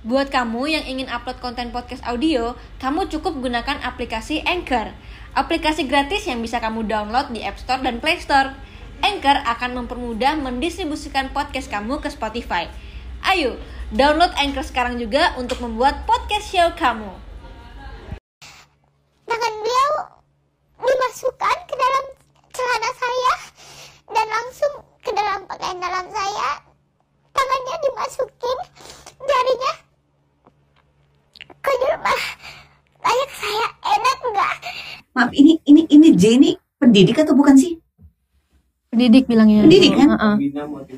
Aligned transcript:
Buat 0.00 0.32
kamu 0.32 0.64
yang 0.64 0.84
ingin 0.88 1.12
upload 1.12 1.44
konten 1.44 1.76
podcast 1.76 2.00
audio, 2.08 2.56
kamu 2.80 3.12
cukup 3.12 3.36
gunakan 3.36 3.84
aplikasi 3.84 4.40
Anchor. 4.48 4.96
Aplikasi 5.36 5.84
gratis 5.84 6.24
yang 6.24 6.40
bisa 6.40 6.56
kamu 6.56 6.88
download 6.88 7.28
di 7.36 7.44
App 7.44 7.60
Store 7.60 7.84
dan 7.84 8.00
Play 8.00 8.16
Store. 8.16 8.56
Anchor 9.04 9.44
akan 9.44 9.84
mempermudah 9.84 10.40
mendistribusikan 10.40 11.28
podcast 11.36 11.68
kamu 11.68 12.00
ke 12.00 12.08
Spotify. 12.08 12.72
Ayo, 13.28 13.60
download 13.92 14.32
Anchor 14.40 14.64
sekarang 14.64 14.96
juga 14.96 15.36
untuk 15.36 15.60
membuat 15.60 16.08
podcast 16.08 16.48
show 16.48 16.72
kamu. 16.80 17.12
Tangan 19.28 19.52
beliau 19.60 19.92
dimasukkan 20.80 21.56
ke 21.68 21.74
dalam 21.76 22.04
celana 22.56 22.90
saya 22.96 23.34
dan 24.16 24.26
langsung 24.32 24.72
ke 25.04 25.12
dalam 25.12 25.44
pakaian 25.44 25.76
dalam 25.76 26.08
saya. 26.08 26.64
Tangannya 27.36 27.76
dimasukin, 27.84 28.58
jarinya 29.28 29.89
ke 31.58 31.70
rumah. 31.82 32.22
Tanya 33.00 33.24
ke 33.26 33.34
saya, 33.34 33.66
enak 33.82 34.18
nggak? 34.30 34.54
Maaf, 35.16 35.30
ini 35.34 35.58
ini 35.66 35.82
ini 35.90 36.08
Jenny 36.14 36.50
pendidik 36.78 37.18
atau 37.18 37.34
bukan 37.34 37.58
sih? 37.58 37.74
Pendidik 38.90 39.30
bilangnya. 39.30 39.66
Pendidik, 39.66 39.92
kan? 39.94 40.08
Heeh. 40.14 40.34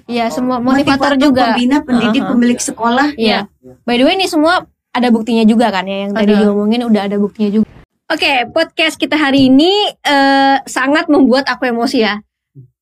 Iya, 0.09 0.33
semua 0.33 0.57
motivator, 0.61 1.13
juga. 1.21 1.53
pembina, 1.53 1.85
pendidik, 1.85 2.25
Heeh. 2.25 2.31
pemilik 2.33 2.61
sekolah. 2.61 3.09
Iya. 3.21 3.53
By 3.85 4.01
the 4.01 4.05
way 4.09 4.17
ini 4.17 4.27
semua 4.29 4.65
ada 4.93 5.09
buktinya 5.09 5.45
juga 5.49 5.73
kan 5.73 5.89
ya 5.89 6.09
yang 6.09 6.13
tadi 6.13 6.37
diomongin 6.37 6.85
udah 6.85 7.09
ada 7.09 7.17
buktinya 7.17 7.61
juga. 7.61 7.69
Oke, 8.13 8.45
podcast 8.53 9.01
kita 9.01 9.17
hari 9.17 9.49
ini 9.49 9.73
eh, 10.05 10.57
sangat 10.69 11.09
membuat 11.09 11.49
aku 11.49 11.65
emosi 11.69 11.99
ya. 12.05 12.21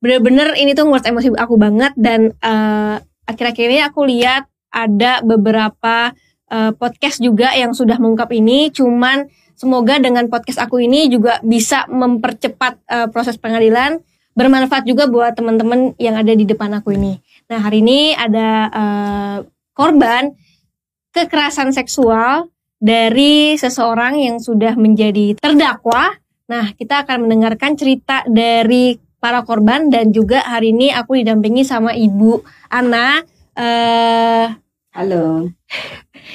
Bener-bener 0.02 0.58
ini 0.58 0.74
tuh 0.74 0.90
nguras 0.90 1.06
emosi 1.06 1.30
aku 1.38 1.54
banget 1.54 1.94
dan 1.94 2.34
eh, 2.34 2.96
akhir-akhir 3.30 3.66
ini 3.70 3.82
aku 3.86 4.10
lihat 4.10 4.50
ada 4.70 5.22
beberapa 5.22 6.14
eh, 6.50 6.72
podcast 6.74 7.22
juga 7.22 7.54
yang 7.54 7.72
sudah 7.72 7.96
mengungkap 7.96 8.34
ini. 8.34 8.74
Cuman 8.74 9.30
semoga 9.54 10.02
dengan 10.02 10.26
podcast 10.26 10.58
aku 10.58 10.82
ini 10.82 11.06
juga 11.06 11.38
bisa 11.46 11.86
mempercepat 11.86 12.82
eh, 12.90 13.08
proses 13.08 13.38
pengadilan, 13.38 14.02
bermanfaat 14.34 14.84
juga 14.84 15.06
buat 15.06 15.38
teman-teman 15.38 15.94
yang 15.96 16.18
ada 16.18 16.34
di 16.34 16.44
depan 16.44 16.74
aku 16.76 16.98
ini. 16.98 17.22
Nah 17.46 17.58
hari 17.62 17.80
ini 17.80 18.12
ada 18.12 18.48
eh, 18.68 19.36
korban 19.72 20.34
kekerasan 21.14 21.74
seksual 21.74 22.50
dari 22.80 23.54
seseorang 23.60 24.16
yang 24.16 24.36
sudah 24.40 24.74
menjadi 24.74 25.36
terdakwa. 25.36 26.16
Nah, 26.50 26.72
kita 26.74 27.06
akan 27.06 27.28
mendengarkan 27.28 27.76
cerita 27.76 28.24
dari 28.26 28.98
para 29.20 29.44
korban 29.44 29.92
dan 29.92 30.10
juga 30.10 30.42
hari 30.42 30.72
ini 30.72 30.90
aku 30.90 31.20
didampingi 31.20 31.62
sama 31.62 31.92
Ibu 31.92 32.40
Ana. 32.72 33.20
Eh, 33.54 34.46
Halo. 34.90 35.46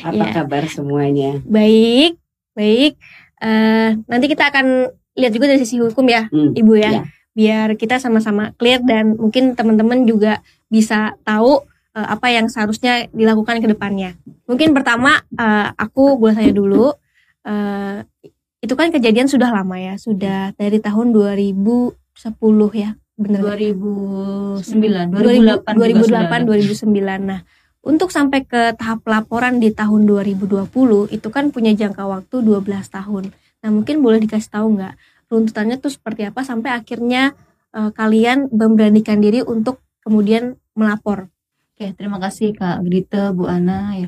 Apa 0.02 0.16
Iya. 0.16 0.34
kabar 0.34 0.64
semuanya? 0.68 1.44
baik, 1.44 2.16
baik. 2.56 2.96
Eh, 3.38 3.90
nanti 4.08 4.26
kita 4.26 4.48
akan 4.48 4.88
lihat 5.14 5.32
juga 5.32 5.46
dari 5.46 5.60
sisi 5.60 5.76
hukum 5.78 6.08
ya, 6.08 6.32
Hmm, 6.32 6.56
Ibu 6.56 6.74
ya. 6.76 6.90
iya. 6.90 7.04
Biar 7.36 7.76
kita 7.76 8.00
sama-sama 8.00 8.56
clear 8.56 8.80
dan 8.82 9.20
mungkin 9.20 9.54
teman-teman 9.54 10.08
juga 10.08 10.40
bisa 10.68 11.20
tahu 11.22 11.68
eh, 11.92 12.08
apa 12.08 12.28
yang 12.28 12.48
seharusnya 12.48 13.12
dilakukan 13.12 13.60
ke 13.60 13.68
depannya. 13.68 14.16
Mungkin 14.48 14.72
pertama 14.72 15.20
eh, 15.30 15.68
aku 15.76 16.16
boleh 16.16 16.36
tanya 16.36 16.52
dulu. 16.52 16.96
eh, 17.44 18.02
itu 18.58 18.74
kan 18.74 18.90
kejadian 18.90 19.30
sudah 19.30 19.54
lama 19.54 19.78
ya, 19.78 19.94
sudah 19.96 20.50
dari 20.56 20.82
tahun 20.82 21.14
2010 21.14 21.94
ya, 22.74 22.98
benar. 23.14 23.54
2009, 23.54 25.14
2008 25.14 25.78
2008 25.78 25.94
juga 25.94 26.02
sudah 26.02 26.24
2009 26.42 27.22
nah 27.22 27.40
untuk 27.86 28.10
sampai 28.10 28.44
ke 28.44 28.74
tahap 28.76 29.06
laporan 29.06 29.62
di 29.62 29.70
tahun 29.70 30.10
2020 30.10 30.68
itu 31.14 31.28
kan 31.30 31.54
punya 31.54 31.72
jangka 31.78 32.04
waktu 32.04 32.36
12 32.42 32.66
tahun 32.90 33.24
nah 33.62 33.70
mungkin 33.70 34.02
boleh 34.02 34.20
dikasih 34.26 34.52
tahu 34.52 34.82
nggak 34.82 34.94
runtutannya 35.30 35.78
tuh 35.78 35.94
seperti 35.94 36.26
apa 36.26 36.42
sampai 36.42 36.74
akhirnya 36.74 37.38
eh, 37.72 37.90
kalian 37.94 38.50
memberanikan 38.50 39.22
diri 39.22 39.46
untuk 39.46 39.86
kemudian 40.02 40.58
melapor 40.74 41.30
Oke, 41.76 41.92
terima 41.92 42.24
kasih 42.24 42.56
Kak 42.56 42.88
Grita, 42.88 43.36
Bu 43.36 43.52
Ana 43.52 44.00
ya. 44.00 44.08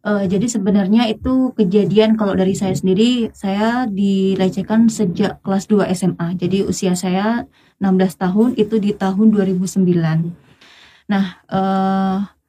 Eh, 0.00 0.24
jadi 0.26 0.50
sebenarnya 0.50 1.06
itu 1.06 1.54
kejadian 1.54 2.18
kalau 2.18 2.34
dari 2.34 2.58
saya 2.58 2.74
sendiri 2.74 3.30
saya 3.30 3.86
dilecehkan 3.86 4.90
sejak 4.90 5.38
kelas 5.44 5.70
2 5.70 5.86
SMA. 5.92 6.34
Jadi 6.34 6.66
usia 6.66 6.98
saya 6.98 7.46
16 7.78 8.18
tahun 8.18 8.50
itu 8.58 8.82
di 8.82 8.90
tahun 8.90 9.30
2009. 9.30 10.34
Nah, 11.06 11.24
eh 11.46 12.39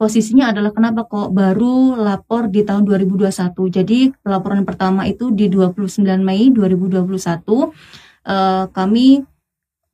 posisinya 0.00 0.48
adalah 0.48 0.72
kenapa 0.72 1.04
kok 1.04 1.28
baru 1.36 1.92
lapor 2.00 2.48
di 2.48 2.64
tahun 2.64 2.88
2021. 2.88 3.52
Jadi 3.68 4.08
laporan 4.24 4.64
pertama 4.64 5.04
itu 5.04 5.28
di 5.28 5.52
29 5.52 6.00
Mei 6.24 6.48
2021 6.48 7.68
eh, 8.24 8.64
kami 8.72 9.20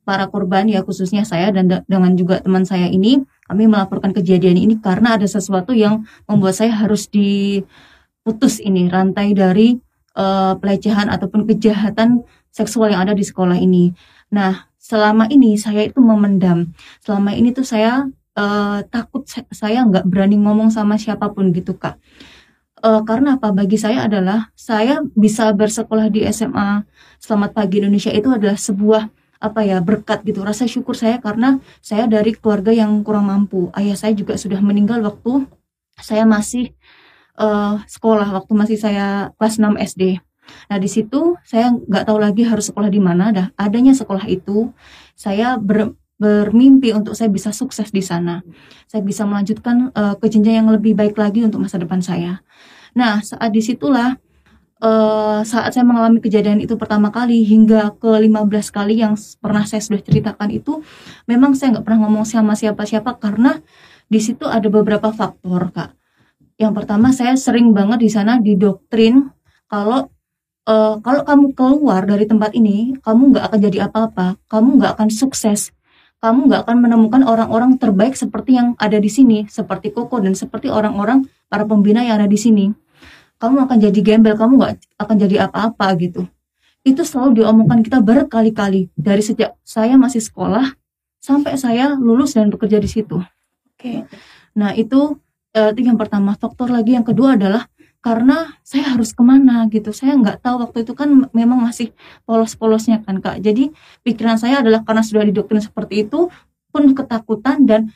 para 0.06 0.31
korban 0.31 0.71
ya 0.71 0.87
khususnya 0.87 1.27
saya 1.27 1.50
dan 1.50 1.67
da- 1.67 1.83
dengan 1.91 2.15
juga 2.15 2.39
teman 2.39 2.62
saya 2.62 2.87
ini 2.87 3.19
kami 3.50 3.67
melaporkan 3.67 4.15
kejadian 4.15 4.55
ini 4.55 4.78
karena 4.78 5.19
ada 5.19 5.27
sesuatu 5.27 5.75
yang 5.75 6.06
membuat 6.31 6.55
saya 6.55 6.71
harus 6.71 7.11
diputus 7.11 8.62
ini 8.62 8.87
rantai 8.87 9.34
dari 9.34 9.75
eh, 10.15 10.55
pelecehan 10.55 11.11
ataupun 11.11 11.50
kejahatan 11.50 12.23
seksual 12.55 12.94
yang 12.94 13.11
ada 13.11 13.15
di 13.19 13.27
sekolah 13.27 13.59
ini. 13.59 13.91
Nah, 14.31 14.71
selama 14.78 15.27
ini 15.34 15.59
saya 15.59 15.83
itu 15.83 15.99
memendam. 15.99 16.71
Selama 17.03 17.34
ini 17.34 17.50
tuh 17.50 17.67
saya 17.67 18.06
eh, 18.37 18.79
takut 18.93 19.23
sa- 19.29 19.49
saya 19.53 19.79
nggak 19.89 20.05
berani 20.11 20.37
ngomong 20.45 20.69
sama 20.73 20.95
siapa 21.01 21.27
pun 21.35 21.51
gitu 21.57 21.73
kak. 21.83 21.97
Eh, 22.85 23.01
karena 23.09 23.41
apa? 23.41 23.49
Bagi 23.57 23.79
saya 23.81 24.05
adalah 24.07 24.53
saya 24.55 25.01
bisa 25.17 25.49
bersekolah 25.57 26.13
di 26.13 26.21
SMA 26.29 26.85
Selamat 27.19 27.57
Pagi 27.57 27.81
Indonesia 27.81 28.13
itu 28.13 28.29
adalah 28.29 28.59
sebuah 28.61 29.09
apa 29.41 29.61
ya 29.69 29.79
berkat 29.85 30.25
gitu 30.25 30.41
rasa 30.45 30.65
syukur 30.65 30.97
saya 30.97 31.21
karena 31.21 31.61
saya 31.85 32.09
dari 32.09 32.33
keluarga 32.33 32.73
yang 32.73 33.05
kurang 33.05 33.29
mampu 33.29 33.69
ayah 33.77 33.93
saya 33.93 34.17
juga 34.17 34.33
sudah 34.41 34.61
meninggal 34.65 35.05
waktu 35.05 35.45
saya 36.01 36.25
masih 36.25 36.73
eh, 37.41 37.75
sekolah 37.89 38.29
waktu 38.37 38.53
masih 38.57 38.79
saya 38.81 39.33
kelas 39.37 39.57
6 39.61 39.77
SD 39.81 40.21
nah 40.71 40.79
di 40.79 40.87
situ 40.87 41.35
saya 41.43 41.75
nggak 41.75 42.05
tahu 42.07 42.19
lagi 42.23 42.43
harus 42.47 42.71
sekolah 42.71 42.87
di 42.89 43.03
mana 43.03 43.35
dah 43.35 43.47
adanya 43.59 43.93
sekolah 43.93 44.25
itu 44.31 44.71
saya 45.19 45.59
ber- 45.59 45.95
bermimpi 46.16 46.97
untuk 46.97 47.12
saya 47.12 47.28
bisa 47.28 47.53
sukses 47.53 47.93
di 47.93 48.00
sana. 48.00 48.41
Saya 48.88 49.04
bisa 49.04 49.28
melanjutkan 49.28 49.93
eh, 49.93 50.15
ke 50.16 50.27
jenjang 50.32 50.65
yang 50.65 50.69
lebih 50.72 50.97
baik 50.97 51.16
lagi 51.16 51.44
untuk 51.44 51.60
masa 51.65 51.77
depan 51.77 52.00
saya. 52.00 52.41
Nah 52.97 53.21
saat 53.21 53.53
di 53.53 53.60
situlah 53.60 54.16
eh, 54.81 55.41
saat 55.44 55.71
saya 55.76 55.84
mengalami 55.84 56.25
kejadian 56.25 56.65
itu 56.65 56.75
pertama 56.81 57.12
kali 57.12 57.44
hingga 57.44 57.93
ke 58.00 58.09
15 58.09 58.49
kali 58.72 59.05
yang 59.05 59.15
pernah 59.41 59.65
saya 59.69 59.84
sudah 59.84 60.00
ceritakan 60.00 60.49
itu 60.53 60.81
memang 61.28 61.53
saya 61.53 61.76
nggak 61.76 61.84
pernah 61.84 62.09
ngomong 62.09 62.25
sama 62.25 62.56
siapa-siapa 62.56 63.21
karena 63.21 63.60
di 64.09 64.21
situ 64.22 64.49
ada 64.49 64.66
beberapa 64.72 65.12
faktor 65.12 65.69
kak. 65.72 65.93
Yang 66.56 66.72
pertama 66.72 67.12
saya 67.12 67.37
sering 67.37 67.76
banget 67.76 68.00
di 68.00 68.09
sana 68.09 68.41
didoktrin 68.41 69.28
kalau 69.69 70.09
eh, 70.65 70.97
kalau 71.05 71.22
kamu 71.28 71.47
keluar 71.53 72.09
dari 72.09 72.25
tempat 72.25 72.56
ini 72.56 72.97
kamu 73.05 73.37
nggak 73.37 73.44
akan 73.53 73.60
jadi 73.69 73.78
apa-apa 73.93 74.41
kamu 74.49 74.81
nggak 74.81 74.93
akan 74.97 75.09
sukses 75.12 75.76
kamu 76.21 76.49
nggak 76.49 76.60
akan 76.66 76.77
menemukan 76.81 77.22
orang-orang 77.25 77.77
terbaik 77.77 78.16
seperti 78.16 78.56
yang 78.56 78.72
ada 78.81 78.97
di 78.97 79.09
sini 79.09 79.44
seperti 79.47 79.93
Koko 79.93 80.19
dan 80.21 80.32
seperti 80.32 80.72
orang-orang 80.72 81.28
para 81.47 81.62
pembina 81.69 82.03
yang 82.03 82.19
ada 82.22 82.28
di 82.28 82.41
sini 82.41 82.72
kamu 83.37 83.69
akan 83.69 83.77
jadi 83.77 84.00
gembel, 84.00 84.34
kamu 84.37 84.56
nggak 84.56 84.72
akan 84.97 85.16
jadi 85.21 85.37
apa-apa 85.49 85.87
gitu. 86.00 86.25
Itu 86.87 87.05
selalu 87.05 87.43
diomongkan 87.43 87.84
kita 87.84 88.00
berkali-kali 88.00 88.88
dari 88.97 89.21
sejak 89.21 89.59
saya 89.60 90.00
masih 90.00 90.25
sekolah 90.25 90.72
sampai 91.21 91.59
saya 91.60 91.99
lulus 91.99 92.32
dan 92.32 92.49
bekerja 92.49 92.81
di 92.81 92.88
situ. 92.88 93.21
oke 93.76 93.93
Nah 94.56 94.72
itu 94.72 95.21
eh, 95.53 95.75
itu 95.76 95.84
yang 95.84 96.00
pertama. 96.00 96.32
Faktor 96.38 96.72
lagi 96.72 96.97
yang 96.97 97.05
kedua 97.05 97.37
adalah 97.37 97.69
karena 98.06 98.55
saya 98.62 98.94
harus 98.94 99.11
ke 99.11 99.19
mana 99.26 99.67
gitu. 99.67 99.91
Saya 99.91 100.14
nggak 100.14 100.38
tahu 100.38 100.62
waktu 100.62 100.87
itu 100.87 100.94
kan 100.94 101.26
memang 101.35 101.58
masih 101.58 101.91
polos-polosnya 102.23 103.03
kan 103.03 103.19
kak. 103.19 103.43
Jadi 103.43 103.75
pikiran 104.06 104.38
saya 104.38 104.62
adalah 104.62 104.87
karena 104.87 105.03
sudah 105.03 105.26
didoktrin 105.26 105.58
seperti 105.58 106.06
itu 106.06 106.31
penuh 106.70 106.94
ketakutan 106.94 107.67
dan 107.67 107.91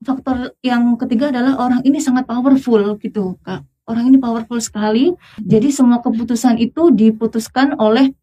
faktor 0.00 0.56
yang 0.64 0.96
ketiga 0.96 1.28
adalah 1.28 1.60
orang 1.60 1.84
ini 1.84 2.00
sangat 2.00 2.24
powerful 2.24 2.96
gitu 2.96 3.36
kak. 3.44 3.68
Orang 3.84 4.08
ini 4.08 4.16
powerful 4.16 4.56
sekali. 4.64 5.12
Jadi 5.36 5.68
semua 5.68 6.00
keputusan 6.00 6.56
itu 6.56 6.88
diputuskan 6.88 7.76
oleh 7.76 8.16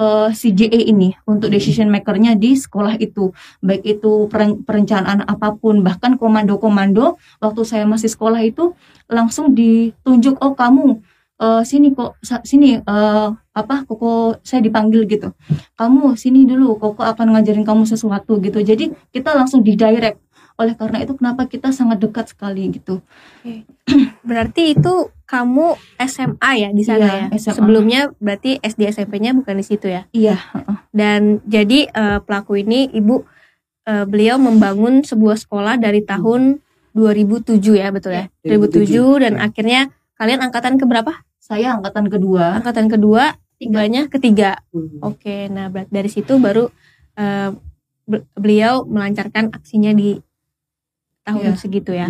eh, 0.00 0.28
si 0.36 0.52
JE 0.52 0.80
ini 0.92 1.16
untuk 1.24 1.48
decision 1.52 1.88
makernya 1.88 2.36
di 2.36 2.56
sekolah 2.56 2.96
itu. 3.00 3.32
Baik 3.64 3.82
itu 3.84 4.28
peren- 4.28 4.60
perencanaan 4.62 5.24
apa 5.24 5.56
pun 5.56 5.80
bahkan 5.80 6.20
komando-komando 6.20 7.16
waktu 7.40 7.62
saya 7.64 7.84
masih 7.88 8.12
sekolah 8.12 8.40
itu 8.44 8.76
langsung 9.08 9.54
ditunjuk 9.56 10.36
oh 10.42 10.52
kamu 10.52 11.00
eh, 11.40 11.62
sini 11.64 11.92
kok 11.92 12.20
sini 12.44 12.80
eh, 12.80 13.28
apa 13.56 13.76
koko 13.88 14.36
saya 14.44 14.60
dipanggil 14.60 15.08
gitu. 15.08 15.32
Kamu 15.80 16.16
sini 16.20 16.44
dulu 16.44 16.76
koko 16.76 17.00
akan 17.00 17.36
ngajarin 17.36 17.64
kamu 17.64 17.88
sesuatu 17.88 18.36
gitu. 18.44 18.60
Jadi 18.60 18.92
kita 19.12 19.32
langsung 19.32 19.64
di 19.64 19.72
direct 19.76 20.25
oleh 20.56 20.72
karena 20.72 20.98
itu 21.00 21.12
kenapa 21.12 21.44
kita 21.44 21.68
sangat 21.68 22.00
dekat 22.00 22.32
sekali 22.32 22.68
gitu 22.70 23.04
Berarti 24.20 24.74
itu 24.74 24.94
kamu 25.22 25.76
SMA 26.02 26.50
ya 26.56 26.68
di 26.70 26.82
sana 26.82 26.98
Iya, 26.98 27.12
ya. 27.30 27.38
SMA. 27.38 27.54
Sebelumnya 27.54 28.00
berarti 28.16 28.58
SD 28.58 28.90
SMP-nya 28.90 29.30
bukan 29.32 29.54
di 29.54 29.64
situ 29.64 29.86
ya. 29.86 30.06
iya 30.10 30.38
Dan 30.90 31.38
jadi 31.44 31.86
eh, 31.86 32.18
pelaku 32.20 32.58
ini 32.58 32.90
ibu 32.90 33.22
eh, 33.84 34.04
beliau 34.04 34.36
membangun 34.36 35.02
sebuah 35.02 35.36
sekolah 35.36 35.76
dari 35.76 36.02
tahun 36.02 36.58
2007 36.92 37.60
ya 37.76 37.92
betul 37.92 38.16
ya. 38.16 38.26
2007 38.42 39.22
dan 39.22 39.36
akhirnya 39.36 39.92
kalian 40.16 40.40
angkatan 40.42 40.76
keberapa? 40.76 41.12
saya 41.38 41.78
angkatan 41.78 42.10
kedua 42.10 42.58
Angkatan 42.58 42.90
kedua, 42.90 43.38
tiganya 43.54 44.10
ketiga. 44.10 44.58
Oke, 44.98 45.46
nah 45.46 45.70
dari 45.70 46.10
situ 46.10 46.42
baru 46.42 46.66
be- 48.02 48.26
beliau 48.34 48.82
melancarkan 48.82 49.54
aksinya 49.54 49.92
di 49.92 50.18
tahun 51.26 51.42
Iya. 51.42 51.58
segitu 51.58 51.90
ya. 51.90 52.06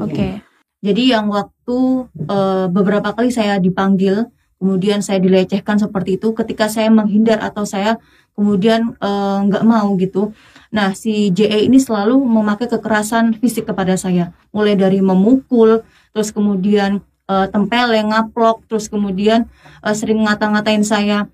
Oke. 0.00 0.40
Jadi 0.82 1.12
yang 1.14 1.28
waktu 1.30 1.78
eh, 2.26 2.66
beberapa 2.72 3.12
kali 3.14 3.30
saya 3.30 3.60
dipanggil, 3.60 4.26
kemudian 4.58 5.04
saya 5.04 5.20
dilecehkan 5.22 5.78
seperti 5.78 6.16
itu, 6.18 6.32
ketika 6.34 6.66
saya 6.66 6.88
menghindar 6.90 7.38
atau 7.38 7.62
saya 7.68 8.00
kemudian 8.34 8.96
eh, 8.98 9.38
nggak 9.46 9.62
mau 9.68 9.92
gitu. 10.00 10.32
Nah 10.72 10.96
si 10.96 11.28
JE 11.30 11.68
ini 11.68 11.76
selalu 11.76 12.16
memakai 12.18 12.66
kekerasan 12.66 13.36
fisik 13.36 13.68
kepada 13.68 13.94
saya, 14.00 14.32
mulai 14.50 14.74
dari 14.74 15.04
memukul, 15.04 15.84
terus 16.16 16.32
kemudian 16.32 17.04
eh, 17.28 17.46
tempeleng, 17.52 18.10
ngaplok, 18.10 18.64
terus 18.66 18.88
kemudian 18.88 19.46
eh, 19.84 19.94
sering 19.94 20.24
ngata-ngatain 20.26 20.82
saya, 20.82 21.28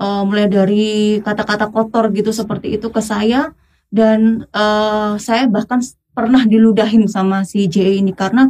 eh, 0.00 0.22
mulai 0.24 0.46
dari 0.48 1.18
kata-kata 1.20 1.68
kotor 1.68 2.08
gitu 2.16 2.32
seperti 2.32 2.80
itu 2.80 2.88
ke 2.88 3.02
saya, 3.04 3.52
dan 3.92 4.48
eh, 4.48 5.12
saya 5.20 5.44
bahkan 5.52 5.84
pernah 6.16 6.42
diludahin 6.48 7.04
sama 7.06 7.44
si 7.44 7.68
JE 7.68 8.00
ini 8.00 8.16
karena 8.16 8.48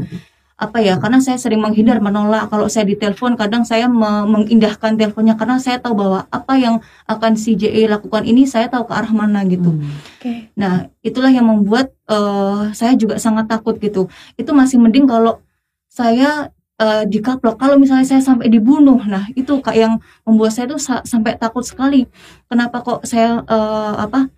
apa 0.56 0.80
ya 0.80 0.96
karena 0.96 1.20
saya 1.20 1.36
sering 1.36 1.60
menghindar 1.60 2.00
menolak. 2.00 2.48
Kalau 2.48 2.64
saya 2.72 2.88
ditelepon 2.88 3.36
kadang 3.36 3.68
saya 3.68 3.92
me- 3.92 4.24
mengindahkan 4.24 4.96
teleponnya 4.96 5.36
karena 5.36 5.60
saya 5.60 5.76
tahu 5.84 5.92
bahwa 6.00 6.24
apa 6.32 6.56
yang 6.56 6.80
akan 7.04 7.36
si 7.36 7.60
JE 7.60 7.84
lakukan 7.84 8.24
ini 8.24 8.48
saya 8.48 8.72
tahu 8.72 8.88
ke 8.88 8.94
arah 8.96 9.12
mana 9.12 9.44
gitu. 9.44 9.76
Oke. 10.16 10.48
nah 10.56 10.88
itulah 11.04 11.28
yang 11.28 11.44
membuat 11.44 11.92
eh, 12.08 12.72
saya 12.72 12.96
juga 12.96 13.20
sangat 13.20 13.52
takut 13.52 13.76
gitu. 13.76 14.08
Itu 14.40 14.56
masih 14.56 14.80
mending 14.80 15.04
kalau 15.04 15.44
saya 15.92 16.48
eh, 16.80 17.04
dikaplok. 17.04 17.60
Kalau 17.60 17.76
misalnya 17.76 18.08
saya 18.08 18.24
sampai 18.24 18.48
dibunuh 18.48 18.96
nah 19.04 19.28
itu 19.36 19.60
kak 19.60 19.76
yang 19.76 20.00
membuat 20.24 20.56
saya 20.56 20.72
tuh 20.72 20.80
sa- 20.80 21.04
sampai 21.04 21.36
takut 21.36 21.68
sekali. 21.68 22.08
Kenapa 22.48 22.80
kok 22.80 23.04
saya 23.04 23.44
eh, 23.44 23.94
apa 24.00 24.32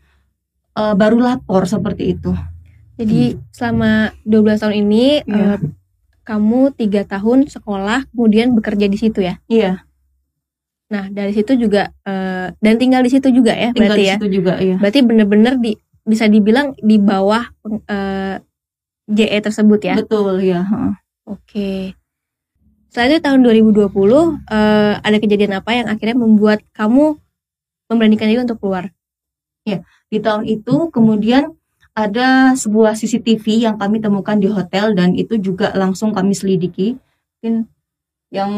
eh, 0.82 0.94
baru 0.98 1.22
lapor 1.22 1.62
seperti 1.70 2.18
itu 2.18 2.34
Jadi 2.98 3.20
selama 3.50 4.10
12 4.26 4.58
tahun 4.58 4.74
ini 4.82 5.22
Iya. 5.22 5.54
eh, 5.54 5.58
kamu 6.26 6.74
tiga 6.74 7.06
tahun 7.06 7.48
sekolah 7.48 8.10
kemudian 8.12 8.52
bekerja 8.52 8.84
di 8.84 8.98
situ 8.98 9.22
ya. 9.22 9.40
iya 9.48 9.86
Nah 10.88 11.08
dari 11.08 11.32
situ 11.32 11.54
juga 11.54 11.92
eh, 12.02 12.52
dan 12.54 12.74
tinggal 12.76 13.00
di 13.00 13.08
situ 13.08 13.28
juga 13.28 13.52
ya 13.52 13.70
tinggal 13.72 13.94
berarti 13.94 14.00
di 14.00 14.08
ya. 14.08 14.14
situ 14.18 14.28
juga 14.32 14.52
iya 14.58 14.76
Berarti 14.76 15.00
bener-bener 15.00 15.54
di 15.56 15.72
bisa 16.02 16.24
dibilang 16.24 16.72
di 16.74 16.96
bawah 16.96 17.44
peng- 17.60 17.84
eh, 17.84 18.36
JE 19.08 19.38
tersebut 19.40 19.80
ya. 19.80 19.94
betul 19.96 20.36
ya. 20.38 20.64
Oke. 21.24 21.96
Setelah 22.88 23.08
itu 23.08 23.20
tahun 23.20 23.40
2020 23.40 24.36
eh, 24.48 24.94
ada 24.98 25.16
kejadian 25.16 25.56
apa 25.56 25.70
yang 25.72 25.86
akhirnya 25.88 26.16
membuat 26.16 26.60
kamu 26.72 27.16
memberanikan 27.86 28.28
diri 28.28 28.42
untuk 28.42 28.58
keluar? 28.58 28.92
di 30.08 30.16
tahun 30.24 30.48
itu 30.48 30.88
kemudian 30.88 31.52
ada 31.98 32.54
sebuah 32.54 32.94
CCTV 32.94 33.66
yang 33.66 33.74
kami 33.74 33.98
temukan 33.98 34.38
di 34.38 34.46
hotel 34.46 34.94
dan 34.94 35.18
itu 35.18 35.34
juga 35.42 35.74
langsung 35.74 36.14
kami 36.14 36.30
selidiki 36.30 36.94
mungkin 37.42 37.66
yang 38.30 38.52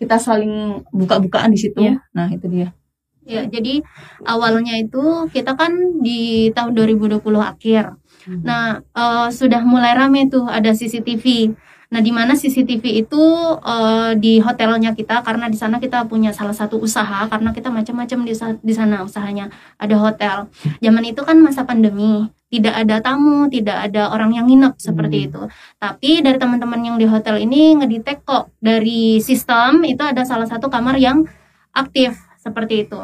kita 0.00 0.18
saling 0.18 0.82
buka-bukaan 0.90 1.54
di 1.54 1.58
situ 1.60 1.78
Iya. 1.78 2.02
nah 2.10 2.26
itu 2.26 2.50
dia 2.50 2.74
Ya, 3.20 3.46
jadi 3.46 3.84
awalnya 4.26 4.74
itu 4.80 5.28
kita 5.30 5.54
kan 5.54 6.02
di 6.02 6.50
tahun 6.50 6.74
2020 6.74 7.22
akhir. 7.38 7.94
Nah, 8.26 8.82
eh, 8.82 9.28
sudah 9.30 9.62
mulai 9.62 9.94
rame 9.94 10.26
tuh 10.26 10.50
ada 10.50 10.74
CCTV. 10.74 11.54
Nah, 11.90 11.98
di 11.98 12.14
mana 12.14 12.38
CCTV 12.38 13.02
itu 13.02 13.22
eh, 13.66 14.12
di 14.14 14.38
hotelnya 14.38 14.94
kita 14.94 15.26
karena 15.26 15.50
di 15.50 15.58
sana 15.58 15.82
kita 15.82 16.06
punya 16.06 16.30
salah 16.30 16.54
satu 16.54 16.78
usaha 16.78 17.26
karena 17.26 17.50
kita 17.50 17.66
macam-macam 17.66 18.18
di, 18.22 18.34
di 18.62 18.74
sana 18.74 19.02
usahanya. 19.02 19.50
Ada 19.74 19.96
hotel. 19.98 20.36
Zaman 20.78 21.04
itu 21.10 21.20
kan 21.26 21.34
masa 21.42 21.66
pandemi, 21.66 22.30
tidak 22.46 22.78
ada 22.78 23.02
tamu, 23.02 23.50
tidak 23.50 23.90
ada 23.90 24.14
orang 24.14 24.38
yang 24.38 24.46
nginep 24.46 24.78
seperti 24.78 25.26
itu. 25.26 25.42
Tapi 25.82 26.22
dari 26.22 26.38
teman-teman 26.38 26.78
yang 26.78 26.96
di 26.98 27.10
hotel 27.10 27.42
ini 27.42 27.74
ngedetect 27.82 28.22
kok 28.22 28.54
dari 28.62 29.18
sistem 29.18 29.82
itu 29.82 30.06
ada 30.06 30.22
salah 30.22 30.46
satu 30.46 30.70
kamar 30.70 30.94
yang 30.94 31.26
aktif 31.74 32.14
seperti 32.38 32.86
itu. 32.86 33.02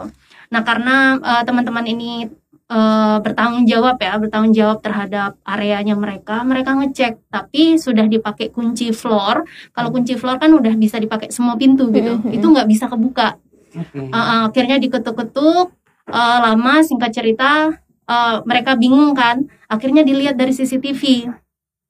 Nah, 0.55 0.63
karena 0.63 1.19
eh, 1.19 1.43
teman-teman 1.43 1.91
ini 1.91 2.31
eh, 2.67 3.17
bertanggung 3.23 3.65
jawab 3.65 3.97
ya, 4.03 4.19
bertanggung 4.19 4.55
jawab 4.55 4.83
terhadap 4.83 5.39
areanya 5.47 5.95
mereka, 5.95 6.43
mereka 6.43 6.75
ngecek, 6.75 7.31
tapi 7.31 7.79
sudah 7.79 8.11
dipakai 8.11 8.51
kunci 8.51 8.91
floor. 8.91 9.47
Kalau 9.71 9.89
kunci 9.95 10.19
floor 10.19 10.43
kan 10.43 10.51
udah 10.51 10.75
bisa 10.75 10.99
dipakai 10.99 11.31
semua 11.31 11.55
pintu 11.55 11.89
gitu, 11.95 12.19
Mhm. 12.19 12.35
itu 12.35 12.47
nggak 12.47 12.67
bisa 12.67 12.91
kebuka. 12.91 13.39
Oke. 13.71 13.99
Eh, 14.03 14.11
eh, 14.11 14.41
akhirnya 14.51 14.77
diketuk-ketuk, 14.83 15.67
eh, 16.11 16.39
lama 16.43 16.75
singkat 16.83 17.11
cerita, 17.15 17.71
eh, 18.07 18.37
mereka 18.43 18.75
bingung 18.75 19.15
kan, 19.15 19.47
akhirnya 19.71 20.03
dilihat 20.03 20.35
dari 20.35 20.51
CCTV, 20.51 21.31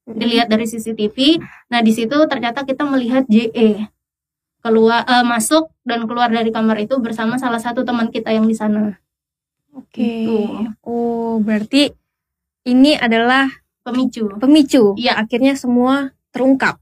dilihat 0.07 0.47
dari 0.47 0.69
CCTV. 0.69 1.41
Nah 1.73 1.81
di 1.81 1.91
situ 1.91 2.15
ternyata 2.29 2.63
kita 2.63 2.85
melihat 2.85 3.25
JE 3.27 3.89
keluar 4.61 5.07
eh, 5.07 5.25
masuk 5.25 5.71
dan 5.87 6.05
keluar 6.11 6.29
dari 6.29 6.51
kamar 6.51 6.77
itu 6.83 6.99
bersama 6.99 7.39
salah 7.39 7.63
satu 7.63 7.87
teman 7.87 8.11
kita 8.11 8.35
yang 8.35 8.45
di 8.45 8.55
sana. 8.55 8.99
Oke. 9.77 10.01
Gitu. 10.01 10.39
Oh, 10.83 11.37
berarti 11.45 11.93
ini 12.67 12.97
adalah 12.97 13.47
Pemicu. 13.85 14.27
pemicu. 14.43 14.99
Iya. 14.99 15.21
Akhirnya 15.23 15.55
semua 15.55 16.11
terungkap. 16.35 16.81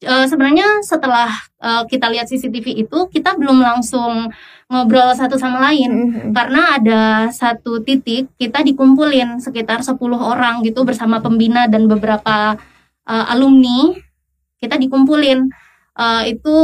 Eh, 0.00 0.24
sebenarnya 0.24 0.80
setelah 0.80 1.28
eh, 1.60 1.84
kita 1.84 2.08
lihat 2.08 2.24
CCTV 2.24 2.72
itu 2.88 2.98
kita 3.12 3.36
belum 3.36 3.60
langsung 3.60 4.32
ngobrol 4.72 5.12
satu 5.12 5.36
sama 5.36 5.60
lain 5.68 5.92
Mhm. 5.92 6.32
karena 6.32 6.80
ada 6.80 7.02
satu 7.28 7.84
titik 7.84 8.32
kita 8.40 8.64
dikumpulin 8.64 9.44
sekitar 9.44 9.84
10 9.84 10.16
orang 10.16 10.64
gitu 10.64 10.88
bersama 10.88 11.20
pembina 11.20 11.68
dan 11.68 11.84
beberapa 11.84 12.56
eh, 13.04 13.24
alumni 13.32 13.92
kita 14.58 14.80
dikumpulin 14.80 15.52
Eh, 16.00 16.32
itu 16.32 16.56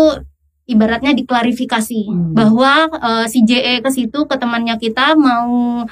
ibaratnya 0.67 1.15
diklarifikasi 1.15 2.01
Hmm. 2.11 2.35
bahwa 2.35 2.91
eh, 2.91 3.27
si 3.31 3.43
JE 3.43 3.81
ke 3.81 3.91
situ 3.91 4.27
ke 4.27 4.35
temannya 4.37 4.77
kita 4.77 5.15
mau 5.15 5.87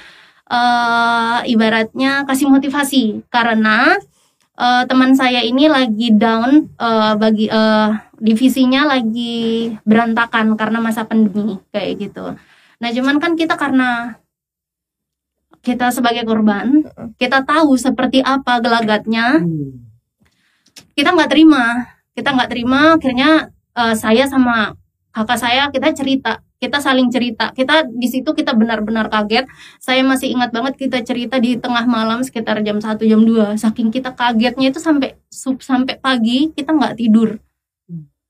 eh, 0.50 1.38
ibaratnya 1.48 2.26
kasih 2.26 2.50
motivasi 2.50 3.24
karena 3.30 3.94
eh, 4.58 4.82
teman 4.86 5.14
saya 5.14 5.40
ini 5.42 5.70
lagi 5.70 6.10
down 6.12 6.68
eh, 6.74 7.12
bagi 7.16 7.46
eh, 7.48 7.90
divisinya 8.18 8.86
lagi 8.88 9.70
berantakan 9.82 10.54
karena 10.58 10.78
masa 10.82 11.06
pandemi 11.06 11.58
kayak 11.70 11.92
gitu. 12.00 12.34
Nah, 12.82 12.88
cuman 12.90 13.16
kan 13.22 13.32
kita 13.38 13.54
karena 13.54 14.18
kita 15.64 15.88
sebagai 15.88 16.28
korban, 16.28 16.84
kita 17.16 17.40
tahu 17.40 17.72
seperti 17.80 18.20
apa 18.20 18.60
gelagatnya, 18.60 19.40
Hmm. 19.40 19.80
kita 20.92 21.16
nggak 21.16 21.30
terima, 21.32 21.88
kita 22.12 22.36
nggak 22.36 22.50
terima. 22.52 23.00
Akhirnya 23.00 23.48
eh, 23.78 23.94
saya 23.98 24.24
sama 24.30 24.74
kakak 25.14 25.38
saya 25.38 25.62
kita 25.70 25.94
cerita, 25.94 26.32
kita 26.58 26.78
saling 26.80 27.08
cerita. 27.12 27.52
Kita 27.54 27.86
di 27.86 28.08
situ 28.10 28.30
kita 28.34 28.56
benar-benar 28.56 29.06
kaget. 29.12 29.46
Saya 29.78 30.02
masih 30.02 30.34
ingat 30.34 30.50
banget 30.50 30.74
kita 30.80 30.98
cerita 31.04 31.36
di 31.38 31.54
tengah 31.60 31.84
malam 31.86 32.24
sekitar 32.24 32.58
jam 32.66 32.80
1 32.80 33.04
jam 33.04 33.20
2 33.22 33.54
Saking 33.60 33.92
kita 33.94 34.10
kagetnya 34.16 34.72
itu 34.72 34.80
sampai 34.82 35.14
sub 35.28 35.60
sampai 35.62 36.00
pagi 36.00 36.50
kita 36.56 36.72
nggak 36.74 36.96
tidur. 36.98 37.38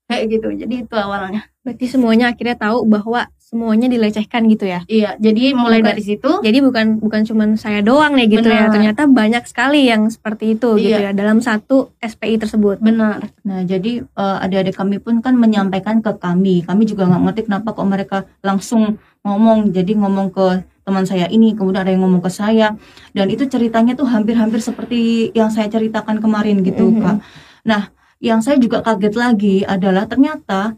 Kayak 0.05 0.25
gitu. 0.37 0.49
Jadi 0.67 0.75
itu 0.85 0.95
awalnya. 0.99 1.49
Berarti 1.65 1.87
semuanya 1.89 2.35
akhirnya 2.35 2.57
tahu 2.61 2.85
bahwa 2.85 3.25
semuanya 3.55 3.87
dilecehkan 3.87 4.51
gitu 4.51 4.67
ya. 4.67 4.83
Iya, 4.91 5.15
jadi 5.17 5.55
mulai 5.55 5.79
Bukan. 5.79 5.91
dari 5.95 6.03
situ 6.03 6.31
Jadi 6.43 6.59
bukan 6.59 6.99
bukan 6.99 7.23
cuman 7.23 7.49
saya 7.55 7.87
doang 7.87 8.19
nih 8.19 8.27
gitu 8.35 8.51
ya. 8.51 8.67
Benar. 8.67 8.75
Ternyata 8.75 9.03
banyak 9.07 9.47
sekali 9.47 9.87
yang 9.87 10.11
seperti 10.11 10.59
itu 10.59 10.75
gitu 10.75 10.91
Iya. 10.91 10.99
ya 11.01 11.11
dalam 11.15 11.39
satu 11.39 11.95
SPI 12.03 12.43
tersebut. 12.43 12.83
benar. 12.83 13.31
Nah, 13.47 13.63
jadi 13.63 14.03
eh, 14.03 14.37
adik-adik 14.43 14.75
kami 14.75 14.99
pun 14.99 15.23
kan 15.23 15.39
menyampaikan 15.39 16.03
ke 16.03 16.11
kami. 16.19 16.67
Kami 16.67 16.83
juga 16.83 17.07
nggak 17.07 17.23
ngerti 17.23 17.41
kenapa 17.47 17.71
kok 17.71 17.87
mereka 17.87 18.19
langsung 18.43 18.99
ngomong. 19.23 19.71
Jadi 19.71 19.95
ngomong 19.95 20.29
ke 20.29 20.47
teman 20.83 21.07
saya 21.07 21.31
ini, 21.31 21.55
kemudian 21.55 21.81
ada 21.81 21.95
yang 21.95 22.03
ngomong 22.03 22.21
ke 22.21 22.29
saya. 22.29 22.75
Dan 23.11 23.31
itu 23.31 23.47
ceritanya 23.47 23.95
tuh 23.95 24.05
hampir-hampir 24.05 24.59
seperti 24.59 25.31
yang 25.31 25.49
saya 25.49 25.71
ceritakan 25.71 26.19
kemarin 26.19 26.61
gitu, 26.61 26.91
Mhm. 26.91 27.01
Kak. 27.01 27.17
Nah, 27.65 27.83
yang 28.19 28.43
saya 28.43 28.59
juga 28.59 28.83
kaget 28.83 29.15
lagi 29.15 29.57
adalah 29.65 30.05
ternyata 30.05 30.77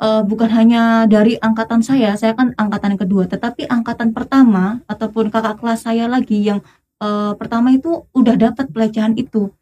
eh, 0.00 0.22
bukan 0.24 0.50
hanya 0.50 1.04
dari 1.06 1.36
angkatan 1.40 1.80
saya, 1.84 2.16
saya 2.16 2.32
kan 2.38 2.56
angkatan 2.56 2.96
kedua, 3.00 3.28
tetapi 3.28 3.68
angkatan 3.68 4.10
pertama 4.16 4.80
ataupun 4.88 5.28
kakak 5.32 5.60
kelas 5.60 5.84
saya 5.86 6.08
lagi 6.10 6.40
yang 6.40 6.60
eh, 7.00 7.32
pertama 7.36 7.72
itu 7.72 8.04
udah 8.16 8.34
dapat 8.36 8.68
pelecehan 8.72 9.14
itu. 9.16 9.52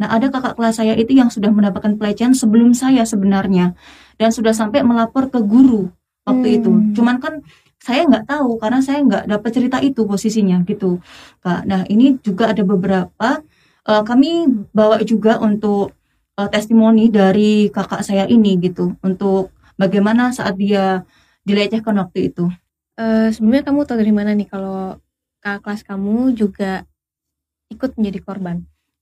Nah, 0.00 0.08
ada 0.16 0.32
kakak 0.32 0.56
kelas 0.56 0.80
saya 0.80 0.94
itu 0.96 1.12
yang 1.12 1.28
sudah 1.28 1.52
mendapatkan 1.52 1.94
pelecehan 2.00 2.32
sebelum 2.32 2.72
saya 2.72 3.04
sebenarnya 3.04 3.76
dan 4.16 4.30
sudah 4.32 4.54
sampai 4.56 4.80
melapor 4.80 5.28
ke 5.28 5.38
guru 5.44 5.92
waktu 6.24 6.46
Hmm. 6.48 6.56
itu. 6.58 6.72
Cuman 6.96 7.20
kan 7.20 7.44
saya 7.80 8.04
nggak 8.08 8.24
tahu 8.28 8.56
karena 8.60 8.80
saya 8.80 9.00
nggak 9.04 9.24
dapat 9.28 9.50
cerita 9.52 9.78
itu 9.84 10.04
posisinya 10.08 10.64
gitu, 10.64 11.00
Kak. 11.44 11.64
Nah, 11.68 11.84
ini 11.92 12.16
juga 12.24 12.52
ada 12.52 12.62
beberapa 12.64 13.44
eh, 13.88 14.02
kami 14.04 14.30
bawa 14.72 15.00
juga 15.04 15.36
untuk 15.40 15.92
testimoni 16.48 17.12
dari 17.12 17.68
kakak 17.68 18.00
saya 18.00 18.24
ini 18.24 18.56
gitu 18.56 18.96
untuk 19.04 19.52
bagaimana 19.80 20.36
saat 20.36 20.60
dia 20.60 21.08
dilecehkan 21.48 21.96
waktu 21.96 22.28
itu. 22.28 22.52
Eh, 23.00 23.32
sebelumnya 23.32 23.64
kamu 23.64 23.88
tahu 23.88 23.96
dari 23.96 24.12
mana 24.12 24.36
nih 24.36 24.44
kalau 24.44 25.00
kakak 25.40 25.60
kelas 25.64 25.82
kamu 25.88 26.36
juga 26.36 26.84
ikut 27.72 27.96
menjadi 27.96 28.20
korban? 28.20 28.56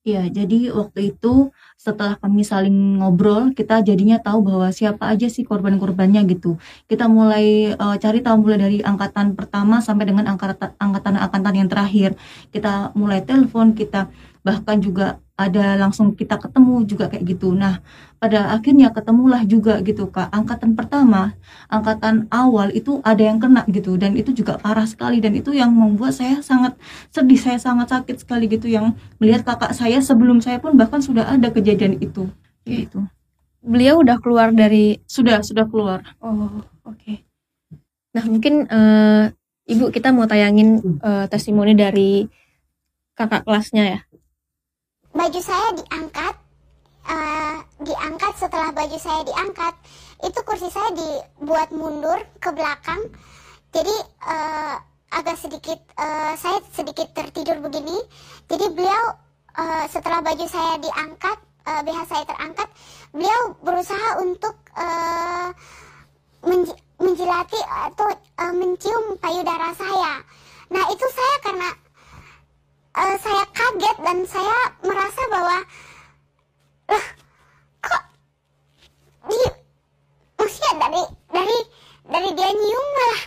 Iya, 0.06 0.24
jadi 0.30 0.72
waktu 0.72 1.12
itu 1.12 1.50
setelah 1.76 2.16
kami 2.16 2.40
saling 2.46 3.02
ngobrol, 3.02 3.52
kita 3.52 3.82
jadinya 3.84 4.16
tahu 4.22 4.40
bahwa 4.46 4.70
siapa 4.72 5.04
aja 5.10 5.26
sih 5.28 5.44
korban-korbannya 5.44 6.22
gitu. 6.32 6.56
Kita 6.86 7.10
mulai 7.10 7.74
eh, 7.74 7.96
cari 7.98 8.18
tahu 8.22 8.36
mulai 8.46 8.58
dari 8.62 8.78
angkatan 8.80 9.34
pertama 9.34 9.82
sampai 9.82 10.08
dengan 10.08 10.24
angkatan 10.30 10.78
angkatan-angkatan 10.78 11.54
yang 11.58 11.68
terakhir. 11.68 12.10
Kita 12.54 12.94
mulai 12.94 13.20
telepon, 13.26 13.74
kita 13.74 14.08
bahkan 14.46 14.78
juga 14.80 15.18
ada 15.38 15.78
langsung 15.78 16.18
kita 16.18 16.34
ketemu 16.34 16.82
juga 16.82 17.06
kayak 17.06 17.22
gitu. 17.30 17.54
Nah, 17.54 17.78
pada 18.18 18.50
akhirnya 18.50 18.90
ketemulah 18.90 19.46
juga 19.46 19.78
gitu 19.86 20.10
Kak. 20.10 20.34
Angkatan 20.34 20.74
pertama, 20.74 21.38
angkatan 21.70 22.26
awal 22.34 22.74
itu 22.74 22.98
ada 23.06 23.22
yang 23.22 23.38
kena 23.38 23.62
gitu 23.70 23.94
dan 23.94 24.18
itu 24.18 24.34
juga 24.34 24.58
parah 24.58 24.82
sekali 24.82 25.22
dan 25.22 25.38
itu 25.38 25.54
yang 25.54 25.70
membuat 25.70 26.18
saya 26.18 26.42
sangat 26.42 26.74
sedih, 27.14 27.38
saya 27.38 27.62
sangat 27.62 27.86
sakit 27.94 28.26
sekali 28.26 28.50
gitu 28.50 28.66
yang 28.66 28.98
melihat 29.22 29.46
kakak 29.46 29.70
saya 29.78 30.02
sebelum 30.02 30.42
saya 30.42 30.58
pun 30.58 30.74
bahkan 30.74 30.98
sudah 30.98 31.30
ada 31.30 31.54
kejadian 31.54 32.02
itu. 32.02 32.26
Gitu. 32.66 33.06
Beliau 33.62 34.02
udah 34.02 34.18
keluar 34.18 34.50
dari 34.50 34.98
Sudah, 35.06 35.46
sudah 35.46 35.70
keluar. 35.70 36.02
Oh, 36.18 36.66
oke. 36.82 37.22
Nah, 38.10 38.24
mungkin 38.26 38.66
eh, 38.66 39.30
Ibu 39.68 39.92
kita 39.92 40.10
mau 40.10 40.26
tayangin 40.26 40.80
eh, 40.98 41.26
testimoni 41.30 41.78
dari 41.78 42.26
kakak 43.14 43.46
kelasnya 43.46 43.84
ya. 43.86 44.00
Baju 45.14 45.40
saya 45.40 45.68
diangkat 45.76 46.34
eh, 47.08 47.56
diangkat 47.82 48.32
setelah 48.36 48.70
baju 48.72 48.98
saya 49.00 49.20
diangkat. 49.24 49.74
Itu 50.24 50.38
kursi 50.42 50.68
saya 50.68 50.90
dibuat 50.92 51.70
mundur 51.70 52.18
ke 52.42 52.50
belakang. 52.52 53.00
Jadi 53.72 53.94
eh, 54.28 54.76
agak 55.08 55.36
sedikit 55.40 55.78
eh, 55.96 56.32
saya 56.36 56.58
sedikit 56.74 57.08
tertidur 57.16 57.58
begini. 57.64 57.96
Jadi 58.50 58.66
beliau 58.72 59.04
eh, 59.56 59.84
setelah 59.88 60.20
baju 60.20 60.46
saya 60.48 60.76
diangkat 60.80 61.38
eh, 61.68 61.80
BH 61.84 61.98
saya 62.08 62.24
terangkat 62.28 62.68
beliau 63.14 63.40
berusaha 63.64 64.08
untuk 64.20 64.54
eh, 64.76 65.48
menji- 66.44 66.80
menjilati 66.98 67.60
atau 67.88 68.08
eh, 68.12 68.52
mencium 68.52 69.16
payudara 69.22 69.72
saya. 69.76 70.20
Nah 70.68 70.84
itu 70.92 71.06
saya 71.08 71.34
karena 71.40 71.68
eh, 72.98 73.14
saya 73.22 73.44
kaget 73.54 73.96
dan 74.02 74.18
saya 74.26 74.58
merasa 74.82 75.22
bahwa 75.30 75.58
lah 76.88 77.06
kok 77.78 78.02
di 79.30 79.38
maksudnya 80.34 80.72
dari 80.82 81.02
dari 81.30 81.58
dari 82.08 82.28
dia 82.34 82.50
nyium 82.50 82.86
malah 82.96 83.22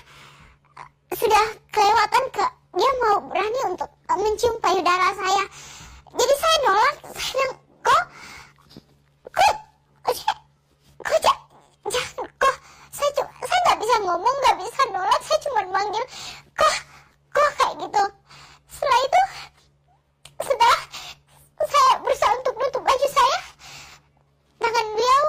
eh, 0.84 1.16
sudah 1.16 1.46
kelewatan 1.72 2.26
ke 2.36 2.46
dia 2.72 2.92
mau 3.04 3.18
berani 3.32 3.60
untuk 3.68 3.88
eh, 3.88 4.18
mencium 4.20 4.56
payudara 4.60 5.12
saya. 5.16 5.44
Jadi 6.12 6.34
saya 6.36 6.56
nolak 6.68 6.96
saya 7.16 7.32
bilang 7.32 7.54
kok 7.80 8.04
kok 9.32 9.54
kok 11.00 11.18
ja- 11.24 11.42
jangan 11.88 12.28
kok 12.36 12.56
saya 12.92 13.10
cuma 13.16 13.32
saya 13.48 13.60
nggak 13.64 13.80
bisa 13.80 13.96
ngomong 14.04 14.36
nggak 14.44 14.58
bisa 14.60 14.82
nolak 14.92 15.22
saya 15.24 15.40
cuma 15.48 15.62
manggil 15.72 16.04
kok 16.52 16.76
kok 17.32 17.50
kayak 17.56 17.76
gitu. 17.80 18.04
Setelah 18.68 19.00
itu 19.00 19.22
setelah 20.42 20.82
saya 21.62 21.92
berusaha 22.02 22.34
untuk 22.42 22.56
nutup 22.58 22.82
baju 22.82 23.08
saya. 23.14 23.40
Tangan 24.62 24.86
beliau 24.94 25.26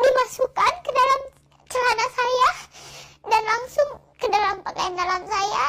dimasukkan 0.00 0.72
ke 0.84 0.90
dalam 0.92 1.20
celana 1.68 2.06
saya 2.12 2.48
dan 3.28 3.42
langsung 3.44 3.88
ke 4.20 4.26
dalam 4.28 4.56
pakaian 4.64 4.94
dalam 4.96 5.22
saya. 5.28 5.64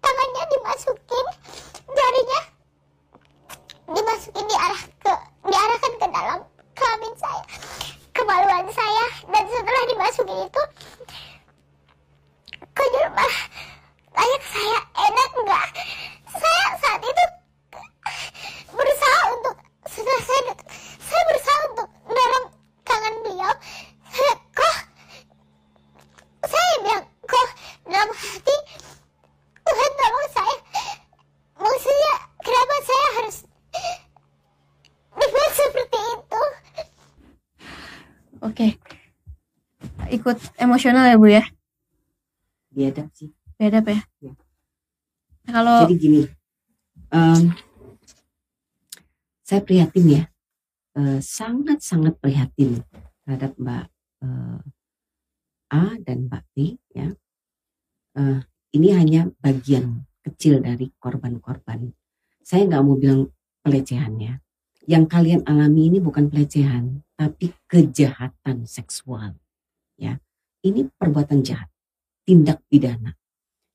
Tangannya 0.00 0.44
dimasukin 0.52 1.26
jarinya 1.86 2.40
dimasukin 3.86 4.44
diarah 4.48 4.82
ke 5.00 5.12
diarahkan 5.46 5.92
ke 6.00 6.06
dalam 6.10 6.38
kelamin 6.74 7.14
saya 7.20 7.44
kemaluan 8.16 8.66
saya. 8.72 9.04
Dan 9.28 9.44
setelah 9.52 9.82
dimasukin 9.88 10.38
itu 10.48 10.62
malah 13.16 13.40
tanya 14.12 14.36
ke 14.36 14.48
saya 14.52 14.78
enak 14.92 15.30
nggak? 15.40 15.68
Saya 16.36 16.68
saat 16.84 17.00
itu 17.00 17.24
berusaha 18.76 19.20
untuk 19.34 19.56
setelah 19.88 20.22
saya 20.22 20.52
saya 21.00 21.22
berusaha 21.32 21.58
untuk 21.72 21.88
dorong 22.06 22.46
tangan 22.84 23.14
beliau 23.24 23.52
saya 24.12 24.34
kok 24.52 24.76
saya 26.44 26.72
bilang 26.84 27.04
kok 27.24 27.48
dalam 27.88 28.10
hati 28.12 28.56
Tuhan 29.66 29.90
tolong 29.96 30.28
saya 30.30 30.56
maksudnya 31.56 32.14
kenapa 32.44 32.74
saya 32.84 33.06
harus 33.18 33.36
dibuat 35.16 35.52
seperti 35.56 35.98
itu 35.98 36.42
Oke. 38.44 38.78
Ikut 40.06 40.38
emosional 40.60 41.08
ya, 41.10 41.16
Bu 41.18 41.26
ya? 41.26 41.42
biadab 42.76 43.08
sih. 43.16 43.32
Apa 43.56 43.90
ya? 43.90 44.02
Ya. 44.20 44.32
Kalau 45.48 45.88
Jadi 45.88 45.96
gini, 45.96 46.20
em, 47.08 47.56
saya 49.46 49.62
prihatin 49.62 50.06
ya, 50.10 50.22
Eh, 50.96 51.20
sangat-sangat 51.20 52.16
prihatin 52.24 52.80
terhadap 53.20 53.52
Mbak 53.60 53.84
eh, 54.24 54.60
A 55.76 55.84
dan 56.00 56.32
Mbak 56.32 56.44
B 56.56 56.80
ya. 56.96 57.12
Eh, 58.16 58.40
ini 58.72 58.88
hanya 58.96 59.28
bagian 59.44 60.08
kecil 60.24 60.64
dari 60.64 60.88
korban-korban. 60.96 61.92
Saya 62.40 62.64
nggak 62.64 62.80
mau 62.80 62.96
bilang 62.96 63.28
pelecehan 63.60 64.16
ya. 64.16 64.40
Yang 64.88 65.04
kalian 65.12 65.40
alami 65.44 65.92
ini 65.92 65.98
bukan 66.00 66.32
pelecehan, 66.32 67.04
tapi 67.12 67.52
kejahatan 67.68 68.64
seksual. 68.64 69.36
Ya, 70.00 70.16
ini 70.64 70.88
perbuatan 70.96 71.44
jahat, 71.44 71.68
tindak 72.24 72.64
pidana. 72.72 73.12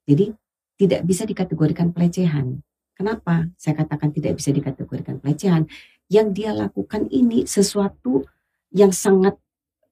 Jadi 0.10 0.34
tidak 0.82 1.06
bisa 1.06 1.30
dikategorikan 1.30 1.94
pelecehan. 1.94 2.66
Kenapa? 3.02 3.50
Saya 3.58 3.82
katakan 3.82 4.14
tidak 4.14 4.38
bisa 4.38 4.54
dikategorikan 4.54 5.18
pelecehan. 5.18 5.66
Yang 6.06 6.28
dia 6.38 6.54
lakukan 6.54 7.10
ini 7.10 7.50
sesuatu 7.50 8.30
yang 8.70 8.94
sangat 8.94 9.42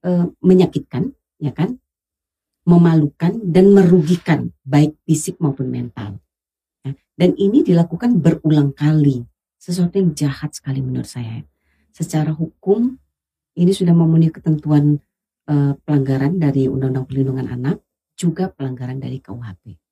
eh, 0.06 0.30
menyakitkan, 0.46 1.18
ya 1.42 1.50
kan? 1.50 1.82
Memalukan 2.70 3.34
dan 3.50 3.74
merugikan 3.74 4.54
baik 4.62 4.94
fisik 5.10 5.42
maupun 5.42 5.74
mental. 5.74 6.22
Ya, 6.86 6.94
Dan 7.18 7.34
ini 7.34 7.66
dilakukan 7.66 8.22
berulang 8.22 8.78
kali. 8.78 9.26
Sesuatu 9.58 9.98
yang 9.98 10.14
jahat 10.14 10.54
sekali 10.54 10.86
menurut 10.86 11.10
saya. 11.10 11.42
Secara 11.90 12.30
hukum 12.30 12.94
ini 13.58 13.74
sudah 13.74 13.98
memenuhi 13.98 14.30
ketentuan 14.30 15.02
eh, 15.50 15.74
pelanggaran 15.82 16.38
dari 16.38 16.70
Undang-Undang 16.70 17.10
Perlindungan 17.10 17.50
Anak, 17.50 17.82
juga 18.14 18.54
pelanggaran 18.54 19.02
dari 19.02 19.18
KUHP. 19.18 19.89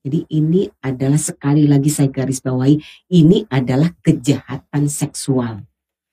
Jadi 0.00 0.24
ini 0.32 0.64
adalah 0.80 1.20
sekali 1.20 1.68
lagi 1.68 1.92
saya 1.92 2.08
garis 2.08 2.40
bawahi 2.40 2.80
ini 3.12 3.44
adalah 3.52 3.92
kejahatan 4.00 4.88
seksual. 4.88 5.68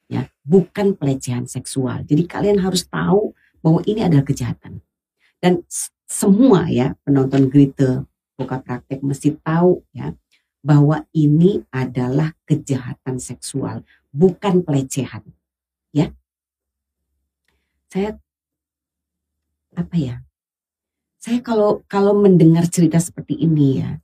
Ya, 0.07 0.27
bukan 0.43 0.95
pelecehan 0.95 1.47
seksual. 1.47 2.03
Jadi 2.07 2.27
kalian 2.27 2.63
harus 2.63 2.87
tahu 2.87 3.35
bahwa 3.63 3.83
ini 3.87 4.03
adalah 4.03 4.23
kejahatan. 4.23 4.83
Dan 5.39 5.63
semua 6.07 6.67
ya 6.71 6.95
penonton 7.03 7.51
Grite 7.51 8.07
buka 8.39 8.59
praktek 8.63 9.03
mesti 9.03 9.35
tahu 9.43 9.83
ya 9.91 10.15
bahwa 10.63 11.07
ini 11.15 11.63
adalah 11.71 12.35
kejahatan 12.43 13.23
seksual, 13.23 13.87
bukan 14.11 14.67
pelecehan. 14.67 15.23
Ya. 15.95 16.11
Saya 17.87 18.19
apa 19.71 19.95
ya? 19.95 20.26
Saya 21.27 21.43
kalau 21.43 21.83
kalau 21.91 22.15
mendengar 22.15 22.71
cerita 22.71 23.03
seperti 23.03 23.35
ini 23.35 23.83
ya, 23.83 23.99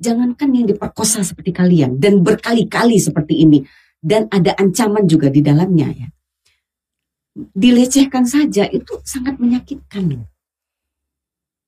jangankan 0.00 0.56
yang 0.56 0.64
diperkosa 0.72 1.20
seperti 1.20 1.52
kalian 1.52 2.00
dan 2.00 2.24
berkali-kali 2.24 2.96
seperti 2.96 3.44
ini 3.44 3.60
dan 4.00 4.24
ada 4.32 4.56
ancaman 4.56 5.04
juga 5.04 5.28
di 5.28 5.44
dalamnya 5.44 5.92
ya. 5.92 6.08
Dilecehkan 7.36 8.24
saja 8.24 8.64
itu 8.72 9.04
sangat 9.04 9.36
menyakitkan. 9.36 10.24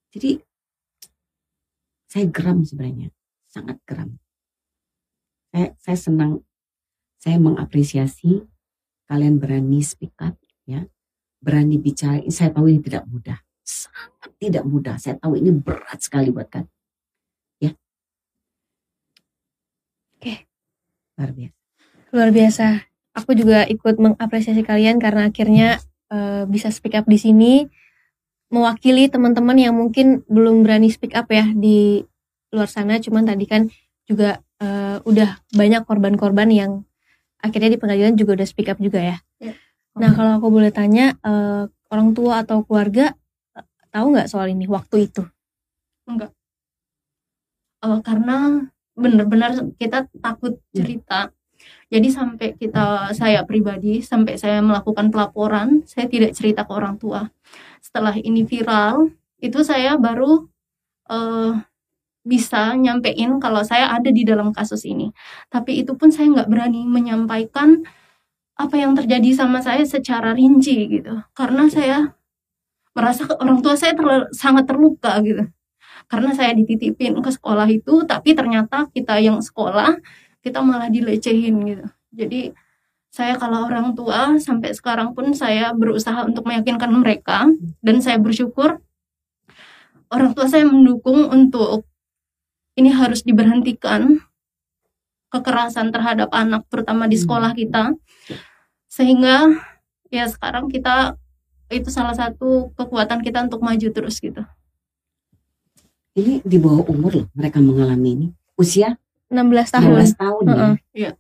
Jadi 0.09 0.41
saya 2.09 2.25
geram 2.33 2.65
sebenarnya, 2.65 3.13
sangat 3.45 3.77
geram. 3.85 4.17
saya 5.53 5.77
saya 5.85 5.99
senang 6.01 6.33
saya 7.21 7.37
mengapresiasi 7.37 8.41
kalian 9.05 9.37
berani 9.37 9.85
speak 9.85 10.17
up 10.21 10.37
ya 10.65 10.89
berani 11.41 11.77
bicara 11.81 12.21
saya 12.29 12.53
tahu 12.53 12.69
ini 12.69 12.85
tidak 12.85 13.09
mudah 13.09 13.41
sangat 13.69 14.33
tidak 14.41 14.65
mudah 14.65 14.97
saya 14.97 15.21
tahu 15.21 15.37
ini 15.37 15.53
berat 15.53 16.01
sekali 16.01 16.33
buat 16.33 16.49
kalian 16.49 16.73
ya 17.61 17.73
Oke. 20.17 20.49
luar 21.21 21.31
biasa 21.37 21.59
Luar 22.09 22.33
biasa. 22.33 22.89
Aku 23.13 23.37
juga 23.37 23.69
ikut 23.69 24.01
mengapresiasi 24.01 24.65
kalian 24.65 24.97
karena 25.03 25.29
akhirnya 25.29 25.77
eh, 26.09 26.49
bisa 26.49 26.73
speak 26.73 26.97
up 26.97 27.05
di 27.05 27.21
sini 27.21 27.53
mewakili 28.49 29.13
teman-teman 29.13 29.61
yang 29.61 29.77
mungkin 29.77 30.25
belum 30.25 30.65
berani 30.65 30.89
speak 30.89 31.13
up 31.13 31.29
ya 31.29 31.45
di 31.53 32.01
luar 32.55 32.71
sana. 32.71 32.97
Cuman 32.97 33.29
tadi 33.29 33.45
kan 33.45 33.69
juga 34.09 34.41
eh, 34.63 34.99
udah 35.05 35.43
banyak 35.53 35.85
korban-korban 35.85 36.49
yang 36.49 36.73
akhirnya 37.45 37.77
di 37.77 37.79
pengadilan 37.79 38.15
juga 38.17 38.41
udah 38.41 38.49
speak 38.49 38.73
up 38.73 38.81
juga 38.81 39.05
ya. 39.05 39.17
Ya. 39.43 39.53
Nah 39.99 40.15
kalau 40.17 40.41
aku 40.41 40.49
boleh 40.49 40.73
tanya 40.73 41.13
eh, 41.21 41.69
orang 41.93 42.17
tua 42.17 42.41
atau 42.41 42.65
keluarga 42.65 43.13
tahu 43.99 44.15
nggak 44.15 44.31
soal 44.31 44.47
ini 44.47 44.71
waktu 44.71 45.11
itu? 45.11 45.27
Eh, 47.83 48.01
karena 48.07 48.67
benar-benar 48.95 49.75
kita 49.79 50.07
takut 50.23 50.59
cerita. 50.75 51.31
Jadi 51.91 52.09
sampai 52.11 52.49
kita 52.55 53.11
saya 53.15 53.43
pribadi 53.43 53.99
sampai 54.03 54.39
saya 54.39 54.63
melakukan 54.63 55.11
pelaporan, 55.11 55.83
saya 55.87 56.07
tidak 56.07 56.35
cerita 56.39 56.63
ke 56.63 56.73
orang 56.75 56.95
tua. 56.99 57.27
Setelah 57.83 58.15
ini 58.19 58.47
viral, 58.47 59.11
itu 59.43 59.63
saya 59.67 59.99
baru 59.99 60.47
eh, 61.11 61.53
bisa 62.27 62.75
nyampein 62.77 63.41
kalau 63.41 63.63
saya 63.65 63.95
ada 63.95 64.11
di 64.13 64.23
dalam 64.27 64.51
kasus 64.55 64.85
ini. 64.87 65.11
Tapi 65.51 65.83
itu 65.83 65.95
pun 65.99 66.11
saya 66.15 66.29
nggak 66.31 66.51
berani 66.51 66.85
menyampaikan 66.87 67.83
apa 68.59 68.75
yang 68.75 68.93
terjadi 68.99 69.31
sama 69.39 69.63
saya 69.63 69.87
secara 69.87 70.35
rinci 70.35 70.99
gitu. 70.99 71.15
Karena 71.33 71.71
saya 71.71 72.18
merasa 72.97 73.25
orang 73.41 73.59
tua 73.65 73.75
saya 73.79 73.93
terla- 73.95 74.29
sangat 74.35 74.65
terluka 74.69 75.19
gitu. 75.25 75.45
Karena 76.09 76.33
saya 76.33 76.57
dititipin 76.57 77.21
ke 77.21 77.31
sekolah 77.33 77.69
itu 77.69 78.05
tapi 78.09 78.33
ternyata 78.33 78.89
kita 78.93 79.21
yang 79.21 79.39
sekolah 79.45 80.01
kita 80.41 80.65
malah 80.65 80.89
dilecehin 80.89 81.57
gitu. 81.69 81.87
Jadi 82.15 82.55
saya 83.09 83.37
kalau 83.41 83.67
orang 83.67 83.97
tua 83.97 84.37
sampai 84.41 84.73
sekarang 84.77 85.17
pun 85.17 85.33
saya 85.33 85.73
berusaha 85.73 86.25
untuk 86.29 86.45
meyakinkan 86.49 86.93
mereka 86.93 87.49
dan 87.81 88.01
saya 88.05 88.21
bersyukur 88.21 88.81
orang 90.09 90.33
tua 90.33 90.49
saya 90.49 90.65
mendukung 90.65 91.29
untuk 91.29 91.85
ini 92.79 92.95
harus 92.95 93.27
diberhentikan 93.27 94.23
kekerasan 95.29 95.93
terhadap 95.93 96.33
anak 96.33 96.65
terutama 96.73 97.05
di 97.05 97.21
Hmm. 97.21 97.25
sekolah 97.29 97.53
kita. 97.53 97.93
Sehingga 98.89 99.53
ya 100.09 100.25
sekarang 100.25 100.73
kita 100.73 101.21
itu 101.71 101.89
salah 101.89 102.13
satu 102.13 102.73
kekuatan 102.75 103.21
kita 103.21 103.43
untuk 103.43 103.61
maju 103.61 103.89
terus 103.89 104.19
gitu 104.19 104.41
ini 106.15 106.43
di 106.43 106.57
bawah 106.57 106.83
umur 106.87 107.13
loh 107.15 107.27
mereka 107.33 107.59
mengalami 107.59 108.09
ini 108.13 108.27
usia 108.55 108.99
16 109.29 109.45
tahun. 109.71 109.93
16 110.09 110.17
tahun 110.17 110.43
ya 110.43 110.51
Heeh. 110.51 110.75
Iya. 110.95 111.11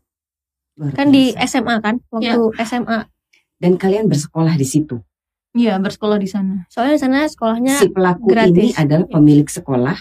Luar 0.75 0.93
Kan 0.95 1.07
di. 1.11 1.35
SMA 1.37 1.75
kan? 1.79 1.95
Waktu 2.09 2.41
SMA. 2.63 2.99
dan 3.59 3.73
kalian 3.75 4.07
bersekolah 4.07 4.55
di 4.55 4.65
situ 4.65 5.03
Iya, 5.51 5.75
bersekolah 5.77 6.17
di 6.17 6.29
sana. 6.29 6.69
Soalnya 6.69 6.95
di 6.95 7.03
sana 7.03 7.19
sekolahnya 7.25 7.75
si 7.77 7.89
pelaku 7.89 8.29
ini 8.29 8.33
gratis. 8.69 8.73
adalah 8.77 9.07
pemilik 9.09 9.49
sekolah 9.49 9.97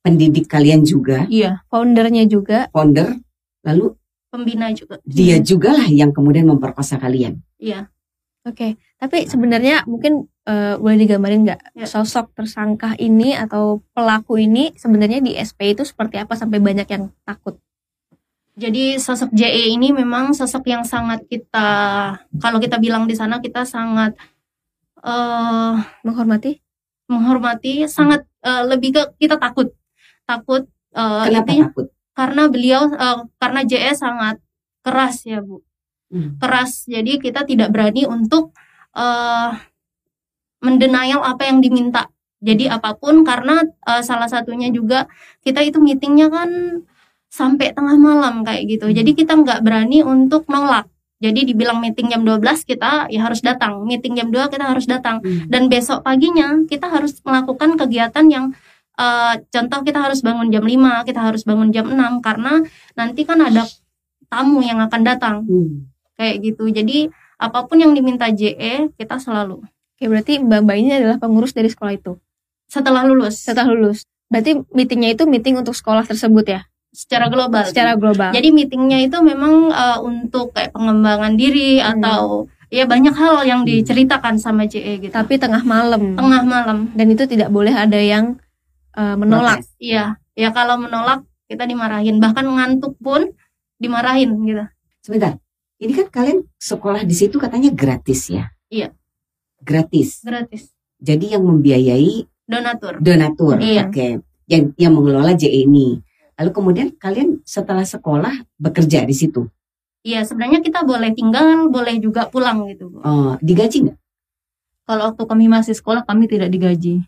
pendidik 0.00 0.46
kalian 0.46 0.82
juga 0.82 1.24
Iya, 1.26 1.64
foundernya 1.66 2.24
juga. 2.24 2.68
founder 2.70 3.16
lalu 3.60 3.96
pembina 4.28 4.68
juga 4.70 4.98
dia 5.02 5.40
juga 5.40 5.72
lah 5.72 5.86
yang 5.86 6.10
kemudian 6.10 6.44
memperkosa 6.44 6.96
kalian 6.96 7.38
iya 7.56 7.86
Oke, 8.44 8.76
tapi 9.00 9.24
sebenarnya 9.24 9.88
mungkin 9.88 10.28
eh, 10.44 10.76
boleh 10.76 11.00
digambarin 11.00 11.48
nggak 11.48 11.60
Ya. 11.80 11.88
sosok 11.88 12.36
tersangka 12.36 12.92
ini 13.00 13.32
atau 13.32 13.80
pelaku 13.96 14.36
ini 14.36 14.76
sebenarnya 14.76 15.24
di 15.24 15.32
SP 15.32 15.72
itu 15.72 15.80
seperti 15.80 16.20
apa 16.20 16.36
sampai 16.36 16.60
banyak 16.60 16.84
yang 16.84 17.08
takut? 17.24 17.56
Jadi 18.54 19.00
sosok 19.00 19.32
JE 19.32 19.72
ini 19.72 19.96
memang 19.96 20.36
sosok 20.36 20.68
yang 20.68 20.84
sangat 20.84 21.24
kita 21.26 21.66
kalau 22.36 22.60
kita 22.60 22.76
bilang 22.76 23.08
di 23.08 23.16
sana 23.16 23.40
kita 23.40 23.64
sangat 23.64 24.12
eh 25.00 25.72
Menghormati? 26.04 26.60
menghormati, 27.08 27.88
sangat 27.88 28.28
eh, 28.44 28.64
lebih 28.68 28.92
ke 28.92 29.02
kita 29.24 29.40
takut. 29.40 29.72
Takut 30.28 30.68
eh, 30.92 31.24
kenapa 31.32 31.48
intinya 31.48 31.64
takut 31.72 31.86
karena 32.12 32.42
beliau 32.52 32.82
eh, 32.92 33.18
karena 33.40 33.60
JE 33.64 33.92
sangat 33.96 34.36
keras 34.84 35.24
ya, 35.24 35.40
Bu. 35.40 35.63
Hmm. 36.14 36.38
Keras. 36.38 36.86
Jadi 36.86 37.18
kita 37.18 37.42
tidak 37.42 37.74
berani 37.74 38.06
untuk 38.06 38.54
eh 38.94 39.50
mendenial 40.64 41.20
apa 41.20 41.44
yang 41.50 41.58
diminta. 41.60 42.08
Jadi 42.44 42.70
apa 42.70 42.96
pun 42.96 43.26
karena 43.26 43.60
eh, 43.66 44.02
salah 44.06 44.30
satunya 44.30 44.70
juga 44.70 45.10
kita 45.44 45.60
itu 45.66 45.82
meetingnya 45.82 46.30
kan 46.32 46.80
sampai 47.28 47.74
tengah 47.74 47.98
malam 47.98 48.46
kayak 48.46 48.64
gitu. 48.70 48.86
Jadi 48.94 49.10
kita 49.12 49.34
nggak 49.34 49.60
berani 49.66 50.00
untuk 50.06 50.46
nolak. 50.46 50.86
Jadi 51.18 51.48
dibilang 51.48 51.80
meeting 51.80 52.12
jam 52.12 52.22
12 52.22 52.68
kita 52.68 53.08
ya 53.08 53.20
harus 53.24 53.40
datang. 53.40 53.82
Meeting 53.88 54.14
jam 54.14 54.28
2 54.30 54.52
kita 54.52 54.64
harus 54.70 54.86
datang. 54.86 55.18
Hmm. 55.24 55.48
Dan 55.50 55.66
besok 55.72 56.04
paginya 56.04 56.62
kita 56.68 56.86
harus 56.86 57.18
melakukan 57.24 57.80
kegiatan 57.80 58.26
yang 58.30 58.46
eh, 59.00 59.34
contoh 59.50 59.80
kita 59.82 59.98
harus 60.04 60.20
bangun 60.22 60.52
jam 60.52 60.64
5, 60.64 61.08
kita 61.08 61.20
harus 61.20 61.42
bangun 61.48 61.72
jam 61.74 61.86
6 61.90 62.22
karena 62.22 62.62
nanti 62.94 63.24
kan 63.26 63.40
ada 63.40 63.66
tamu 64.28 64.60
yang 64.64 64.78
akan 64.82 65.02
datang 65.06 65.36
Hmm. 65.46 65.93
Kayak 66.14 66.36
gitu. 66.42 66.64
Jadi 66.68 67.08
apa 67.36 67.66
pun 67.66 67.76
yang 67.78 67.92
diminta 67.92 68.30
JE 68.30 68.94
kita 68.94 69.18
selalu 69.18 69.66
Oke, 69.94 70.10
berarti 70.10 70.42
mbak-mbak 70.42 70.76
ini 70.78 70.90
adalah 70.98 71.22
pengurus 71.22 71.54
dari 71.54 71.70
sekolah 71.70 71.94
itu 71.94 72.18
setelah 72.66 73.06
lulus 73.06 73.38
setelah 73.38 73.70
lulus. 73.70 74.02
Berarti 74.26 74.58
meetingnya 74.74 75.14
itu 75.14 75.22
meeting 75.28 75.54
untuk 75.62 75.76
sekolah 75.76 76.02
tersebut 76.02 76.42
ya, 76.48 76.60
secara 76.90 77.30
global. 77.30 77.62
secara 77.62 77.94
global. 77.94 78.34
Jadi 78.34 78.50
meetingnya 78.50 78.98
itu 79.06 79.14
memang 79.22 79.70
eh, 79.70 79.98
untuk 80.02 80.50
kayak 80.50 80.74
pengembangan 80.74 81.38
diri 81.38 81.78
Hmm. 81.78 82.02
atau 82.02 82.50
ya 82.74 82.90
banyak 82.90 83.14
hal 83.14 83.46
yang 83.46 83.62
diceritakan 83.62 84.34
sama 84.42 84.66
JE 84.66 84.98
gitu. 84.98 85.14
tapi 85.14 85.38
tengah 85.38 85.62
malam. 85.62 86.18
tengah 86.18 86.42
malam. 86.42 86.90
Dan 86.98 87.14
itu 87.14 87.22
tidak 87.30 87.54
boleh 87.54 87.70
ada 87.70 88.00
yang 88.00 88.34
eh, 88.98 89.14
menolak. 89.14 89.62
Iya, 89.78 90.18
ya 90.34 90.50
kalau 90.50 90.74
menolak 90.82 91.22
kita 91.46 91.70
dimarahin, 91.70 92.18
bahkan 92.18 92.42
ngantuk 92.50 92.98
pun 92.98 93.30
dimarahin 93.78 94.34
gitu. 94.42 94.64
sebentar 95.04 95.36
ini 95.84 95.92
kan 95.92 96.08
kalian 96.08 96.38
sekolah 96.56 97.04
di 97.04 97.12
situ 97.12 97.36
katanya 97.36 97.68
gratis 97.70 98.32
ya 98.32 98.48
Iya. 98.72 98.90
gratis 99.60 100.24
Gratis. 100.24 100.72
jadi 100.98 101.36
yang 101.36 101.44
membiayai 101.44 102.24
Donatur. 102.48 102.98
donatur 103.00 103.56
Iya. 103.60 103.88
oke 103.88 104.08
yang 104.48 104.72
yang 104.76 104.92
mengelola 104.96 105.36
JE 105.36 105.64
ini 105.64 106.00
lalu 106.34 106.50
kemudian 106.50 106.88
kalian 106.96 107.44
setelah 107.44 107.84
sekolah 107.84 108.32
bekerja 108.56 109.04
di 109.04 109.12
situ 109.12 109.44
Iya, 110.04 110.20
sebenarnya 110.20 110.60
kita 110.60 110.84
boleh 110.84 111.16
tinggal, 111.16 111.72
boleh 111.72 111.96
juga 111.96 112.28
pulang 112.28 112.68
gitu, 112.68 112.92
oh 113.00 113.40
digaji 113.40 113.88
nggak 113.88 113.98
kalau 114.84 115.08
waktu 115.08 115.24
kami 115.24 115.48
masih 115.48 115.72
sekolah 115.72 116.04
kami 116.04 116.28
tidak 116.28 116.52
digaji. 116.52 117.00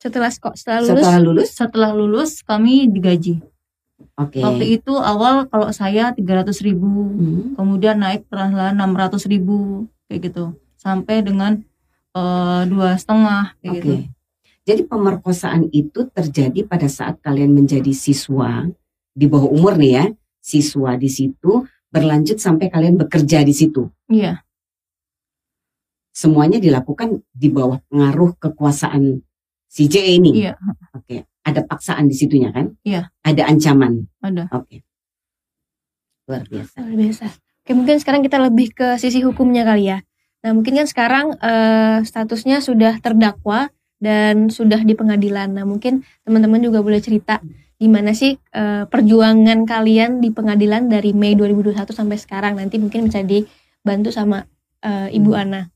Setelah 0.00 0.32
sekolah 0.32 0.56
setelah 0.56 0.80
lulus 0.80 0.96
setelah 0.96 1.20
lulus 1.20 1.48
Setelah 1.52 1.90
lulus 1.92 2.30
kami 2.40 2.88
digaji. 2.88 3.44
Oke 4.14 4.38
Waktu 4.38 4.64
itu 4.78 4.92
awal 4.94 5.46
kalau 5.46 5.68
saya 5.70 6.14
300 6.14 6.62
ribu, 6.62 7.10
Hmm. 7.14 7.54
kemudian 7.58 7.98
naik 7.98 8.26
perlahan 8.26 8.74
600 8.74 9.26
ribu 9.26 9.86
kayak 10.06 10.30
gitu, 10.30 10.44
sampai 10.76 11.22
dengan 11.22 11.62
eh, 12.14 12.62
dua 12.66 12.98
setengah 12.98 13.54
kayak 13.60 13.72
Oke. 13.72 13.78
gitu. 13.78 13.94
Jadi 14.68 14.82
pemerkosaan 14.84 15.62
itu 15.70 16.08
terjadi 16.10 16.60
pada 16.66 16.84
saat 16.86 17.16
kalian 17.22 17.54
menjadi 17.54 17.88
siswa 17.94 18.68
di 19.12 19.24
bawah 19.24 19.48
umur 19.48 19.80
nih 19.80 19.92
ya, 19.96 20.04
siswa 20.38 20.92
di 20.94 21.08
situ 21.08 21.64
berlanjut 21.88 22.36
sampai 22.36 22.68
kalian 22.68 22.96
bekerja 22.96 23.40
di 23.40 23.54
situ. 23.56 23.88
Iya, 24.08 24.44
Semuanya 26.10 26.58
dilakukan 26.58 27.22
di 27.30 27.46
bawah 27.46 27.78
pengaruh 27.86 28.34
kekuasaan 28.42 29.22
si 29.70 29.86
J 29.86 30.18
ini. 30.18 30.42
iya 30.42 30.58
Oke, 30.90 31.22
ada 31.48 31.64
paksaan 31.64 32.06
di 32.06 32.14
situnya 32.14 32.52
kan? 32.52 32.76
Iya. 32.84 33.08
Ada 33.24 33.48
ancaman. 33.48 34.04
ada. 34.20 34.46
Oke. 34.52 34.84
Luar 36.28 36.44
biasa. 36.44 36.76
Luar 36.84 36.94
biasa. 36.94 37.26
Oke, 37.64 37.72
mungkin 37.76 37.96
sekarang 38.00 38.22
kita 38.24 38.38
lebih 38.40 38.72
ke 38.72 38.96
sisi 39.00 39.24
hukumnya 39.24 39.64
kali 39.64 39.92
ya. 39.92 39.98
Nah, 40.44 40.54
mungkin 40.54 40.78
kan 40.78 40.86
sekarang 40.86 41.34
eh, 41.40 41.98
statusnya 42.04 42.60
sudah 42.60 43.00
terdakwa 43.00 43.72
dan 43.98 44.52
sudah 44.52 44.80
di 44.84 44.94
pengadilan. 44.94 45.50
Nah, 45.56 45.64
mungkin 45.66 46.06
teman-teman 46.22 46.62
juga 46.62 46.84
boleh 46.84 47.00
cerita 47.00 47.40
gimana 47.78 48.12
sih 48.12 48.36
eh, 48.36 48.84
perjuangan 48.86 49.64
kalian 49.64 50.20
di 50.20 50.30
pengadilan 50.30 50.86
dari 50.86 51.16
Mei 51.16 51.34
2021 51.34 51.90
sampai 51.90 52.16
sekarang. 52.20 52.52
Nanti 52.60 52.76
mungkin 52.78 53.08
bisa 53.10 53.24
dibantu 53.24 54.12
sama 54.14 54.44
eh, 54.84 55.08
Ibu 55.16 55.32
Ana. 55.34 55.68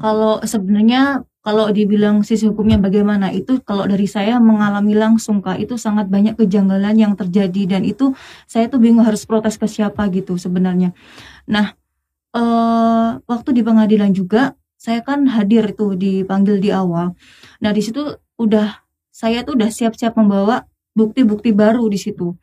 Kalau 0.00 0.42
sebenarnya 0.42 1.22
kalau 1.44 1.68
dibilang 1.68 2.24
sisi 2.24 2.48
hukumnya 2.48 2.80
bagaimana 2.80 3.28
itu 3.28 3.60
kalau 3.60 3.84
dari 3.84 4.08
saya 4.08 4.40
mengalami 4.40 4.96
langsung 4.96 5.44
kak 5.44 5.60
itu 5.60 5.76
sangat 5.76 6.08
banyak 6.08 6.40
kejanggalan 6.40 6.96
yang 6.96 7.12
terjadi 7.20 7.76
dan 7.76 7.82
itu 7.84 8.16
saya 8.48 8.72
tuh 8.72 8.80
bingung 8.80 9.04
harus 9.04 9.28
protes 9.28 9.60
ke 9.60 9.68
siapa 9.68 10.08
gitu 10.08 10.40
sebenarnya. 10.40 10.96
Nah 11.44 11.76
eh 12.34 13.10
waktu 13.28 13.50
di 13.52 13.62
pengadilan 13.62 14.10
juga 14.16 14.56
saya 14.80 15.04
kan 15.04 15.28
hadir 15.28 15.68
itu 15.68 15.92
dipanggil 15.94 16.56
di 16.64 16.72
awal. 16.72 17.12
Nah 17.60 17.70
di 17.76 17.82
situ 17.84 18.16
udah 18.40 18.80
saya 19.12 19.44
tuh 19.44 19.54
udah 19.60 19.68
siap-siap 19.68 20.16
membawa 20.16 20.64
bukti-bukti 20.96 21.52
baru 21.52 21.84
di 21.92 22.00
situ. 22.00 22.34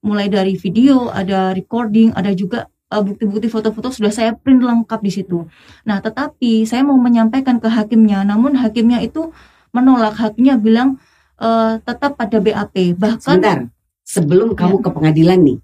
Mulai 0.00 0.32
dari 0.32 0.56
video, 0.56 1.12
ada 1.12 1.52
recording, 1.52 2.16
ada 2.16 2.32
juga 2.32 2.72
bukti-bukti 2.98 3.46
foto-foto 3.46 3.94
sudah 3.94 4.10
saya 4.10 4.34
print 4.34 4.66
lengkap 4.66 4.98
di 4.98 5.12
situ. 5.14 5.46
Nah, 5.86 6.02
tetapi 6.02 6.66
saya 6.66 6.82
mau 6.82 6.98
menyampaikan 6.98 7.62
ke 7.62 7.70
hakimnya, 7.70 8.26
namun 8.26 8.58
hakimnya 8.58 8.98
itu 8.98 9.30
menolak. 9.70 10.18
Hakimnya 10.18 10.58
bilang 10.58 10.98
uh, 11.38 11.78
tetap 11.86 12.18
pada 12.18 12.42
BAP. 12.42 12.98
Bahkan 12.98 13.38
Sebentar, 13.38 13.58
sebelum 14.02 14.58
kamu 14.58 14.82
Ya. 14.82 14.82
ke 14.82 14.90
pengadilan 14.90 15.38
nih, 15.38 15.58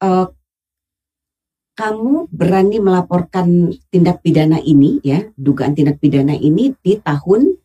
eh, 0.00 0.26
kamu 1.76 2.28
berani 2.32 2.76
melaporkan 2.80 3.72
tindak 3.92 4.24
pidana 4.24 4.56
ini 4.60 5.04
ya, 5.04 5.28
dugaan 5.36 5.76
tindak 5.76 6.00
pidana 6.00 6.32
ini 6.32 6.72
di 6.80 6.96
tahun 6.96 7.56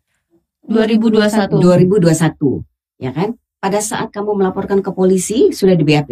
2021. 0.67 1.55
2021, 1.55 2.63
ya 2.99 3.11
kan? 3.15 3.39
Pada 3.63 3.79
saat 3.79 4.11
kamu 4.11 4.39
melaporkan 4.43 4.83
ke 4.83 4.91
polisi 4.91 5.55
sudah 5.55 5.73
di 5.73 5.83
BAP, 5.87 6.11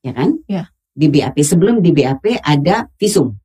ya 0.00 0.12
kan? 0.16 0.40
Ya. 0.48 0.72
Di 0.96 1.06
BAP 1.06 1.36
sebelum 1.38 1.84
di 1.84 1.92
BAP 1.92 2.40
ada 2.40 2.88
visum. 2.96 3.36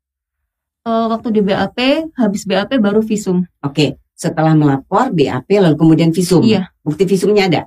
uh, 0.81 1.05
waktu 1.11 1.29
di 1.29 1.41
BAP, 1.43 1.77
habis 2.15 2.47
BAP 2.47 2.79
baru 2.79 3.03
visum. 3.03 3.43
Oke, 3.59 3.99
setelah 4.15 4.55
melapor 4.55 5.11
BAP 5.11 5.51
lalu 5.51 5.75
kemudian 5.75 6.09
visum. 6.09 6.41
Iya. 6.41 6.71
Bukti 6.79 7.03
visumnya 7.03 7.45
ada? 7.45 7.61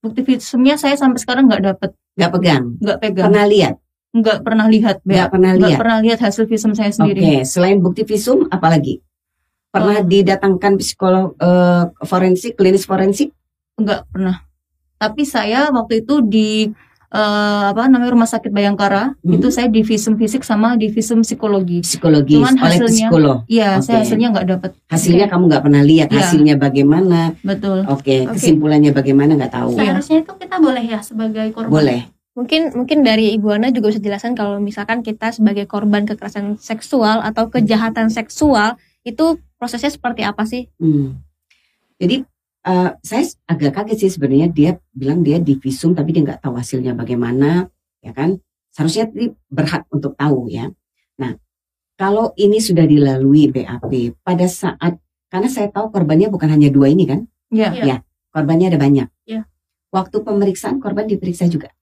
Bukti 0.00 0.20
visumnya 0.20 0.74
saya 0.74 0.98
sampai 0.98 1.22
sekarang 1.22 1.46
nggak 1.46 1.62
dapet, 1.62 1.90
Nggak 2.12 2.30
pegang? 2.34 2.64
nggak 2.76 2.98
pegang, 2.98 3.26
Pernah 3.30 3.46
lihat? 3.46 3.74
nggak 4.10 4.38
pernah 4.42 4.66
lihat 4.66 4.96
Nggak 5.06 5.28
pernah 5.30 5.50
nggak 5.54 5.70
lihat? 5.70 5.78
pernah 5.78 5.98
lihat 6.02 6.18
hasil 6.18 6.44
visum 6.44 6.74
saya 6.74 6.90
Oke, 6.90 6.98
sendiri. 6.98 7.46
selain 7.46 7.78
bukti 7.78 8.02
visum 8.02 8.50
apalagi? 8.50 8.98
Pernah 9.70 10.02
Oh. 10.02 10.04
didatangkan 10.04 10.72
psikolog 10.76 11.38
eh, 11.38 11.84
forensik, 12.02 12.58
klinis 12.58 12.82
forensik? 12.82 13.30
Nggak 13.78 14.10
pernah. 14.10 14.42
Tapi 14.98 15.22
saya 15.22 15.70
waktu 15.70 16.02
itu 16.02 16.20
di 16.20 16.66
eh, 17.10 17.64
apa 17.68 17.86
namanya 17.86 18.14
rumah 18.14 18.24
sakit 18.24 18.48
Bayangkara 18.48 19.18
Hmm. 19.18 19.34
itu 19.34 19.50
saya 19.50 19.66
di 19.66 19.82
visum 19.82 20.14
fisik 20.14 20.40
sama 20.40 20.74
di 20.74 20.86
visum 20.88 21.20
psikologi. 21.20 21.82
Psikologis 21.82 22.38
Cuman 22.38 22.54
oleh 22.56 22.78
hasilnya- 22.78 23.10
psikolog. 23.10 23.36
Iya, 23.44 23.68
Oke. 23.76 23.84
saya 23.84 23.98
hasilnya 24.00 24.28
nggak 24.30 24.46
dapet. 24.48 24.70
Hasilnya 24.86 25.26
kamu 25.26 25.42
nggak 25.46 25.62
pernah 25.62 25.82
lihat 25.82 26.08
Iya. 26.08 26.18
hasilnya 26.20 26.54
bagaimana? 26.56 27.20
Betul. 27.42 27.82
Oke, 27.84 28.24
Oke. 28.24 28.38
kesimpulannya 28.38 28.90
bagaimana 28.90 29.34
nggak 29.34 29.52
tahu. 29.52 29.70
Iya. 29.74 29.98
Seharusnya 29.98 30.16
itu 30.22 30.32
kita 30.36 30.56
boleh 30.56 30.84
ya 30.86 31.00
sebagai 31.00 31.46
korban. 31.50 31.70
Boleh. 31.72 32.00
Mungkin 32.30 32.72
mungkin 32.72 33.02
dari 33.02 33.34
Ibu 33.34 33.48
Ana 33.50 33.68
juga 33.68 33.90
bisa 33.90 33.98
jelaskan 33.98 34.38
kalau 34.38 34.62
misalkan 34.62 35.02
kita 35.02 35.34
sebagai 35.34 35.66
korban 35.66 36.06
kekerasan 36.06 36.56
seksual 36.56 37.20
atau 37.20 37.50
kejahatan 37.50 38.06
seksual 38.06 38.78
itu 39.02 39.34
prosesnya 39.58 39.90
seperti 39.90 40.22
apa 40.22 40.46
sih? 40.46 40.70
Hmm. 40.78 41.18
Jadi 41.98 42.22
eh, 42.62 42.90
saya 43.00 43.22
agak 43.46 43.72
kaget 43.74 43.98
sih 44.06 44.10
sebenarnya 44.16 44.48
dia 44.48 44.70
bilang 44.90 45.20
dia 45.20 45.38
di 45.38 45.56
visum 45.56 45.92
tapi 45.92 46.12
dia 46.12 46.22
nggak 46.24 46.40
tahu 46.42 46.54
hasilnya 46.56 46.92
bagaimana, 46.92 47.68
ya 48.00 48.12
kan? 48.12 48.36
Seharusnya 48.70 49.08
dia 49.10 49.32
berhak 49.48 49.84
untuk 49.90 50.14
tahu 50.14 50.46
ya. 50.46 50.70
Nah, 51.18 51.34
kalau 51.94 52.32
ini 52.34 52.58
sudah 52.58 52.84
dilalui 52.84 53.50
BAP 53.50 54.16
pada 54.20 54.46
saat 54.46 54.96
karena 55.28 55.46
saya 55.46 55.68
tahu 55.68 55.90
korbannya 55.90 56.26
bukan 56.28 56.48
hanya 56.50 56.68
dua 56.68 56.88
ini 56.88 57.04
kan, 57.06 57.26
Ya. 57.50 57.70
Iya. 57.70 57.96
korbannya 58.30 58.70
ada 58.70 58.78
banyak. 58.78 59.08
Iya. 59.26 59.42
Waktu 59.90 60.22
pemeriksaan 60.22 60.78
korban 60.78 61.10
diperiksa 61.10 61.50
juga. 61.50 61.74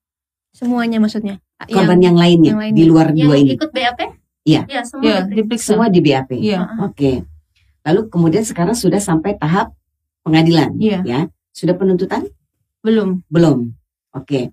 Semuanya 0.56 0.96
maksudnya. 0.96 1.38
Korban 1.60 2.00
yang, 2.00 2.16
lainnya 2.16 2.50
yang 2.50 2.60
lainnya. 2.60 2.78
di 2.78 2.84
luar 2.88 3.12
Yang 3.12 3.20
dua 3.20 3.34
ini 3.36 3.50
ikut 3.54 3.70
BAP? 3.70 4.00
Iya. 4.48 4.62
Ya, 4.64 4.80
semua 4.80 5.04
Iya, 5.04 5.16
diperiksa. 5.20 5.36
diperiksa. 5.36 5.66
semua 5.68 5.86
di 5.92 6.00
BAP. 6.00 6.30
Iya. 6.40 6.58
Oke. 6.82 7.12
Lalu 7.84 8.00
kemudian 8.08 8.44
sekarang 8.44 8.72
sudah 8.72 8.96
sampai 8.98 9.36
tahap 9.36 9.76
pengadilan, 10.28 10.70
Iya. 10.76 11.00
ya. 11.02 11.20
Sudah 11.50 11.74
penuntutan? 11.74 12.28
Belum. 12.84 13.24
Belum. 13.32 13.72
Oke. 14.14 14.52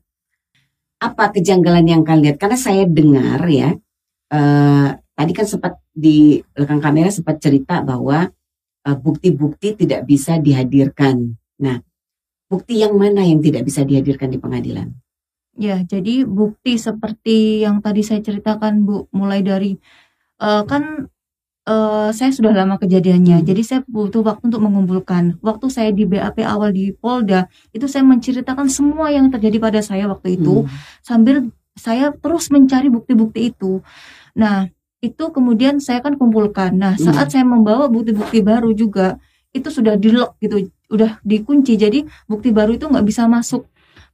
Apa 0.97 1.29
kejanggalan 1.35 1.85
yang 1.85 2.01
kalian 2.07 2.33
lihat? 2.33 2.38
Karena 2.39 2.57
saya 2.57 2.88
dengar 2.88 3.43
ya, 3.51 3.75
eh, 4.31 4.89
tadi 4.95 5.31
kan 5.35 5.45
sempat 5.45 5.77
di 5.91 6.39
belakang 6.55 6.81
kamera 6.81 7.11
sempat 7.11 7.38
cerita 7.43 7.83
bahwa 7.85 8.31
eh, 8.85 8.97
bukti-bukti 8.97 9.75
tidak 9.85 10.05
bisa 10.07 10.38
dihadirkan. 10.41 11.35
Nah, 11.61 11.77
bukti 12.49 12.79
yang 12.81 12.93
mana 12.95 13.25
yang 13.25 13.41
tidak 13.41 13.65
bisa 13.65 13.81
dihadirkan 13.81 14.29
di 14.29 14.38
pengadilan? 14.38 14.93
Ya, 15.55 15.79
jadi 15.81 16.27
bukti 16.27 16.75
seperti 16.75 17.63
yang 17.63 17.79
tadi 17.79 18.03
saya 18.03 18.19
ceritakan, 18.19 18.83
Bu, 18.85 19.07
mulai 19.15 19.41
dari 19.41 19.77
eh, 20.41 20.63
kan 20.67 21.09
eh, 21.65 22.10
saya 22.13 22.30
sudah 22.30 22.54
lama 22.54 22.78
kejadiannya, 22.78 23.41
Hmm. 23.41 23.45
jadi 23.45 23.62
saya 23.65 23.80
butuh 23.89 24.21
waktu 24.21 24.54
untuk 24.54 24.62
mengumpulkan. 24.62 25.41
Waktu 25.41 25.65
saya 25.73 25.89
di 25.89 26.06
BAP 26.06 26.45
awal 26.45 26.69
di 26.71 26.93
Polda, 26.93 27.49
itu 27.73 27.89
saya 27.89 28.06
menceritakan 28.06 28.69
semua 28.69 29.10
yang 29.10 29.34
terjadi 29.34 29.58
pada 29.58 29.82
saya 29.82 30.06
waktu 30.06 30.38
itu, 30.38 30.63
Hmm. 30.63 30.69
sambil 31.01 31.49
saya 31.75 32.13
terus 32.13 32.54
mencari 32.54 32.88
bukti-bukti 32.88 33.51
itu. 33.51 33.82
Nah, 34.38 34.69
itu 35.01 35.23
kemudian 35.34 35.82
saya 35.82 35.99
kan 36.06 36.15
kumpulkan. 36.15 36.78
Nah, 36.78 36.93
Hmm. 36.95 37.12
saat 37.12 37.34
saya 37.34 37.43
membawa 37.43 37.89
bukti-bukti 37.89 38.45
baru 38.45 38.71
juga, 38.71 39.17
itu 39.51 39.67
sudah 39.73 39.97
di 39.97 40.13
lock 40.13 40.38
gitu, 40.39 40.69
udah 40.93 41.17
dikunci. 41.25 41.75
Jadi 41.75 42.06
bukti 42.30 42.54
baru 42.54 42.78
itu 42.78 42.86
nggak 42.86 43.06
bisa 43.08 43.25
masuk. 43.25 43.65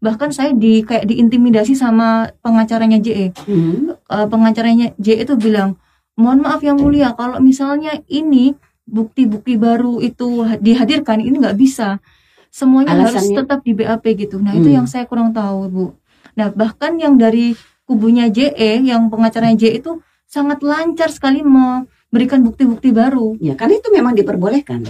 Bahkan 0.02 0.34
saya 0.34 0.52
di 0.56 0.82
kayak 0.82 1.06
diintimidasi 1.06 1.78
sama 1.78 2.32
pengacaranya 2.42 2.98
JE. 2.98 3.30
Hmm. 3.46 3.94
Eh, 3.94 4.28
pengacaranya 4.32 4.96
JE 4.98 5.22
itu 5.28 5.38
bilang, 5.38 5.78
mohon 6.22 6.40
maaf 6.40 6.62
yang 6.62 6.78
mulia, 6.78 7.12
kalau 7.12 7.42
misalnya 7.42 7.98
ini 8.06 8.54
bukti-bukti 8.86 9.58
baru 9.58 9.98
itu 10.00 10.42
ha- 10.42 10.58
dihadirkan, 10.58 11.20
ini 11.20 11.36
nggak 11.36 11.58
bisa. 11.58 11.98
Semuanya 12.48 12.94
harus 12.94 13.16
Alasannya? 13.16 13.38
tetap 13.42 13.60
di 13.62 13.74
BAP 13.74 14.06
gitu. 14.14 14.38
Nah, 14.38 14.52
itu 14.52 14.68
Hmm. 14.68 14.78
yang 14.84 14.88
saya 14.88 15.04
kurang 15.04 15.32
tahu, 15.32 15.60
Bu. 15.68 15.86
Nah, 16.34 16.52
bahkan 16.52 16.96
yang 16.96 17.16
dari 17.16 17.56
kubunya 17.84 18.28
JE, 18.28 18.80
yang 18.82 19.08
pengacaranya 19.08 19.58
JE 19.58 19.80
itu 19.80 20.00
sangat 20.26 20.60
lancar 20.62 21.08
sekali 21.08 21.40
memberikan 21.42 22.40
bukti-bukti 22.40 22.92
baru. 22.92 23.36
Ya, 23.38 23.56
karena 23.56 23.80
itu 23.80 23.90
memang 23.90 24.14
diperbolehkan. 24.14 24.84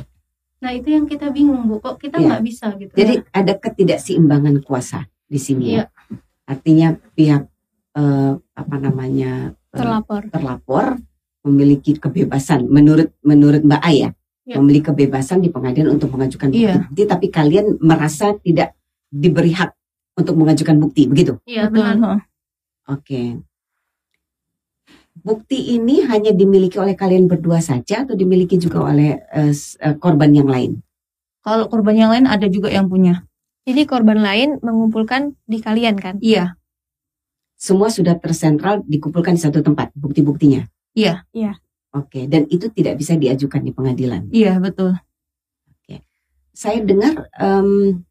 Nah, 0.57 0.71
itu 0.71 0.89
yang 0.89 1.05
kita 1.05 1.29
bingung, 1.29 1.65
Bu. 1.65 1.77
Kok 1.77 1.97
kita 1.97 2.17
Iya. 2.17 2.25
nggak 2.27 2.43
bisa 2.43 2.65
gitu? 2.75 2.93
Jadi 2.93 3.13
ada 3.29 3.53
ketidakseimbangan 3.55 4.61
kuasa 4.61 5.05
di 5.23 5.37
sini 5.37 5.65
ya. 5.71 5.73
Iya. 5.73 5.85
Artinya 6.47 6.87
pihak 7.13 7.43
eh, 7.91 8.31
apa 8.37 8.75
namanya 8.77 9.51
eh, 9.51 9.75
Terlapor. 9.75 10.31
terlapor 10.31 10.85
memiliki 11.41 11.97
kebebasan 11.97 12.69
menurut 12.69 13.09
menurut 13.25 13.61
Mbak 13.65 13.83
Aya 13.83 14.09
Ya. 14.41 14.57
memiliki 14.57 14.89
kebebasan 14.89 15.39
di 15.39 15.53
pengadilan 15.53 15.95
untuk 15.95 16.11
mengajukan 16.17 16.49
Iya. 16.49 16.81
bukti, 16.81 17.05
tapi 17.05 17.29
kalian 17.29 17.77
merasa 17.77 18.33
tidak 18.41 18.73
diberi 19.07 19.53
hak 19.53 19.69
untuk 20.17 20.33
mengajukan 20.33 20.81
bukti 20.81 21.05
begitu? 21.05 21.37
Iya, 21.45 21.69
Betul. 21.69 21.77
benar. 21.77 21.95
heeh. 22.01 22.21
Oke. 22.89 23.21
Bukti 25.21 25.77
ini 25.77 26.01
hanya 26.09 26.33
dimiliki 26.33 26.81
oleh 26.81 26.97
kalian 26.97 27.29
berdua 27.29 27.61
saja 27.61 28.01
atau 28.01 28.17
dimiliki 28.17 28.57
juga 28.57 28.81
oleh 28.89 29.21
eh, 29.29 29.53
eh, 29.53 29.95
korban 30.01 30.33
yang 30.33 30.49
lain? 30.49 30.81
Kalau 31.45 31.69
korban 31.69 31.93
yang 31.95 32.09
lain 32.09 32.25
ada 32.25 32.49
juga 32.49 32.73
yang 32.73 32.89
punya. 32.89 33.21
Jadi 33.69 33.85
korban 33.85 34.25
lain 34.25 34.57
mengumpulkan 34.65 35.37
di 35.45 35.61
kalian 35.61 36.01
kan? 36.01 36.17
Iya, 36.17 36.57
Semua 37.61 37.93
sudah 37.93 38.17
tersentral 38.17 38.81
dikumpulkan 38.89 39.37
di 39.37 39.41
satu 39.45 39.61
tempat 39.61 39.93
bukti-buktinya. 39.93 40.65
Iya. 40.93 41.23
Iya. 41.31 41.55
Oke, 41.91 42.23
dan 42.27 42.47
itu 42.47 42.71
tidak 42.71 42.95
bisa 42.99 43.19
diajukan 43.19 43.61
di 43.63 43.71
pengadilan. 43.75 44.31
iya 44.31 44.55
betul. 44.59 44.95
saya 46.51 46.83
dengar 46.83 47.31
em, 47.39 48.03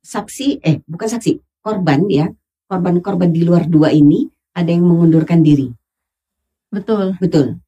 saksi 0.00 0.62
eh 0.62 0.78
bukan 0.86 1.08
saksi 1.10 1.42
korban 1.58 2.06
ya 2.06 2.30
korban-korban 2.70 3.34
di 3.34 3.42
luar 3.42 3.66
dua 3.66 3.90
ini 3.90 4.30
ada 4.54 4.70
yang 4.70 4.86
mengundurkan 4.86 5.42
diri 5.42 5.74
Betul. 6.70 7.18
betul 7.18 7.58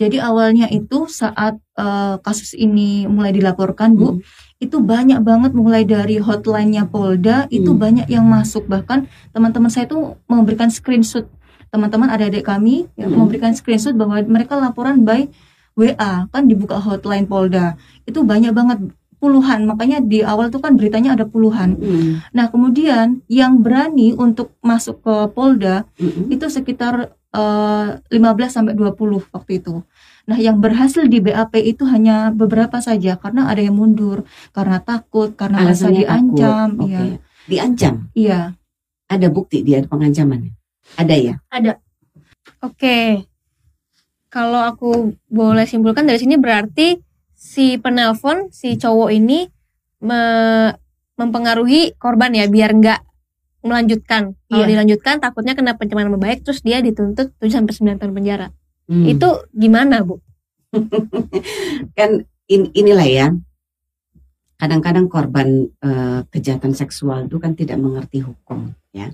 Jadi 0.00 0.16
awalnya 0.16 0.64
itu 0.72 1.12
saat 1.12 1.60
eh, 1.76 2.16
kasus 2.24 2.56
ini 2.56 3.04
mulai 3.04 3.36
dilaporkan, 3.36 3.92
Bu, 4.00 4.16
Hmm. 4.16 4.24
itu 4.56 4.80
banyak 4.80 5.20
banget 5.20 5.52
mulai 5.52 5.84
dari 5.84 6.16
hotline-nya 6.16 6.88
Polda 6.88 7.44
itu 7.52 7.76
Hmm. 7.76 7.80
banyak 7.84 8.08
yang 8.08 8.24
masuk 8.24 8.64
bahkan 8.64 9.12
teman-teman 9.36 9.68
saya 9.68 9.84
itu 9.84 10.16
memberikan 10.24 10.72
screenshot 10.72 11.28
teman-teman 11.70 12.10
adik-adik 12.10 12.42
kami 12.42 12.86
yang 12.94 13.14
Hmm. 13.14 13.24
memberikan 13.24 13.54
screenshot 13.54 13.94
bahwa 13.94 14.18
mereka 14.22 14.54
laporan 14.54 15.02
by 15.02 15.30
WA 15.74 16.26
kan 16.26 16.44
dibuka 16.44 16.76
hotline 16.76 17.24
Polda 17.24 17.78
itu 18.04 18.20
banyak 18.20 18.50
banget 18.50 18.78
puluhan 19.16 19.64
makanya 19.64 20.00
di 20.00 20.24
awal 20.24 20.48
tuh 20.48 20.58
kan 20.58 20.74
beritanya 20.74 21.12
ada 21.12 21.24
puluhan 21.24 21.76
Hmm, 21.76 22.24
nah 22.32 22.48
kemudian 22.48 23.20
yang 23.28 23.60
berani 23.60 24.12
untuk 24.12 24.56
masuk 24.60 25.00
ke 25.00 25.14
Polda 25.30 25.84
mm-mm. 25.96 26.32
itu 26.32 26.48
sekitar 26.48 27.14
eh, 27.30 27.88
15 28.10 28.18
sampai 28.50 28.74
20 28.74 29.22
waktu 29.30 29.62
itu. 29.62 29.86
Nah, 30.26 30.34
yang 30.34 30.58
berhasil 30.58 31.06
di 31.06 31.22
BAP 31.22 31.62
itu 31.62 31.86
hanya 31.86 32.34
beberapa 32.34 32.82
saja 32.82 33.14
karena 33.14 33.46
ada 33.46 33.62
yang 33.62 33.78
mundur 33.78 34.26
karena 34.50 34.82
takut, 34.82 35.38
karena 35.38 35.62
merasa 35.62 35.86
Alasannya 35.86 36.02
diancam, 36.02 36.68
takut. 36.74 36.88
iya. 36.90 36.98
Oke. 36.98 37.14
Diancam. 37.46 37.94
Iya. 38.18 38.40
Ada 39.06 39.26
bukti 39.30 39.62
dia 39.62 39.78
ada 39.78 39.86
pengancaman. 39.86 40.50
Ada 40.96 41.14
ya? 41.14 41.34
Oke. 42.60 43.24
Kalau 44.30 44.62
aku 44.62 44.90
boleh 45.26 45.66
simpulkan 45.66 46.06
dari 46.06 46.22
sini 46.22 46.38
berarti 46.38 46.98
si 47.34 47.76
penelpon, 47.76 48.52
si 48.54 48.78
cowok 48.78 49.10
ini 49.10 49.48
me- 50.00 50.74
mempengaruhi 51.18 51.98
korban 51.98 52.32
ya 52.32 52.46
biar 52.46 52.70
nggak 52.72 53.00
melanjutkan. 53.60 54.38
Kalau 54.48 54.64
Iya. 54.64 54.70
dilanjutkan 54.72 55.20
takutnya 55.20 55.52
kena 55.52 55.76
pencemaran 55.76 56.08
nama 56.08 56.20
baik 56.20 56.46
terus 56.46 56.64
dia 56.64 56.80
dituntut 56.80 57.34
7 57.36 57.52
sampai 57.52 57.74
9 57.76 57.98
tahun 58.00 58.14
penjara. 58.14 58.48
Hmm. 58.88 59.04
Itu 59.04 59.44
gimana, 59.52 60.00
Bu? 60.00 60.22
kan 61.98 62.22
in- 62.46 62.70
inilah 62.72 63.08
ya 63.10 63.26
kadang-kadang 64.54 65.08
korban 65.08 65.66
eh, 65.80 66.20
kejahatan 66.30 66.76
seksual 66.76 67.26
itu 67.26 67.40
kan 67.40 67.56
tidak 67.56 67.80
mengerti 67.80 68.20
hukum 68.20 68.70
ya 68.92 69.10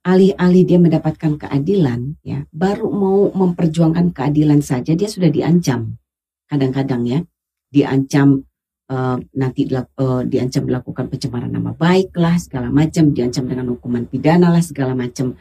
alih-alih 0.00 0.64
dia 0.64 0.78
mendapatkan 0.80 1.36
keadilan 1.36 2.16
ya 2.24 2.48
baru 2.48 2.88
mau 2.88 3.28
memperjuangkan 3.36 4.16
keadilan 4.16 4.64
saja 4.64 4.96
dia 4.96 5.08
sudah 5.08 5.28
diancam 5.28 6.00
kadang-kadang 6.48 7.04
ya 7.04 7.20
diancam 7.68 8.48
eh, 8.88 9.16
nanti 9.36 9.68
eh, 9.68 10.22
diancam 10.24 10.62
melakukan 10.64 11.12
pencemaran 11.12 11.52
nama 11.52 11.76
baik 11.76 12.16
lah 12.16 12.40
segala 12.40 12.72
macam 12.72 13.12
diancam 13.12 13.44
dengan 13.44 13.76
hukuman 13.76 14.08
pidana 14.08 14.48
lah 14.48 14.64
segala 14.64 14.96
macam 14.96 15.36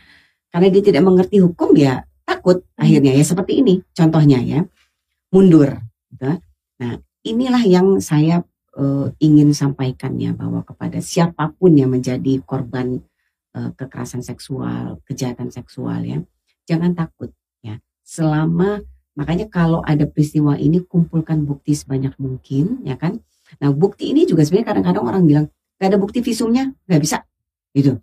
karena 0.52 0.68
dia 0.68 0.84
tidak 0.92 1.04
mengerti 1.08 1.40
hukum 1.40 1.72
ya 1.80 2.04
takut 2.28 2.68
akhirnya 2.76 3.16
ya 3.16 3.24
seperti 3.24 3.64
ini 3.64 3.82
contohnya 3.96 4.44
ya 4.44 4.62
mundur. 5.34 5.78
gitu. 6.14 6.42
Nah, 6.82 6.94
inilah 7.24 7.64
yang 7.66 8.02
saya 8.02 8.44
eh, 8.76 9.08
ingin 9.24 9.56
sampaikan 9.56 10.18
ya 10.20 10.36
bahwa 10.36 10.66
kepada 10.66 11.00
siapa 11.00 11.54
pun 11.56 11.78
yang 11.78 11.94
menjadi 11.94 12.42
korban 12.44 13.02
kekerasan 13.54 14.22
seksual, 14.22 15.02
kejahatan 15.10 15.50
seksual 15.50 16.06
ya, 16.06 16.22
jangan 16.70 16.94
takut 16.94 17.34
ya. 17.66 17.82
Selama 18.06 18.82
makanya 19.18 19.50
kalau 19.50 19.82
ada 19.84 20.06
peristiwa 20.06 20.56
ini 20.56 20.86
kumpulkan 20.86 21.44
bukti 21.44 21.74
sebanyak 21.74 22.14
mungkin 22.22 22.86
ya 22.86 22.96
kan. 22.96 23.20
Nah, 23.58 23.74
bukti 23.74 24.14
ini 24.14 24.30
juga 24.30 24.46
sebenarnya 24.46 24.78
kadang-kadang 24.78 25.04
orang 25.06 25.24
bilang 25.26 25.46
gak 25.82 25.90
ada 25.90 25.98
bukti 25.98 26.22
visumnya, 26.22 26.70
nggak 26.86 27.02
bisa 27.02 27.26
gitu. 27.74 27.98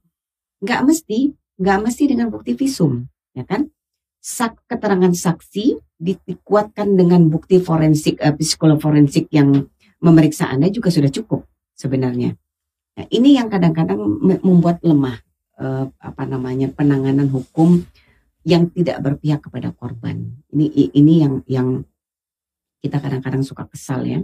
Nggak 0.58 0.80
mesti, 0.82 1.18
nggak 1.60 1.78
mesti 1.86 2.02
dengan 2.10 2.26
bukti 2.32 2.58
visum 2.58 3.06
ya 3.36 3.46
kan. 3.46 3.70
Sak, 4.18 4.66
keterangan 4.66 5.14
saksi 5.14 5.78
di- 5.94 6.18
dikuatkan 6.26 6.98
dengan 6.98 7.30
bukti 7.30 7.62
forensik, 7.62 8.18
eh, 8.18 8.34
psikolog 8.34 8.82
forensik 8.82 9.30
yang 9.30 9.70
memeriksa 10.02 10.50
Anda 10.50 10.66
juga 10.66 10.90
sudah 10.90 11.14
cukup 11.14 11.46
sebenarnya. 11.78 12.34
Nah, 12.96 13.06
ini 13.12 13.38
yang 13.38 13.46
kadang-kadang 13.46 14.02
me- 14.02 14.42
membuat 14.42 14.82
lemah 14.82 15.22
eh, 15.60 15.86
apa 15.90 16.22
namanya 16.24 16.70
penanganan 16.72 17.28
hukum 17.28 17.84
yang 18.46 18.70
tidak 18.70 19.02
berpihak 19.02 19.42
kepada 19.42 19.74
korban. 19.74 20.38
Ini 20.54 20.94
ini 20.94 21.14
yang 21.20 21.34
yang 21.50 21.68
kita 22.80 23.02
kadang-kadang 23.02 23.42
suka 23.42 23.66
kesal 23.66 24.06
ya, 24.06 24.22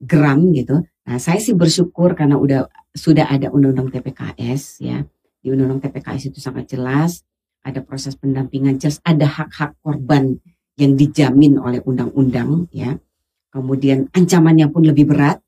geram 0.00 0.50
gitu. 0.56 0.80
Nah, 1.04 1.20
saya 1.20 1.36
sih 1.36 1.52
bersyukur 1.52 2.16
karena 2.16 2.40
udah 2.40 2.66
sudah 2.96 3.28
ada 3.28 3.52
undang-undang 3.52 3.92
TPKS 3.92 4.80
ya. 4.80 5.04
Di 5.44 5.52
undang-undang 5.52 5.84
TPKS 5.84 6.32
itu 6.32 6.40
sangat 6.40 6.72
jelas 6.72 7.20
ada 7.64 7.80
proses 7.80 8.14
pendampingan 8.14 8.76
jelas, 8.76 9.00
ada 9.02 9.24
hak-hak 9.24 9.80
korban 9.80 10.36
yang 10.76 10.92
dijamin 10.94 11.56
oleh 11.56 11.80
undang-undang 11.80 12.68
ya. 12.70 13.00
Kemudian 13.48 14.12
ancamannya 14.12 14.68
pun 14.68 14.84
lebih 14.84 15.08
berat. 15.08 15.40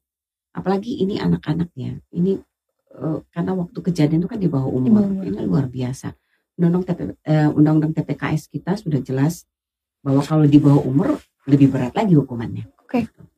Apalagi 0.56 1.04
ini 1.04 1.20
anak-anak 1.20 1.68
ya. 1.76 1.92
Ini 2.16 2.40
eh, 2.96 3.18
karena 3.30 3.52
waktu 3.52 3.78
kejadian 3.78 4.24
itu 4.24 4.28
kan 4.28 4.40
di 4.40 4.48
bawah 4.48 4.68
umur. 4.68 5.04
bawah 5.04 5.08
umur. 5.12 5.24
Ini 5.28 5.38
luar 5.44 5.66
biasa. 5.68 6.16
Undang-undang 6.56 6.84
TP, 6.88 6.98
eh, 7.24 7.48
undang-undang 7.52 7.92
TPKS 7.92 8.48
kita 8.48 8.80
sudah 8.80 9.00
jelas 9.04 9.44
bahwa 10.00 10.24
kalau 10.24 10.48
di 10.48 10.56
bawah 10.56 10.82
umur 10.82 11.20
lebih 11.46 11.70
berat 11.70 11.92
lagi 11.94 12.16
hukumannya. 12.16 12.66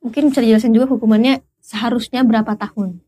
Mungkin 0.05 0.33
bisa 0.33 0.40
dijelasin 0.40 0.73
juga 0.73 0.88
hukumannya 0.88 1.42
seharusnya 1.61 2.25
berapa 2.25 2.57
tahun? 2.57 3.01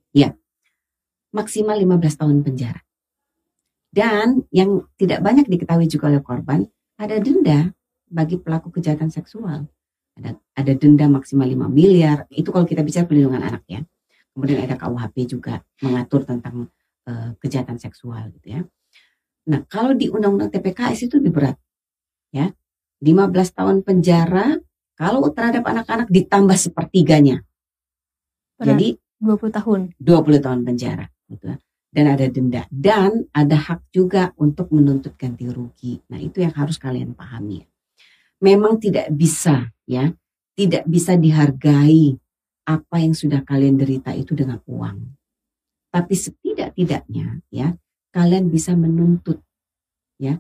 Maksimal 1.31 1.79
15 1.79 2.19
tahun 2.21 2.43
penjara. 2.43 2.83
Dan 3.91 4.47
yang 4.55 4.87
tidak 4.95 5.23
banyak 5.23 5.51
diketahui 5.51 5.91
juga 5.91 6.11
oleh 6.11 6.23
korban, 6.23 6.67
ada 6.95 7.19
denda 7.19 7.75
bagi 8.07 8.39
pelaku 8.39 8.71
kejahatan 8.71 9.11
seksual. 9.11 9.67
Ada, 10.19 10.39
ada 10.59 10.73
denda 10.75 11.07
maksimal 11.11 11.47
5 11.47 11.71
miliar. 11.71 12.27
Itu 12.31 12.51
kalau 12.55 12.67
kita 12.67 12.83
bicara 12.87 13.07
perlindungan 13.07 13.43
anak 13.43 13.63
ya. 13.67 13.83
Kemudian 14.35 14.63
ada 14.65 14.79
KUHP 14.79 15.17
juga 15.27 15.61
mengatur 15.83 16.23
tentang 16.23 16.71
eh, 17.07 17.35
kejahatan 17.43 17.77
seksual 17.77 18.31
gitu 18.39 18.61
ya. 18.61 18.61
Nah, 19.51 19.67
kalau 19.67 19.97
di 19.97 20.07
Undang-Undang 20.07 20.55
TPKS 20.55 21.11
itu 21.11 21.19
lebih 21.19 21.33
berat. 21.35 21.57
Ya. 22.31 22.55
15 23.01 23.33
tahun 23.57 23.77
penjara 23.81 24.61
kalau 24.95 25.25
terhadap 25.33 25.65
anak-anak 25.65 26.13
ditambah 26.13 26.55
sepertiganya. 26.55 27.41
Berat. 28.61 28.77
Jadi 28.77 28.89
20 29.25 29.57
tahun. 29.57 29.81
20 29.97 30.45
tahun 30.45 30.61
penjara 30.65 31.07
gitu 31.31 31.47
ya. 31.55 31.57
dan 31.91 32.07
ada 32.07 32.27
denda 32.31 32.63
dan 32.71 33.27
ada 33.35 33.57
hak 33.59 33.91
juga 33.91 34.31
untuk 34.39 34.71
menuntut 34.71 35.19
ganti 35.19 35.51
rugi. 35.51 35.99
Nah, 36.13 36.23
itu 36.23 36.45
yang 36.45 36.55
harus 36.55 36.79
kalian 36.79 37.19
pahami. 37.19 37.67
Memang 38.39 38.79
tidak 38.79 39.11
bisa 39.11 39.75
ya, 39.89 40.15
tidak 40.55 40.87
bisa 40.87 41.19
dihargai 41.19 42.15
apa 42.71 43.03
yang 43.03 43.19
sudah 43.19 43.43
kalian 43.43 43.75
derita 43.75 44.15
itu 44.15 44.39
dengan 44.39 44.63
uang. 44.71 45.19
Tapi 45.91 46.15
setidak-tidaknya 46.15 47.43
ya, 47.51 47.75
kalian 48.15 48.47
bisa 48.47 48.79
menuntut 48.79 49.43
ya 50.23 50.39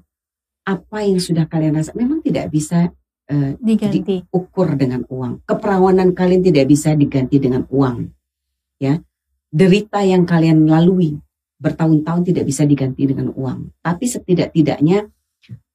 apa 0.70 1.02
yang 1.02 1.18
sudah 1.18 1.50
kalian 1.50 1.74
rasa 1.74 1.90
memang 1.98 2.22
tidak 2.22 2.52
bisa 2.54 2.94
eh, 3.26 3.58
Diganti. 3.58 4.22
ukur 4.30 4.78
dengan 4.78 5.02
uang. 5.10 5.42
Keperawanan 5.42 6.14
kalian 6.14 6.46
tidak 6.46 6.70
bisa 6.70 6.94
diganti 6.94 7.42
dengan 7.42 7.66
uang. 7.66 8.06
Ya. 8.78 9.02
Derita 9.50 10.06
yang 10.06 10.30
kalian 10.30 10.70
lalui 10.70 11.18
bertahun-tahun 11.58 12.30
tidak 12.30 12.44
bisa 12.46 12.62
diganti 12.62 13.02
dengan 13.10 13.34
uang. 13.34 13.82
Tapi 13.82 14.04
setidak-tidaknya 14.06 15.10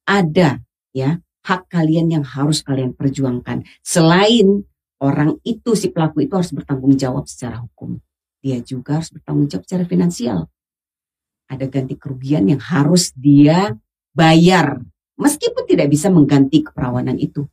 ada 0.07 0.63
ya 0.95 1.19
hak 1.43 1.67
kalian 1.67 2.15
yang 2.15 2.23
harus 2.23 2.63
kalian 2.63 2.95
perjuangkan. 2.95 3.67
Selain 3.83 4.63
orang 5.01 5.39
itu 5.43 5.75
si 5.75 5.91
pelaku 5.91 6.23
itu 6.23 6.33
harus 6.35 6.51
bertanggung 6.53 6.95
jawab 6.95 7.27
secara 7.27 7.59
hukum. 7.59 7.99
Dia 8.39 8.61
juga 8.61 9.01
harus 9.01 9.11
bertanggung 9.11 9.49
jawab 9.49 9.65
secara 9.65 9.83
finansial. 9.87 10.39
Ada 11.49 11.69
ganti 11.69 11.95
kerugian 11.97 12.49
yang 12.49 12.61
harus 12.61 13.13
dia 13.13 13.75
bayar 14.15 14.81
meskipun 15.19 15.67
tidak 15.67 15.91
bisa 15.91 16.07
mengganti 16.09 16.65
keperawanan 16.65 17.19
itu 17.21 17.45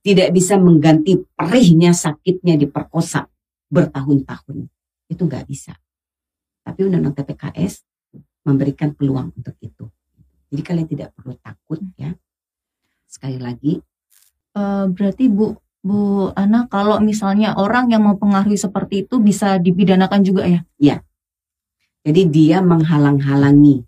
tidak 0.00 0.32
bisa 0.32 0.56
mengganti 0.56 1.20
perihnya 1.36 1.92
sakitnya 1.92 2.56
diperkosa 2.56 3.28
bertahun-tahun. 3.68 4.70
Itu 5.10 5.22
nggak 5.28 5.44
bisa. 5.44 5.76
Tapi 6.64 6.80
Undang-Undang 6.86 7.18
TPKS 7.18 7.84
memberikan 8.46 8.96
peluang 8.96 9.34
untuk 9.36 9.56
itu. 9.60 9.84
Jadi 10.48 10.62
kalian 10.64 10.88
tidak 10.88 11.12
perlu 11.12 11.36
takut 11.36 11.82
ya. 12.00 12.16
Sekali 13.04 13.36
lagi, 13.36 13.80
Eh, 14.58 14.86
berarti 14.90 15.24
Bu 15.30 15.54
Bu 15.82 16.30
Ana 16.34 16.66
kalau 16.66 16.98
misalnya 16.98 17.54
orang 17.54 17.88
yang 17.88 18.02
mempengaruhi 18.02 18.58
seperti 18.58 19.06
itu 19.06 19.22
bisa 19.22 19.56
dipidanakan 19.62 20.20
juga 20.26 20.42
ya? 20.44 20.66
jadi 22.08 22.22
dia 22.24 22.58
menghalang-halangi 22.64 23.84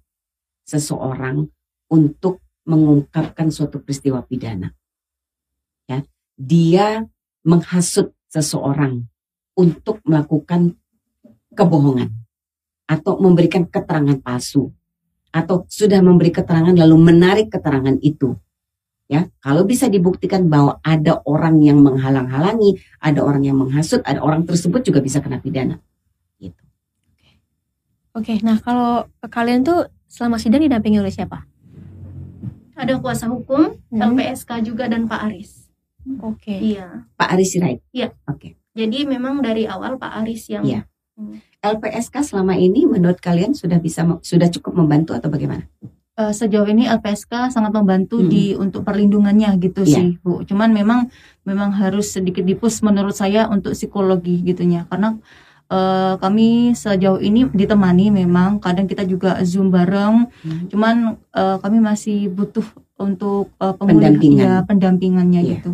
seseorang 0.69 1.49
untuk 1.89 2.45
mengungkapkan 2.69 3.49
suatu 3.49 3.81
peristiwa 3.81 4.21
pidana. 4.21 4.77
Ya, 5.89 6.05
dia 6.37 7.09
menghasut 7.43 8.13
seseorang 8.29 9.09
untuk 9.57 10.05
melakukan 10.05 10.77
kebohongan 11.57 12.13
atau 12.87 13.17
memberikan 13.19 13.65
keterangan 13.65 14.21
palsu 14.21 14.69
atau 15.33 15.65
sudah 15.67 16.05
memberi 16.05 16.29
keterangan 16.29 16.77
lalu 16.77 16.97
menarik 17.01 17.49
keterangan 17.49 17.97
itu. 18.05 18.37
Ya, 19.11 19.27
kalau 19.43 19.67
bisa 19.67 19.91
dibuktikan 19.91 20.47
bahwa 20.47 20.79
ada 20.87 21.19
orang 21.27 21.59
yang 21.59 21.83
menghalang-halangi, 21.83 22.79
ada 23.03 23.27
orang 23.27 23.43
yang 23.43 23.59
menghasut, 23.59 23.99
ada 24.07 24.23
orang 24.23 24.47
tersebut 24.47 24.87
juga 24.87 25.03
bisa 25.03 25.19
kena 25.19 25.43
pidana. 25.43 25.83
Gitu. 26.39 26.63
Oke, 28.15 28.39
nah 28.47 28.63
kalau 28.63 29.11
kalian 29.27 29.67
tuh 29.67 29.91
selama 30.07 30.39
sidang 30.39 30.63
didampingi 30.63 31.03
oleh 31.03 31.11
siapa? 31.11 31.43
Ada 32.79 33.03
kuasa 33.03 33.27
hukum, 33.27 33.75
Hmm. 33.91 34.15
LPSK 34.15 34.63
juga 34.63 34.87
dan 34.87 35.11
Pak 35.11 35.21
Aris. 35.27 35.67
Oke. 36.23 36.55
Iya. 36.55 37.11
Pak 37.19 37.29
Aris 37.35 37.51
Sirait. 37.51 37.83
Iya. 37.91 38.15
Oke. 38.31 38.55
Jadi 38.79 39.11
memang 39.11 39.43
dari 39.43 39.67
awal 39.67 39.99
Pak 39.99 40.23
Aris 40.23 40.47
yang 40.55 40.63
Iya. 40.63 40.87
LPSK 41.61 42.25
selama 42.25 42.57
ini 42.57 42.87
menurut 42.87 43.19
kalian 43.21 43.53
sudah 43.53 43.77
bisa 43.77 44.07
sudah 44.25 44.49
cukup 44.49 44.79
membantu 44.81 45.13
atau 45.13 45.29
bagaimana? 45.29 45.67
Eh, 46.21 46.33
sejauh 46.35 46.69
ini 46.69 46.85
LPSK 46.85 47.49
sangat 47.49 47.73
membantu 47.73 48.21
Hmm. 48.21 48.29
di 48.29 48.53
untuk 48.53 48.85
perlindungannya 48.85 49.57
gitu 49.57 49.89
Iya. 49.89 49.97
sih 49.97 50.09
Bu. 50.21 50.45
Cuman 50.45 50.69
memang 50.69 51.09
memang 51.49 51.73
harus 51.73 52.13
sedikit 52.13 52.45
dipus 52.45 52.85
menurut 52.85 53.17
saya 53.17 53.49
untuk 53.49 53.73
psikologi 53.73 54.45
gitunya 54.45 54.85
karena 54.85 55.17
eh, 55.71 56.15
kami 56.19 56.75
sejauh 56.75 57.23
ini 57.23 57.47
ditemani 57.47 58.11
memang 58.11 58.59
kadang 58.59 58.85
kita 58.85 59.07
juga 59.07 59.39
zoom 59.47 59.71
bareng 59.71 60.27
Hmm. 60.43 60.67
cuman 60.67 60.97
eh, 61.31 61.57
kami 61.57 61.79
masih 61.81 62.27
butuh 62.29 62.67
untuk 62.99 63.55
pemulih- 63.57 64.03
Pendampingan. 64.13 64.45
ya, 64.45 64.55
pendampingannya 64.67 65.41
Iya. 65.41 65.51
gitu. 65.57 65.71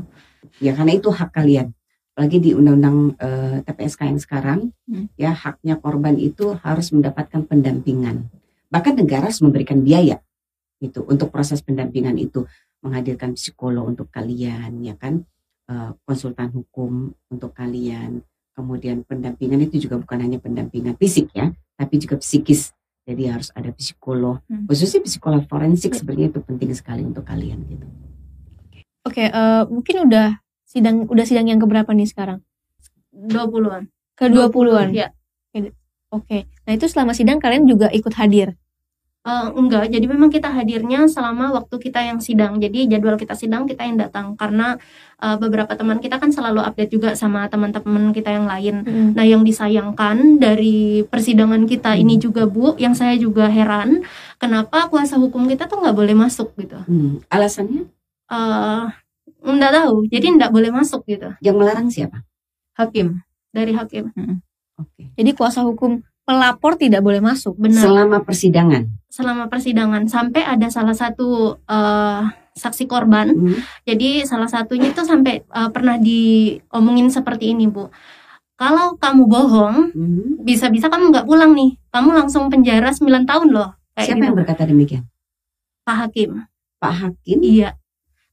Ya 0.61 0.77
karena 0.77 0.93
itu 0.95 1.09
hak 1.11 1.33
kalian. 1.33 1.73
Apalagi 2.13 2.39
di 2.39 2.51
undang-undang 2.53 3.17
eh, 3.19 3.57
TPSK 3.65 4.05
yang 4.07 4.21
sekarang, 4.21 4.59
Hmm. 4.87 5.09
ya 5.17 5.33
haknya 5.33 5.75
korban 5.75 6.21
itu 6.21 6.55
harus 6.61 6.93
mendapatkan 6.93 7.43
pendampingan. 7.43 8.29
Bahkan 8.69 8.95
negara 8.95 9.27
harus 9.27 9.41
memberikan 9.41 9.81
biaya 9.81 10.21
itu 10.83 11.01
untuk 11.09 11.33
proses 11.33 11.63
pendampingan 11.65 12.17
itu 12.21 12.45
menghadirkan 12.85 13.35
psikolog 13.35 13.89
untuk 13.89 14.13
kalian, 14.13 14.85
ya 14.85 14.95
kan, 14.95 15.25
Eh, 15.67 15.91
konsultan 16.07 16.55
hukum 16.55 17.11
untuk 17.27 17.51
kalian. 17.51 18.23
Kemudian 18.55 19.03
pendampingan 19.03 19.67
itu 19.67 19.83
juga 19.83 19.99
bukan 19.99 20.23
hanya 20.23 20.39
pendampingan 20.39 20.95
fisik 20.95 21.35
ya, 21.35 21.51
tapi 21.75 21.99
juga 21.99 22.23
psikis. 22.23 22.71
Jadi 23.03 23.27
harus 23.27 23.51
ada 23.51 23.75
psikolog, 23.75 24.39
Hmm. 24.47 24.71
khususnya 24.71 25.03
psikolog 25.03 25.43
forensik 25.51 25.99
sebenarnya 25.99 26.31
itu 26.31 26.39
penting 26.47 26.71
sekali 26.71 27.03
untuk 27.03 27.27
kalian 27.27 27.67
gitu. 27.67 27.83
Oke, 29.11 29.27
eh, 29.27 29.63
mungkin 29.67 30.07
udah 30.07 30.39
sidang 30.63 31.11
udah 31.11 31.27
sidang 31.27 31.51
yang 31.51 31.59
keberapa 31.59 31.91
nih 31.91 32.15
sekarang? 32.15 32.47
20-an. 33.11 33.91
Ke 34.15 34.31
20-an. 34.31 34.95
Ya. 34.95 35.11
Oke. 36.15 36.47
Nah, 36.63 36.73
itu 36.79 36.87
selama 36.87 37.11
sidang 37.11 37.43
kalian 37.43 37.67
juga 37.67 37.91
ikut 37.91 38.15
hadir. 38.15 38.55
Eh, 39.27 39.49
enggak, 39.59 39.91
jadi 39.91 40.07
memang 40.07 40.31
kita 40.31 40.55
hadirnya 40.55 41.11
selama 41.11 41.51
waktu 41.51 41.83
kita 41.83 41.99
yang 41.99 42.23
sidang. 42.23 42.63
Jadi 42.63 42.87
jadwal 42.87 43.19
kita 43.19 43.35
sidang 43.35 43.67
kita 43.67 43.83
yang 43.83 43.99
datang 43.99 44.39
karena 44.39 44.79
eh, 45.19 45.35
beberapa 45.35 45.75
teman 45.75 45.99
kita 45.99 46.23
kan 46.23 46.31
selalu 46.31 46.63
update 46.63 46.95
juga 46.95 47.11
sama 47.19 47.51
teman-teman 47.51 48.15
kita 48.15 48.31
yang 48.31 48.47
lain. 48.47 48.87
Nah, 49.19 49.27
yang 49.27 49.43
disayangkan 49.43 50.39
dari 50.39 51.03
persidangan 51.11 51.67
kita 51.67 51.99
ini 51.99 52.23
juga 52.23 52.47
Bu, 52.47 52.79
yang 52.79 52.95
saya 52.95 53.19
juga 53.19 53.51
heran, 53.51 54.07
kenapa 54.39 54.87
kuasa 54.87 55.19
hukum 55.19 55.51
kita 55.51 55.67
tuh 55.67 55.83
nggak 55.83 55.97
boleh 55.99 56.15
masuk 56.15 56.55
gitu? 56.55 56.79
Hmm, 56.87 57.19
Alasannya 57.27 57.91
Eh, 58.27 58.85
nggak 59.43 59.73
tahu, 59.75 60.07
jadi 60.11 60.27
nggak 60.39 60.51
boleh 60.55 60.71
masuk 60.71 61.03
gitu 61.07 61.35
yang 61.43 61.59
melarang 61.59 61.91
siapa? 61.91 62.23
Hakim. 62.79 63.23
dari 63.57 63.73
hakim. 63.73 64.13
Oke. 64.77 65.09
Jadi 65.17 65.31
kuasa 65.33 65.65
hukum 65.65 66.05
pelapor 66.27 66.75
tidak 66.77 67.01
boleh 67.01 67.23
masuk. 67.23 67.55
Benar. 67.57 67.81
Selama 67.87 68.19
persidangan. 68.27 68.83
Selama 69.09 69.47
persidangan 69.49 70.05
sampai 70.11 70.43
ada 70.43 70.67
salah 70.69 70.93
satu 70.93 71.57
eh, 71.65 72.23
saksi 72.57 72.89
korban 72.89 73.29
Hmm. 73.37 73.61
Jadi 73.85 74.25
salah 74.25 74.49
satunya 74.49 74.91
itu 74.91 75.05
sampai 75.05 75.45
uh, 75.53 75.69
pernah 75.69 76.01
diomongin 76.01 77.13
seperti 77.13 77.53
ini 77.53 77.69
bu. 77.69 77.93
Kalau 78.57 78.97
kamu 78.97 79.29
bohong, 79.29 79.93
Hmm. 79.93 80.41
bisa-bisa 80.41 80.89
kamu 80.89 81.13
nggak 81.13 81.29
pulang 81.29 81.53
nih. 81.53 81.77
Kamu 81.93 82.17
langsung 82.17 82.49
penjara 82.49 82.89
9 82.97 83.29
tahun 83.29 83.53
loh. 83.53 83.77
Kayak 83.93 84.07
Siapa 84.09 84.17
gitu, 84.17 84.25
yang 84.25 84.37
berkata 84.41 84.63
demikian? 84.65 85.05
Pak 85.85 85.97
Hakim. 86.09 86.49
Pak 86.81 86.95
Hakim. 86.97 87.39
Iya. 87.45 87.77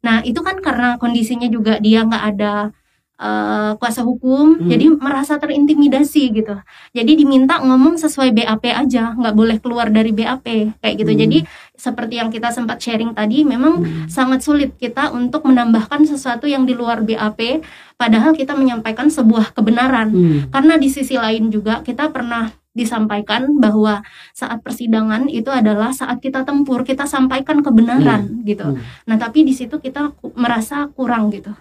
Nah 0.03 0.23
itu 0.23 0.39
kan 0.39 0.59
karena 0.63 0.95
kondisinya 0.95 1.51
juga 1.51 1.79
dia 1.83 2.07
nggak 2.07 2.23
ada 2.35 2.71
uh, 3.19 3.77
kuasa 3.77 4.01
hukum, 4.01 4.57
Hmm. 4.57 4.69
jadi 4.69 4.85
merasa 4.93 5.37
terintimidasi 5.37 6.23
gitu. 6.33 6.55
Jadi 6.91 7.11
diminta 7.13 7.61
ngomong 7.61 7.97
sesuai 7.97 8.33
BAP 8.33 8.69
aja, 8.69 9.13
nggak 9.13 9.35
boleh 9.35 9.57
keluar 9.61 9.89
dari 9.89 10.09
BAP 10.09 10.45
kayak 10.79 10.95
gitu. 10.97 11.11
Hmm. 11.13 11.21
Jadi 11.21 11.37
seperti 11.73 12.17
yang 12.17 12.29
kita 12.29 12.49
sempat 12.49 12.81
sharing 12.81 13.13
tadi, 13.13 13.45
memang 13.45 13.83
Hmm. 13.83 14.05
sangat 14.07 14.41
sulit 14.41 14.73
kita 14.77 15.11
untuk 15.11 15.45
menambahkan 15.45 16.05
sesuatu 16.05 16.45
yang 16.45 16.65
di 16.65 16.73
luar 16.73 17.01
BAP 17.01 17.61
padahal 17.93 18.33
kita 18.33 18.57
menyampaikan 18.57 19.07
sebuah 19.07 19.53
kebenaran 19.53 20.09
Hmm. 20.11 20.39
karena 20.49 20.75
di 20.75 20.89
sisi 20.89 21.15
lain 21.15 21.47
juga 21.47 21.79
kita 21.81 22.09
pernah 22.09 22.51
disampaikan 22.73 23.61
bahwa 23.61 24.01
saat 24.33 24.65
persidangan 24.65 25.29
itu 25.29 25.45
adalah 25.53 25.93
saat 25.93 26.17
kita 26.17 26.41
tempur 26.41 26.81
kita 26.81 27.05
sampaikan 27.05 27.61
kebenaran 27.61 28.41
gitu 28.43 28.65
Hmm. 28.73 28.81
nah 29.05 29.15
tapi 29.15 29.45
di 29.45 29.53
situ 29.53 29.77
kita 29.77 30.09
merasa 30.33 30.89
kurang 30.89 31.29
gitu 31.29 31.53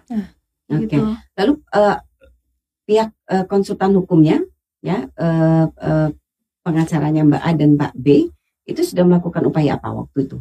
Oke. 0.75 0.87
gitu 0.89 0.99
Lalu 1.35 1.53
eh, 1.71 1.97
pihak 2.83 3.11
eh, 3.27 3.45
konsultan 3.45 3.93
hukumnya, 3.93 4.41
ya 4.81 5.07
eh, 5.09 5.65
eh, 5.69 6.09
pengacaranya 6.61 7.23
Mbak 7.23 7.43
A 7.43 7.51
dan 7.53 7.71
Mbak 7.75 7.93
B 7.95 8.07
itu 8.63 8.81
sudah 8.81 9.03
melakukan 9.03 9.43
upaya 9.43 9.75
apa 9.75 9.91
waktu 9.91 10.25
itu? 10.25 10.39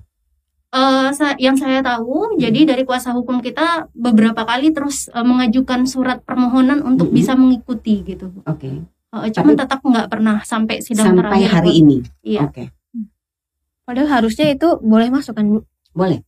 Eh, 0.71 1.09
sa- 1.11 1.35
yang 1.35 1.53
saya 1.53 1.81
tahu 1.81 2.37
jadi 2.37 2.63
dari 2.65 2.81
kuasa 2.81 3.11
hukum 3.11 3.39
kita 3.39 3.91
beberapa 3.91 4.41
kali 4.41 4.71
terus 4.71 5.07
eh, 5.07 5.19
mengajukan 5.21 5.83
surat 5.83 6.21
permohonan 6.21 6.79
untuk 6.81 7.07
Mhm. 7.07 7.13
bisa 7.13 7.33
mengikuti 7.33 8.01
gitu 8.03 8.31
Oke. 8.43 8.69
Eh, 9.11 9.29
cuman 9.29 9.53
tetap 9.53 9.81
nggak 9.81 10.07
pernah 10.07 10.39
sampai 10.41 10.79
sidang 10.79 11.11
Sampai 11.11 11.27
terakhir 11.43 11.51
hari 11.51 11.69
Bu. 11.69 11.77
ini. 11.77 11.97
Iya. 12.23 12.47
Oke. 12.47 12.71
Padahal 13.81 14.07
harusnya 14.13 14.47
itu 14.47 14.79
boleh 14.79 15.09
masuk 15.09 15.35
kan, 15.35 15.45
Bu? 15.45 15.59
Boleh. 15.91 16.23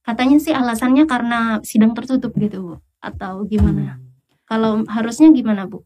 katanya 0.00 0.40
sih 0.40 0.56
alasannya 0.56 1.04
karena 1.04 1.60
sidang 1.60 1.92
tertutup 1.92 2.32
gitu 2.32 2.58
Bu. 2.62 2.74
Atau 2.98 3.44
gimana 3.44 3.96
Hmm. 3.96 4.06
kalau 4.44 4.82
harusnya 4.86 5.30
gimana 5.30 5.64
Bu 5.64 5.84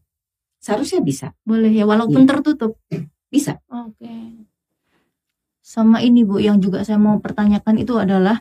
Seharusnya 0.57 1.03
bisa. 1.03 1.27
boleh 1.43 1.67
ya 1.69 1.83
walaupun 1.83 2.23
Iya. 2.23 2.29
tertutup 2.33 2.79
Bisa. 3.27 3.59
oke 3.67 4.47
Sama 5.59 5.99
ini 5.99 6.23
Bu 6.23 6.39
yang 6.39 6.59
juga 6.59 6.83
saya 6.83 6.99
mau 6.99 7.19
pertanyakan 7.19 7.79
itu 7.79 7.95
adalah 7.95 8.39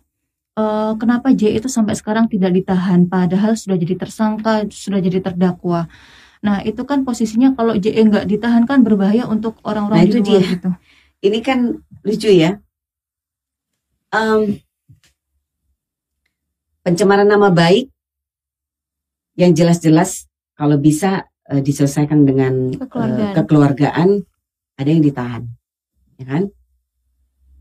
eh, 0.53 0.93
kenapa 1.01 1.33
J 1.33 1.57
itu 1.57 1.65
sampai 1.67 1.97
sekarang 1.97 2.29
tidak 2.29 2.53
ditahan 2.53 3.09
padahal 3.09 3.57
sudah 3.57 3.73
jadi 3.75 3.97
tersangka, 3.97 4.69
sudah 4.69 5.01
jadi 5.01 5.25
terdakwa. 5.25 5.89
Nah, 6.45 6.61
itu 6.61 6.83
kan 6.85 7.09
posisinya 7.09 7.57
kalau 7.57 7.73
J 7.73 7.89
nggak 8.05 8.29
ditahan 8.29 8.69
kan 8.69 8.85
berbahaya 8.85 9.25
untuk 9.25 9.57
orang-orang 9.65 9.97
Nah, 9.97 10.05
di 10.05 10.13
itu 10.13 10.19
luar 10.21 10.29
dia. 10.29 10.41
gitu. 10.53 10.71
Ini 11.25 11.39
kan 11.41 11.59
lucu 12.05 12.29
ya. 12.29 12.61
Em, 14.13 14.61
pencemaran 16.83 17.25
nama 17.25 17.49
baik 17.49 17.89
yang 19.39 19.53
jelas-jelas 19.57 20.29
kalau 20.55 20.77
bisa 20.77 21.29
eh, 21.49 21.63
diselesaikan 21.63 22.25
dengan 22.29 22.73
eh, 22.73 22.81
Kekeluargaan. 22.81 23.33
kekeluargaan 23.35 24.11
ada 24.77 24.89
yang 24.89 25.03
ditahan, 25.05 25.43
ya 26.19 26.25
kan? 26.27 26.43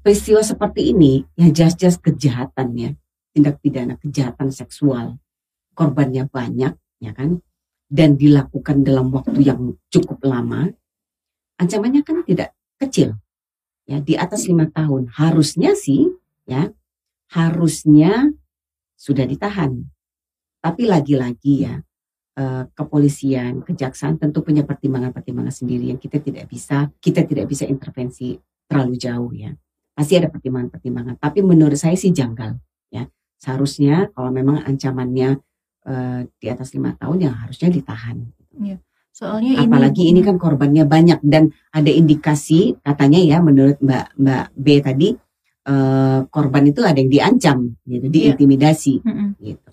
Peristiwa 0.01 0.41
seperti 0.41 0.91
ini 0.97 1.21
yang 1.37 1.53
jelas-jelas 1.53 2.01
kejahatan 2.01 2.67
ya, 2.73 2.91
tindak 3.37 3.61
pidana 3.61 3.95
kejahatan 4.01 4.49
seksual, 4.49 5.21
korbannya 5.77 6.25
banyak, 6.25 6.73
ya 6.97 7.11
kan? 7.13 7.45
Dan 7.91 8.15
dilakukan 8.17 8.81
dalam 8.81 9.11
waktu 9.13 9.45
yang 9.45 9.77
cukup 9.91 10.23
lama, 10.25 10.71
ancamannya 11.61 12.01
kan 12.01 12.23
tidak 12.25 12.55
kecil, 12.81 13.19
ya 13.85 14.01
di 14.01 14.17
atas 14.17 14.49
lima 14.49 14.71
tahun. 14.73 15.11
Harusnya 15.13 15.77
sih, 15.77 16.09
ya, 16.49 16.71
harusnya 17.29 18.31
sudah 18.97 19.27
ditahan. 19.27 19.85
Tapi 20.61 20.85
lagi-lagi 20.85 21.53
ya, 21.65 21.75
eh, 22.37 22.63
kepolisian, 22.71 23.65
kejaksaan 23.65 24.21
tentu 24.21 24.45
punya 24.45 24.61
pertimbangan-pertimbangan 24.61 25.51
sendiri 25.51 25.89
yang 25.89 25.97
kita 25.97 26.21
tidak 26.21 26.45
bisa, 26.47 26.93
kita 27.01 27.25
tidak 27.25 27.49
bisa 27.49 27.65
intervensi 27.65 28.37
terlalu 28.69 28.95
jauh 28.95 29.33
ya. 29.33 29.51
Pasti 29.91 30.15
ada 30.15 30.31
pertimbangan-pertimbangan. 30.31 31.19
Tapi 31.19 31.43
menurut 31.43 31.75
saya 31.75 31.97
sih 31.97 32.13
janggal 32.13 32.55
ya. 32.93 33.09
Seharusnya 33.41 34.13
kalau 34.13 34.29
memang 34.29 34.63
ancamannya 34.63 35.41
eh, 35.89 36.21
di 36.29 36.47
atas 36.47 36.71
lima 36.77 36.93
tahun 36.95 37.17
ya 37.25 37.31
harusnya 37.33 37.73
ditahan. 37.73 38.21
Soalnya 39.11 39.59
Apalagi 39.67 40.07
ini 40.07 40.23
kan 40.23 40.39
korbannya 40.39 40.87
banyak 40.87 41.19
dan 41.21 41.51
ada 41.75 41.91
indikasi 41.91 42.79
katanya 42.79 43.19
ya 43.19 43.37
menurut 43.43 43.75
Mbak 43.83 44.05
Mbak 44.15 44.45
B 44.55 44.67
tadi 44.79 45.09
eh, 45.67 46.19
korban 46.31 46.63
itu 46.69 46.81
ada 46.81 46.95
yang 46.95 47.11
diancam 47.11 47.57
gitu, 47.83 48.07
diintimidasi 48.07 49.03
Mm-mm. 49.03 49.29
gitu. 49.43 49.69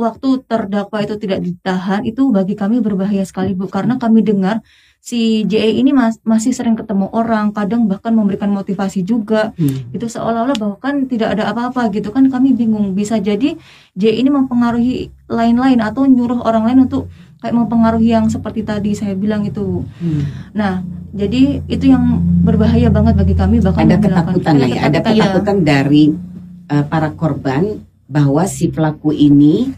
Waktu 0.00 0.40
terdakwa 0.42 0.98
itu 0.98 1.14
tidak 1.14 1.40
ditahan 1.40 2.00
itu 2.02 2.32
bagi 2.32 2.56
kami 2.56 2.80
berbahaya 2.80 3.20
sekali 3.22 3.52
Bu 3.52 3.68
karena 3.68 3.94
kami 3.94 4.24
dengar 4.24 4.64
si 4.98 5.44
JE 5.44 5.76
ini 5.76 5.92
mas- 5.92 6.20
masih 6.22 6.52
sering 6.52 6.76
ketemu 6.76 7.08
orang 7.10 7.52
kadang 7.52 7.84
bahkan 7.84 8.12
memberikan 8.12 8.48
motivasi 8.48 9.00
juga 9.02 9.52
Hmm. 9.54 9.92
itu 9.92 10.06
seolah-olah 10.06 10.56
bahwa 10.56 10.76
kan 10.76 11.04
tidak 11.04 11.32
ada 11.32 11.48
apa-apa 11.48 11.88
gitu 11.90 12.08
kan 12.08 12.24
kami 12.26 12.52
bingung 12.52 12.92
bisa 12.92 13.16
jadi 13.18 13.56
J 13.92 14.02
ini 14.14 14.28
mempengaruhi 14.28 14.92
lain-lain 15.26 15.80
atau 15.80 16.04
nyuruh 16.04 16.40
orang 16.40 16.64
lain 16.64 16.78
untuk 16.84 17.08
kayak 17.38 17.56
mempengaruhi 17.56 18.12
yang 18.12 18.28
seperti 18.28 18.60
tadi 18.62 18.92
saya 18.92 19.12
bilang 19.14 19.44
itu 19.44 19.84
Hmm. 19.96 20.24
nah 20.52 20.84
jadi 21.10 21.64
itu 21.66 21.84
yang 21.86 22.04
berbahaya 22.40 22.86
banget 22.88 23.16
bagi 23.16 23.34
kami 23.34 23.58
bahkan 23.58 23.84
Ada 23.84 23.96
ketakutan 23.98 24.54
lah 24.54 24.68
ya, 24.68 24.80
ada 24.86 24.98
ketakutan, 25.00 25.56
ya. 25.58 25.64
dari 25.66 26.04
eh, 26.68 26.84
para 26.86 27.10
korban 27.10 27.64
bahwa 28.04 28.44
si 28.44 28.68
pelaku 28.68 29.10
ini 29.10 29.70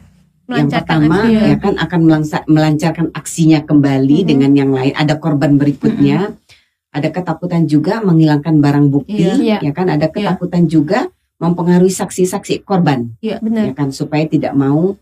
yang 0.59 0.70
pertama 0.70 1.14
aksi 1.22 1.32
ya. 1.32 1.40
ya 1.53 1.57
kan 1.59 1.74
akan 1.78 2.00
melancarkan 2.46 3.07
aksinya 3.12 3.61
kembali 3.62 4.18
Mhm. 4.22 4.28
dengan 4.28 4.53
yang 4.53 4.70
lain. 4.70 4.92
Ada 4.92 5.16
korban 5.16 5.57
berikutnya 5.57 6.34
ada 6.92 7.09
ketakutan 7.09 7.64
juga 7.64 8.05
menghilangkan 8.05 8.61
barang 8.61 8.86
bukti, 8.92 9.24
Iya. 9.24 9.64
ya 9.64 9.72
kan? 9.72 9.88
Ada 9.88 10.12
ketakutan 10.12 10.68
juga 10.68 11.09
mempengaruhi 11.40 11.88
saksi-saksi 11.88 12.62
korban, 12.62 13.16
Benar. 13.18 13.64
ya 13.66 13.72
kan? 13.72 13.88
Supaya 13.90 14.28
tidak 14.28 14.53
mau 14.53 14.92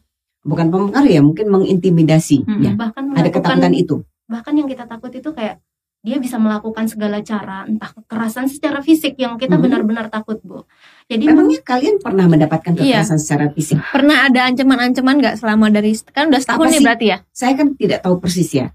bukan 0.40 0.70
mempengaruhi 0.70 1.18
ya, 1.18 1.22
mungkin 1.22 1.50
mengintimidasi, 1.50 2.46
Mm-mm. 2.46 2.62
ya. 2.62 2.72
bahkan 2.78 3.10
Ada 3.12 3.28
ketakutan 3.28 3.74
itu. 3.74 4.06
bahkan 4.24 4.54
yang 4.54 4.70
kita 4.70 4.86
takut 4.86 5.10
itu 5.10 5.26
kayak 5.34 5.58
dia 6.00 6.16
bisa 6.16 6.38
melakukan 6.38 6.86
segala 6.86 7.18
cara 7.20 7.66
entah 7.66 7.90
kekerasan 7.92 8.46
secara 8.46 8.78
fisik 8.80 9.18
yang 9.18 9.34
kita 9.36 9.58
benar-benar 9.58 10.06
takut 10.08 10.38
bu 10.40 10.62
jadi 11.10 11.26
Memangnya 11.26 11.58
kalian 11.66 11.98
pernah 11.98 12.30
mendapatkan 12.30 12.70
Iya. 12.78 13.02
kekerasan 13.02 13.18
secara 13.18 13.50
fisik? 13.50 13.82
Pernah 13.90 14.30
ada 14.30 14.46
ancaman-ancaman 14.46 15.18
nggak 15.18 15.36
selama 15.42 15.66
dari 15.66 15.90
kan 16.14 16.30
udah 16.30 16.38
setahun 16.38 16.70
nih 16.70 16.80
berarti 16.86 17.06
ya? 17.10 17.18
Saya 17.34 17.52
kan 17.58 17.74
tidak 17.74 18.06
tahu 18.06 18.22
persis 18.22 18.46
ya. 18.54 18.70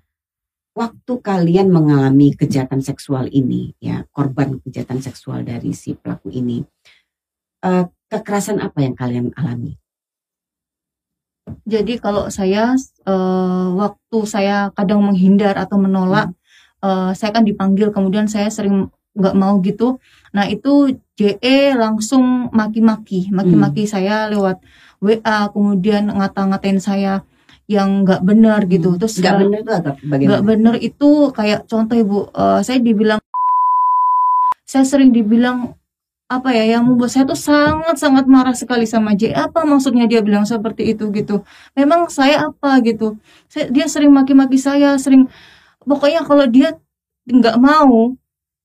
Waktu 0.76 1.14
kalian 1.24 1.72
mengalami 1.72 2.36
kejahatan 2.36 2.84
seksual 2.84 3.32
ini, 3.32 3.72
ya 3.80 4.04
korban 4.12 4.60
kejahatan 4.60 5.00
seksual 5.00 5.48
dari 5.48 5.72
si 5.72 5.96
pelaku 5.96 6.28
ini, 6.36 6.68
eh, 7.64 7.88
kekerasan 8.12 8.60
apa 8.60 8.84
yang 8.84 9.00
kalian 9.00 9.32
alami? 9.40 9.80
Jadi 11.64 12.04
kalau 12.04 12.28
saya 12.28 12.76
eh, 13.08 13.68
waktu 13.80 14.18
saya 14.28 14.76
kadang 14.76 15.00
menghindar 15.08 15.56
atau 15.56 15.80
menolak, 15.80 16.36
eh, 16.84 17.16
saya 17.16 17.32
kan 17.32 17.48
dipanggil 17.48 17.96
kemudian 17.96 18.28
saya 18.28 18.52
sering 18.52 18.92
nggak 19.16 19.36
mau 19.36 19.58
gitu. 19.64 19.98
Nah 20.36 20.46
itu 20.52 20.92
JE 21.16 21.74
langsung 21.80 22.52
maki-maki, 22.52 23.32
maki-maki 23.32 23.88
saya 23.88 24.28
lewat 24.28 24.60
WA, 25.00 25.48
kemudian 25.52 26.12
ngata-ngatain 26.12 26.80
saya 26.84 27.24
yang 27.72 28.04
nggak 28.04 28.22
benar 28.22 28.68
gitu. 28.68 29.00
Terus 29.00 29.18
Nggak 29.24 29.36
benar 29.42 29.60
itu 29.64 29.72
agak 29.72 29.96
nggak 29.96 30.12
bagaimana? 30.12 30.44
benar 30.44 30.76
itu 30.78 31.10
kayak 31.32 31.60
contoh 31.72 31.96
ibu, 31.98 32.18
eh, 32.36 32.60
saya 32.62 32.80
dibilang, 32.84 33.20
saya 34.72 34.84
sering 34.86 35.16
dibilang 35.16 35.74
apa 36.26 36.50
ya 36.58 36.66
yang 36.78 36.90
membuat 36.90 37.14
saya 37.14 37.30
tuh 37.30 37.38
sangat 37.38 38.02
sangat 38.02 38.26
marah 38.26 38.58
sekali 38.58 38.90
sama 38.90 39.14
J 39.14 39.30
apa 39.38 39.62
maksudnya 39.62 40.10
dia 40.10 40.26
bilang 40.26 40.44
seperti 40.44 40.92
itu 40.98 41.14
gitu? 41.14 41.46
Memang 41.78 42.10
saya 42.10 42.50
apa 42.50 42.82
gitu? 42.82 43.16
Saya, 43.46 43.70
dia 43.70 43.86
sering 43.86 44.10
maki-maki 44.10 44.58
saya 44.58 44.98
sering 44.98 45.30
pokoknya 45.86 46.26
kalau 46.26 46.50
dia 46.50 46.74
nggak 47.30 47.58
mau 47.62 48.18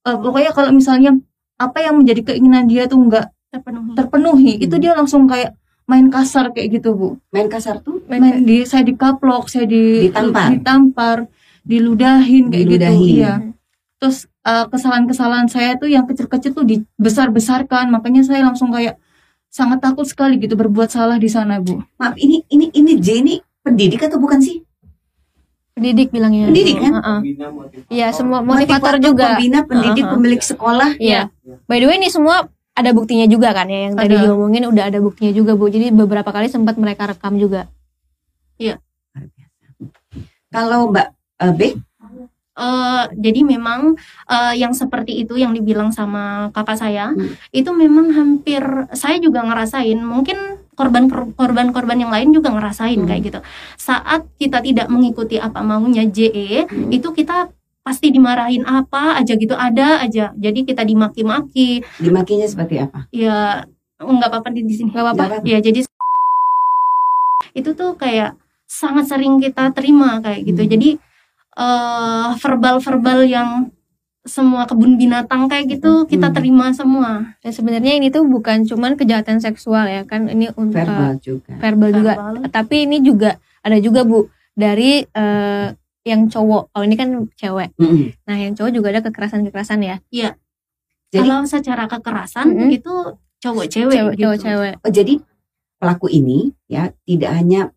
eh, 0.03 0.17
pokoknya 0.17 0.51
kalau 0.51 0.71
misalnya 0.71 1.17
apa 1.57 1.79
yang 1.81 1.97
menjadi 1.97 2.21
keinginan 2.27 2.65
dia 2.65 2.85
tuh 2.85 2.99
nggak 2.99 3.27
terpenuhi 3.51 3.93
terpenuhi 3.95 4.53
itu 4.59 4.73
Hmm. 4.73 4.83
dia 4.83 4.93
langsung 4.95 5.25
kayak 5.25 5.53
main 5.85 6.07
kasar 6.07 6.51
kayak 6.51 6.79
gitu 6.79 6.95
bu 6.95 7.09
Main 7.29 7.47
kasar 7.47 7.81
tuh? 7.81 7.99
main 8.07 8.41
di 8.41 8.63
saya 8.63 8.81
dikaplok 8.83 9.47
saya 9.47 9.67
di 9.67 10.07
Ditampar. 10.07 10.55
ditampar 10.55 11.17
diludahin 11.63 12.49
kayak 12.49 12.65
Diludahin. 12.65 12.97
gitu 12.97 13.15
iya 13.17 13.33
terus 13.97 14.25
eh, 14.41 14.65
kesalahan-kesalahan 14.67 15.47
saya 15.47 15.77
tuh 15.77 15.87
yang 15.87 16.07
kecil-kecil 16.07 16.53
tuh 16.53 16.65
dibesar-besarkan 16.65 17.91
makanya 17.91 18.23
saya 18.23 18.41
langsung 18.43 18.71
kayak 18.71 18.97
sangat 19.49 19.83
takut 19.83 20.07
sekali 20.07 20.39
gitu 20.39 20.55
berbuat 20.55 20.89
salah 20.89 21.19
di 21.19 21.27
sana 21.27 21.59
bu 21.59 21.83
Maaf, 21.97 22.15
ini 22.17 22.47
ini 22.49 22.71
ini 22.71 22.97
J 22.97 23.21
ini 23.21 23.35
pendidik 23.61 24.01
atau 24.01 24.17
bukan 24.17 24.39
sih? 24.39 24.63
Pendidik 25.81 26.13
bilangnya. 26.13 26.53
Pendidik, 26.53 26.77
kan? 26.77 26.93
Heeh. 27.01 27.19
Iya, 27.89 28.13
semua 28.13 28.45
motivator 28.45 29.01
juga. 29.01 29.41
Pembina, 29.41 29.65
pendidik, 29.65 30.05
Heeh. 30.05 30.13
pemilik 30.13 30.43
sekolah. 30.45 30.91
Iya. 31.01 31.33
By 31.65 31.81
the 31.81 31.89
way 31.89 31.97
ini 31.97 32.13
semua 32.13 32.53
ada 32.77 32.91
buktinya 32.93 33.25
juga 33.25 33.57
kan 33.57 33.65
ya 33.73 33.89
yang 33.89 33.95
tadi 33.97 34.13
Ada. 34.13 34.29
diomongin 34.29 34.69
udah 34.69 34.85
ada 34.93 35.01
buktinya 35.01 35.33
juga 35.33 35.57
Bu. 35.57 35.73
Jadi 35.73 35.89
beberapa 35.89 36.29
kali 36.29 36.53
sempat 36.53 36.77
mereka 36.77 37.09
rekam 37.09 37.41
juga. 37.41 37.65
Kalau 40.51 40.93
Mbak 40.93 41.09
eh, 41.41 41.53
B, 41.57 41.61
Eh, 42.61 43.05
jadi 43.17 43.41
memang 43.41 43.97
eh, 44.29 44.55
yang 44.61 44.77
seperti 44.77 45.25
itu 45.25 45.39
yang 45.41 45.57
dibilang 45.57 45.89
sama 45.97 46.53
kakak 46.53 46.77
saya 46.77 47.09
Hmm. 47.09 47.33
itu 47.57 47.71
memang 47.73 48.13
hampir 48.13 48.61
saya 48.93 49.17
juga 49.17 49.41
ngerasain 49.41 49.97
mungkin 49.97 50.61
korban 50.81 51.05
korban 51.37 51.69
korban 51.77 51.99
yang 52.01 52.09
lain 52.09 52.33
juga 52.33 52.49
ngerasain 52.49 52.97
Hmm. 52.97 53.05
kayak 53.05 53.23
gitu 53.29 53.41
saat 53.77 54.25
kita 54.41 54.65
tidak 54.65 54.89
mengikuti 54.89 55.37
apa 55.37 55.61
maunya 55.61 56.09
JE 56.09 56.65
Hmm. 56.65 56.89
itu 56.89 57.13
kita 57.13 57.53
pasti 57.85 58.09
dimarahin 58.09 58.65
apa 58.65 59.21
aja 59.21 59.37
gitu 59.37 59.53
ada 59.53 60.01
aja 60.01 60.33
jadi 60.37 60.61
kita 60.65 60.81
dimaki-maki 60.85 61.85
dimakinya 62.01 62.49
seperti 62.49 62.81
apa? 62.81 63.05
ya 63.13 63.65
nggak 64.01 64.29
apa-apa 64.33 64.49
di 64.57 64.65
di 64.65 64.75
sini. 64.81 64.89
Nggak 64.89 65.05
apa-apa. 65.13 65.45
ya 65.45 65.61
jadi 65.61 65.85
itu 67.53 67.71
tuh 67.77 67.97
kayak 67.97 68.37
sangat 68.65 69.11
sering 69.11 69.37
kita 69.43 69.75
terima 69.77 70.23
kayak 70.25 70.41
gitu 70.49 70.63
Hmm. 70.65 70.71
jadi 70.73 70.91
eh, 71.61 72.29
verbal-verbal 72.41 73.27
yang 73.27 73.75
semua 74.21 74.69
kebun 74.69 74.95
binatang 74.95 75.49
kayak 75.49 75.67
gitu 75.71 76.05
kita 76.05 76.29
Hmm. 76.29 76.37
terima 76.37 76.67
semua 76.71 77.33
Dan 77.41 77.51
sebenarnya 77.51 77.97
ini 77.97 78.09
tuh 78.09 78.23
bukan 78.23 78.63
cuman 78.63 78.93
kejahatan 78.93 79.41
seksual 79.41 79.85
ya 79.85 80.05
kan 80.05 80.29
ini 80.29 80.53
untuk 80.53 80.77
Verbal 80.77 81.17
juga. 81.19 81.53
verbal 81.57 81.91
juga. 81.91 82.13
Verbal. 82.15 82.35
Tapi 82.49 82.85
ini 82.85 83.01
juga 83.01 83.31
ada 83.61 83.77
juga 83.77 84.05
Bu 84.05 84.29
dari 84.53 85.01
eh, 85.03 85.67
yang 86.03 86.27
cowok. 86.27 86.69
Kalau 86.71 86.85
ini 86.85 86.97
kan 86.97 87.09
cewek. 87.35 87.77
Mm-mm. 87.77 88.13
Nah, 88.25 88.37
yang 88.37 88.53
cowok 88.53 88.73
juga 88.73 88.89
ada 88.89 89.01
kekerasan-kekerasan 89.03 89.81
ya. 89.83 89.97
Jadi 91.11 91.27
kalau 91.27 91.43
secara 91.43 91.85
kekerasan 91.87 92.47
Mm-mm. 92.47 92.71
itu 92.71 92.95
cowok 93.39 93.65
cewek 93.67 93.95
Cewek, 93.95 94.13
gitu. 94.15 94.23
cowok 94.23 94.39
cewek. 94.39 94.75
Oh, 94.81 94.91
jadi 94.91 95.15
pelaku 95.77 96.07
ini 96.09 96.53
ya 96.67 96.93
tidak 97.03 97.33
hanya 97.35 97.73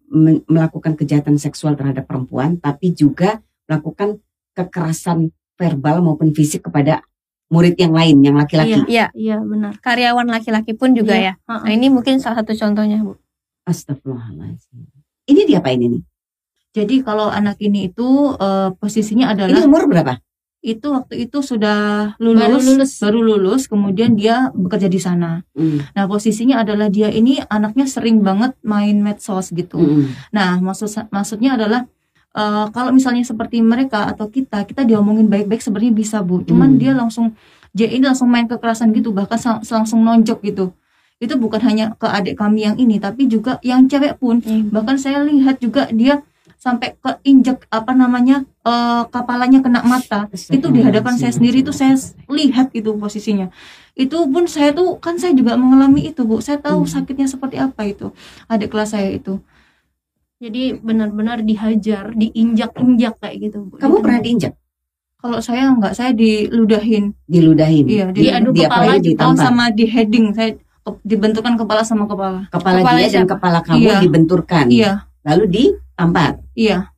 melakukan 0.46 0.94
kejahatan 0.94 1.36
seksual 1.36 1.74
terhadap 1.74 2.04
perempuan, 2.04 2.56
tapi 2.58 2.92
juga 2.92 3.40
melakukan 3.66 4.20
kekerasan 4.54 5.32
verbal 5.64 6.04
maupun 6.04 6.36
fisik 6.36 6.68
kepada 6.68 7.00
murid 7.48 7.80
yang 7.80 7.96
lain, 7.96 8.20
yang 8.20 8.36
laki-laki. 8.36 8.84
Iya, 8.90 9.08
iya 9.16 9.38
benar 9.40 9.80
karyawan 9.80 10.28
laki-laki 10.28 10.76
pun 10.76 10.92
juga 10.92 11.16
Iya. 11.16 11.40
ya. 11.40 11.48
Nah, 11.48 11.72
ini 11.72 11.88
mungkin 11.88 12.20
salah 12.20 12.44
satu 12.44 12.52
contohnya, 12.52 13.00
Bu. 13.00 13.16
Astagfirullahaladzim. 13.64 14.84
Ini 15.24 15.42
diapain 15.48 15.80
ini? 15.80 16.00
jadi 16.74 17.06
kalau 17.06 17.30
anak 17.30 17.62
ini 17.62 17.86
itu 17.86 18.34
eh, 18.34 18.74
posisinya 18.74 19.30
Ini 19.30 19.34
adalah 19.38 19.62
umur 19.62 19.86
berapa? 19.86 20.18
itu 20.64 20.90
waktu 20.90 21.28
itu 21.30 21.44
sudah 21.44 22.16
lulus 22.18 22.42
Baru 22.42 22.58
lulus. 22.58 22.92
baru 22.98 23.20
lulus 23.22 23.62
kemudian 23.68 24.16
dia 24.18 24.48
bekerja 24.56 24.88
di 24.90 24.98
sana 24.98 25.44
Mm, 25.54 25.92
nah 25.94 26.08
posisinya 26.10 26.64
adalah 26.66 26.88
dia 26.90 27.12
ini 27.14 27.38
anaknya 27.46 27.86
sering 27.86 28.24
banget 28.26 28.58
main 28.66 28.98
medsos 28.98 29.54
gitu 29.54 29.78
mm, 29.78 30.34
Nah, 30.34 30.58
maksud 30.64 30.90
maksudnya 31.12 31.60
adalah 31.60 31.86
eh, 32.34 32.66
kalau 32.70 32.92
misalnya 32.92 33.22
seperti 33.22 33.62
mereka 33.62 34.10
atau 34.10 34.26
kita, 34.28 34.66
kita 34.66 34.82
diomongin 34.84 35.30
baik-baik 35.30 35.62
sebenarnya 35.62 35.94
bisa 35.94 36.18
bu. 36.22 36.42
Cuman 36.42 36.76
Hmm. 36.76 36.80
dia 36.82 36.92
langsung 36.94 37.34
J 37.74 37.90
ini 37.90 38.06
langsung 38.06 38.30
main 38.30 38.46
kekerasan 38.46 38.94
gitu, 38.94 39.10
bahkan 39.10 39.38
langsung 39.66 40.02
nonjok 40.02 40.46
gitu. 40.46 40.74
Itu 41.18 41.38
bukan 41.38 41.62
hanya 41.64 41.94
ke 41.96 42.06
adik 42.06 42.38
kami 42.38 42.68
yang 42.68 42.76
ini, 42.78 43.00
tapi 43.00 43.26
juga 43.26 43.58
yang 43.64 43.86
cewek 43.88 44.22
pun. 44.22 44.42
Bahkan 44.70 44.96
saya 44.98 45.26
lihat 45.26 45.58
juga 45.58 45.90
dia 45.90 46.22
sampai 46.58 46.96
keinjek 46.96 47.66
apa 47.68 47.92
namanya 47.92 48.46
eh, 48.64 49.04
kepalanya 49.10 49.60
kena 49.60 49.82
mata. 49.84 50.30
Itu 50.32 50.70
di 50.70 50.80
hadapan 50.80 51.18
saya 51.18 51.34
sendiri 51.34 51.60
itu 51.60 51.74
saya 51.74 51.98
lihat 52.30 52.72
itu 52.72 52.94
posisinya. 52.94 53.50
Itu 53.94 54.26
pun 54.26 54.46
saya 54.46 54.72
tuh 54.72 54.96
kan 54.98 55.18
saya 55.18 55.34
juga 55.34 55.58
mengalami 55.58 56.08
itu 56.08 56.24
bu. 56.24 56.40
Saya 56.40 56.58
tahu 56.58 56.86
Hmm. 56.86 56.90
sakitnya 56.90 57.28
seperti 57.28 57.58
apa 57.58 57.84
itu. 57.84 58.14
Adik 58.48 58.70
kelas 58.70 58.94
saya 58.94 59.10
itu. 59.10 59.42
Jadi 60.44 60.76
benar-benar 60.78 61.40
dihajar 61.42 62.12
diinjak-injak 62.12 63.16
kayak 63.18 63.36
gitu 63.42 63.58
Bu. 63.64 63.80
Kamu 63.80 63.96
Gitu. 63.96 64.04
pernah 64.04 64.20
diinjak? 64.20 64.54
Kalau 65.16 65.40
saya 65.40 65.72
enggak, 65.72 65.96
saya 65.96 66.12
diludahin. 66.12 67.16
Diludahin? 67.24 67.86
Iya, 67.88 68.06
Di- 68.12 68.28
diadu 68.28 68.52
diapain? 68.52 69.00
kepala, 69.00 69.00
Ditampar? 69.00 69.40
sama 69.40 69.64
di 69.72 69.86
heading. 69.88 70.36
Saya 70.36 70.60
dibenturkan 71.00 71.56
kepala 71.56 71.80
sama 71.82 72.04
kepala. 72.04 72.52
Kepala, 72.52 72.84
Kepala 72.84 73.00
dia 73.00 73.08
dan 73.08 73.24
siapa? 73.24 73.32
kepala 73.32 73.60
kamu 73.64 73.80
Iya. 73.80 73.98
dibenturkan. 74.04 74.66
Iya, 74.68 74.92
Lalu 75.24 75.44
ditampar, 75.48 76.32
iya. 76.54 76.92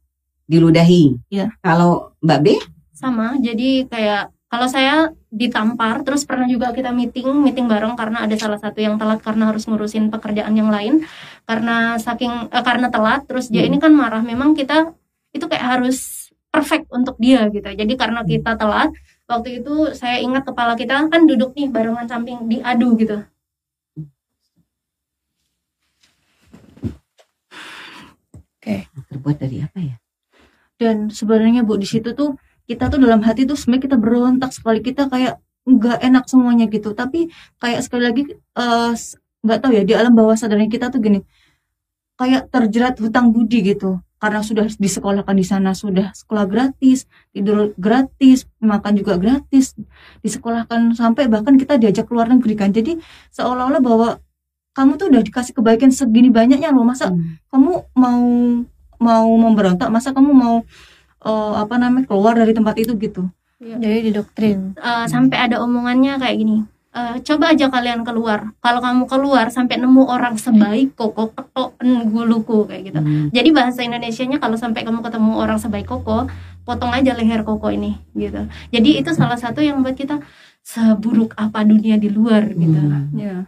diludahi. 0.43 1.04
Iya. 1.30 1.54
Kalau 1.60 2.18
Mbak 2.20 2.39
B? 2.41 2.48
sama 2.96 3.36
jadi 3.38 3.86
kayak 3.86 4.24
kalau 4.48 4.66
saya 4.66 5.12
ditampar 5.28 6.00
terus 6.02 6.24
pernah 6.24 6.48
juga 6.48 6.72
kita 6.72 6.89
meeting 6.89 7.28
meeting 7.43 7.68
bareng 7.68 7.91
karena 7.93 8.24
ada 8.24 8.34
salah 8.34 8.56
satu 8.56 8.80
yang 8.80 8.96
telat 8.96 9.20
karena 9.20 9.52
harus 9.52 9.68
ngurusin 9.68 10.08
pekerjaan 10.08 10.56
yang 10.56 10.72
lain 10.72 11.04
karena 11.50 11.98
saking 12.02 12.50
eh, 12.50 12.64
karena 12.66 12.88
telat 12.89 13.22
terus 13.30 13.48
dia 13.54 13.64
Hmm. 13.66 13.70
ini 13.74 13.78
kan 13.82 13.91
marah 13.93 14.22
memang 14.26 14.58
kita 14.58 14.93
itu 15.36 15.46
kayak 15.46 15.66
harus 15.78 16.30
perfect 16.54 16.89
untuk 16.91 17.16
dia 17.22 17.46
gitu 17.52 17.66
jadi 17.66 17.93
karena 18.00 18.22
kita 18.26 18.58
telat 18.58 18.89
waktu 19.30 19.62
itu 19.64 19.93
saya 19.93 20.18
ingat 20.22 20.43
kepala 20.48 20.74
kita 20.80 21.06
kan 21.12 21.22
duduk 21.30 21.54
nih 21.58 21.68
barengan 21.70 22.08
samping 22.08 22.48
diadu 22.50 22.96
gitu 22.98 23.22
Terbuat 29.10 29.38
dari 29.41 29.62
apa 29.62 29.80
ya? 29.80 29.96
Dan 30.76 31.08
sebenarnya 31.14 31.64
Bu 31.64 31.78
di 31.80 31.88
situ 31.88 32.12
tuh 32.18 32.36
kita 32.66 32.89
tuh 32.91 33.00
dalam 33.00 33.22
hati 33.24 33.46
tuh 33.48 33.56
sebenarnya 33.56 33.84
kita 33.89 33.98
berontak 34.02 34.52
sekali 34.52 34.82
kita 34.82 35.08
kayak 35.08 35.39
nggak 35.66 35.98
enak 36.02 36.26
semuanya 36.30 36.66
gitu. 36.70 36.93
Tapi 36.93 37.30
kayak 37.62 37.82
sekali 37.86 38.04
lagi 38.06 38.24
s- 38.93 39.18
nggak 39.46 39.60
tahu 39.62 39.72
ya 39.72 39.84
di 39.86 39.93
alam 39.93 40.12
bawah 40.12 40.34
sadarnya 40.34 40.66
kita 40.68 40.89
tuh 40.89 41.00
gini 41.00 41.22
kayak 42.16 42.50
terjerat 42.50 42.96
hutang 42.98 43.30
budi 43.30 43.62
gitu. 43.64 44.00
karena 44.16 44.41
sudah 44.41 44.66
disekolahkan 44.80 45.36
di 45.38 45.46
sana 45.46 45.76
sudah 45.76 46.10
sekolah 46.16 46.50
gratis 46.50 47.06
tidur 47.30 47.76
gratis 47.78 48.50
makan 48.58 48.98
juga 48.98 49.22
gratis 49.22 49.78
disekolahkan 50.20 50.98
sampai 50.98 51.30
bahkan 51.30 51.54
kita 51.56 51.78
diajak 51.78 52.10
keluar 52.10 52.26
negeri 52.26 52.58
kan 52.58 52.74
jadi 52.74 52.98
seolah-olah 53.30 53.84
bahwa 53.84 54.08
kamu 54.74 54.98
tuh 54.98 55.08
udah 55.14 55.22
dikasih 55.22 55.54
kebaikan 55.54 55.93
segini 55.93 56.34
banyaknya 56.34 56.74
loh 56.74 56.82
masa 56.82 57.12
Hmm. 57.12 57.38
kamu 57.54 57.72
mau 57.93 58.24
mau 58.98 59.28
memberontak 59.30 59.93
masa 59.93 60.10
kamu 60.10 60.32
mau 60.34 60.56
eh, 61.22 61.54
apa 61.54 61.76
namanya 61.78 62.10
keluar 62.10 62.34
dari 62.34 62.56
tempat 62.56 62.76
itu 62.80 62.96
gitu 62.98 63.30
Jadi 63.56 64.10
didoktrin. 64.12 64.74
Eh, 64.76 65.06
sampai 65.08 65.38
ada 65.48 65.62
omongannya 65.62 66.18
kayak 66.18 66.36
gini 66.39 66.58
"Eh, 66.96 67.20
coba 67.28 67.52
aja 67.52 67.68
kalian 67.68 68.08
keluar. 68.08 68.56
Kalau 68.64 68.80
kamu 68.80 69.04
keluar 69.12 69.52
sampai 69.52 69.84
nemu 69.84 70.08
orang 70.08 70.39
sebaik 70.39 70.96
koko 70.96 71.36
ketok 71.36 71.76
guluku 72.08 72.64
kayak 72.72 72.88
gitu. 72.88 73.00
Hmm. 73.04 73.28
jadi 73.36 73.52
bahasa 73.52 73.84
Indonesianya 73.84 74.39
kalau 74.39 74.56
sampai 74.56 74.88
kamu 74.88 75.04
ketemu 75.04 75.36
orang 75.36 75.60
sebaik 75.60 75.91
koko 75.91 76.32
potong 76.64 76.96
aja 76.96 77.12
leher 77.12 77.43
koko 77.43 77.68
ini 77.68 78.00
gitu. 78.16 78.48
Jadi 78.72 79.04
itu 79.04 79.12
salah 79.12 79.36
satu 79.36 79.60
yang 79.60 79.84
buat 79.84 80.00
kita 80.00 80.24
seburuk 80.64 81.36
apa 81.36 81.68
dunia 81.68 82.00
di 82.00 82.08
luar 82.08 82.48
gitu. 82.56 82.80
Hmm. 82.80 83.12
ya. 83.20 83.43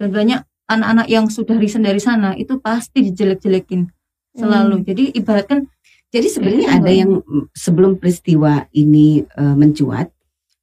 Dan 0.00 0.08
banyak 0.08 0.40
anak-anak 0.64 1.06
yang 1.12 1.28
sudah 1.28 1.60
resign 1.60 1.84
dari 1.84 2.00
sana 2.00 2.32
itu 2.40 2.56
pasti 2.56 3.04
dijelek-jelekin 3.04 3.84
selalu. 4.32 4.80
Jadi 4.80 5.12
ibaratkan 5.12 5.68
Jadi 6.12 6.28
sebenarnya 6.28 6.68
Iya, 6.68 6.76
ada 6.76 6.92
yang 6.92 7.12
mm, 7.24 7.56
sebelum 7.56 7.96
peristiwa 7.96 8.68
ini 8.76 9.24
eh, 9.24 9.56
mencuat, 9.56 10.12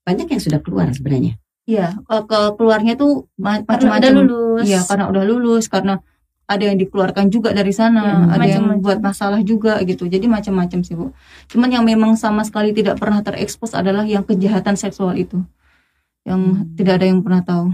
banyak 0.05 0.29
yang 0.29 0.41
sudah 0.41 0.61
keluar 0.61 0.93
sebenarnya. 0.93 1.41
Ya 1.69 1.93
ke, 2.01 2.15
ke 2.25 2.39
keluarnya 2.57 2.97
tuh 2.97 3.29
udah 3.37 3.61
macam-macam 3.69 4.11
lulus 4.25 4.65
Iya, 4.65 4.81
karena 4.89 5.05
udah 5.05 5.23
lulus, 5.23 5.65
karena 5.69 6.01
ada 6.49 6.63
yang 6.65 6.81
dikeluarkan 6.81 7.29
juga 7.29 7.53
dari 7.53 7.69
sana, 7.69 8.25
Iya, 8.25 8.33
ada 8.33 8.45
yang 8.49 8.65
macam-macam. 8.65 8.81
buat 8.81 8.99
masalah 9.05 9.39
juga 9.45 9.77
gitu. 9.85 10.09
Jadi 10.09 10.25
macam-macam 10.25 10.79
sih, 10.81 10.97
Bu. 10.97 11.13
Cuman 11.45 11.69
yang 11.69 11.85
memang 11.85 12.17
sama 12.17 12.41
sekali 12.41 12.73
tidak 12.73 12.97
pernah 12.97 13.21
terekspos 13.21 13.77
adalah 13.77 14.01
yang 14.01 14.25
kejahatan 14.25 14.73
seksual 14.73 15.13
itu. 15.13 15.45
Yang 16.25 16.41
Hmm. 16.41 16.65
tidak 16.73 16.93
ada 16.97 17.05
yang 17.05 17.21
pernah 17.21 17.45
tahu. 17.45 17.69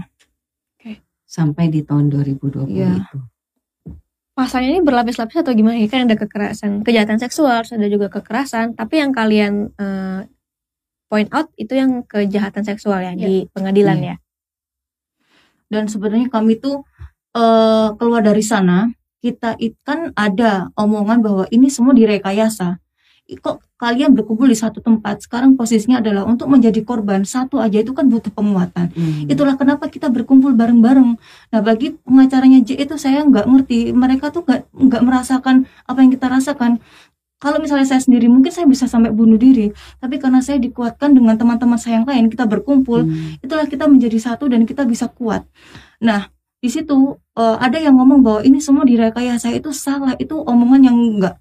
Sampai 1.26 1.66
di 1.66 1.82
tahun 1.82 2.06
2020 2.06 2.70
Iya. 2.70 3.02
itu. 3.02 3.18
Pasalnya 4.30 4.68
ini 4.70 4.84
berlapis-lapis 4.84 5.40
atau 5.40 5.50
gimana? 5.50 5.74
ya? 5.74 5.88
Kan 5.88 6.06
ada 6.06 6.14
kekerasan, 6.14 6.84
kejahatan 6.84 7.16
seksual, 7.16 7.64
ada 7.64 7.88
juga 7.88 8.12
kekerasan. 8.12 8.76
Tapi 8.76 9.00
yang 9.00 9.10
kalian 9.10 9.72
eh, 9.74 10.20
point 11.06 11.30
out 11.30 11.48
itu 11.56 11.72
yang 11.74 12.02
kejahatan 12.06 12.62
seksual 12.66 12.98
ya, 13.02 13.12
Iya. 13.14 13.26
di 13.26 13.34
pengadilan 13.54 13.98
Iya. 13.98 14.08
ya. 14.10 14.16
Dan 15.66 15.90
sebenarnya 15.90 16.30
kami 16.30 16.58
tuh 16.58 16.86
eh, 17.36 17.88
keluar 18.00 18.24
dari 18.24 18.40
sana, 18.40 18.88
kita 19.20 19.60
it, 19.60 19.76
kan 19.84 20.08
ada 20.16 20.72
omongan 20.72 21.20
bahwa 21.20 21.44
ini 21.52 21.68
semua 21.68 21.92
direkayasa. 21.92 22.80
Kok 23.28 23.76
kalian 23.76 24.16
berkumpul 24.16 24.48
di 24.48 24.56
satu 24.56 24.80
tempat? 24.80 25.20
Sekarang 25.26 25.52
posisinya 25.58 26.00
adalah 26.00 26.24
untuk 26.24 26.48
menjadi 26.48 26.80
korban. 26.80 27.26
Satu 27.28 27.58
aja 27.60 27.82
itu 27.82 27.90
kan 27.92 28.08
butuh 28.08 28.30
penguatan. 28.32 28.88
Hmm. 28.94 29.26
Itulah 29.28 29.58
kenapa 29.60 29.90
kita 29.92 30.08
berkumpul 30.08 30.54
bareng-bareng. 30.56 31.18
Nah, 31.52 31.60
bagi 31.60 31.98
pengacaranya 32.06 32.64
J 32.64 32.86
itu 32.86 32.94
saya 32.96 33.20
nggak 33.26 33.44
ngerti. 33.44 33.90
Mereka 33.92 34.30
tuh 34.32 34.46
nggak 34.46 34.70
nggak 34.72 35.02
merasakan 35.04 35.68
apa 35.84 35.98
yang 36.00 36.10
kita 36.14 36.26
rasakan. 36.30 36.78
Kalau 37.36 37.60
misalnya 37.60 37.84
saya 37.84 38.00
sendiri, 38.00 38.32
mungkin 38.32 38.48
saya 38.48 38.64
bisa 38.64 38.88
sampai 38.88 39.12
bunuh 39.12 39.36
diri. 39.36 39.68
Tapi 40.00 40.16
karena 40.16 40.40
saya 40.40 40.56
dikuatkan 40.56 41.12
dengan 41.12 41.36
teman-teman 41.36 41.76
saya 41.76 42.00
yang 42.00 42.08
lain, 42.08 42.32
kita 42.32 42.48
berkumpul. 42.48 43.04
Hmm. 43.04 43.36
Itulah 43.44 43.68
kita 43.68 43.84
menjadi 43.84 44.16
satu 44.16 44.48
dan 44.48 44.64
kita 44.64 44.88
bisa 44.88 45.12
kuat. 45.12 45.44
Nah, 46.00 46.32
di 46.56 46.72
situ 46.72 46.96
eh, 47.36 47.56
ada 47.60 47.76
yang 47.76 48.00
ngomong 48.00 48.24
bahwa 48.24 48.40
ini 48.40 48.56
semua 48.64 48.88
direkayasa 48.88 49.52
itu 49.52 49.68
salah. 49.76 50.16
Itu 50.16 50.40
omongan 50.40 50.80
yang 50.80 50.96
nggak 51.20 51.36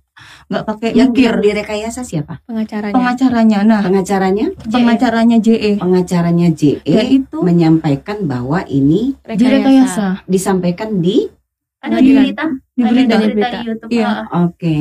nggak 0.48 0.64
pakai 0.64 0.90
Yang 0.96 1.10
mikir. 1.12 1.34
direkayasa 1.44 2.02
siapa? 2.04 2.40
Pengacaranya. 2.48 2.96
Pengacaranya, 2.96 3.60
nah 3.68 3.82
Pengacaranya? 3.84 4.48
pengacaranya 4.64 5.38
JE, 5.44 5.76
Pengacaranya 5.76 6.48
JE 6.56 6.80
yaitu 6.88 7.38
menyampaikan 7.44 8.24
bahwa 8.24 8.64
ini 8.64 9.20
direkayasa. 9.28 10.24
disampaikan 10.24 11.04
di 11.04 11.28
ada 11.84 12.00
di 12.00 12.16
Pengadilan. 12.16 12.50
Di 12.76 12.84
berita. 12.84 13.16
di 13.16 13.32
berita 13.32 13.48
di 13.64 13.68
YouTube 13.72 13.90
Iya. 13.90 14.28
Oke. 14.44 14.76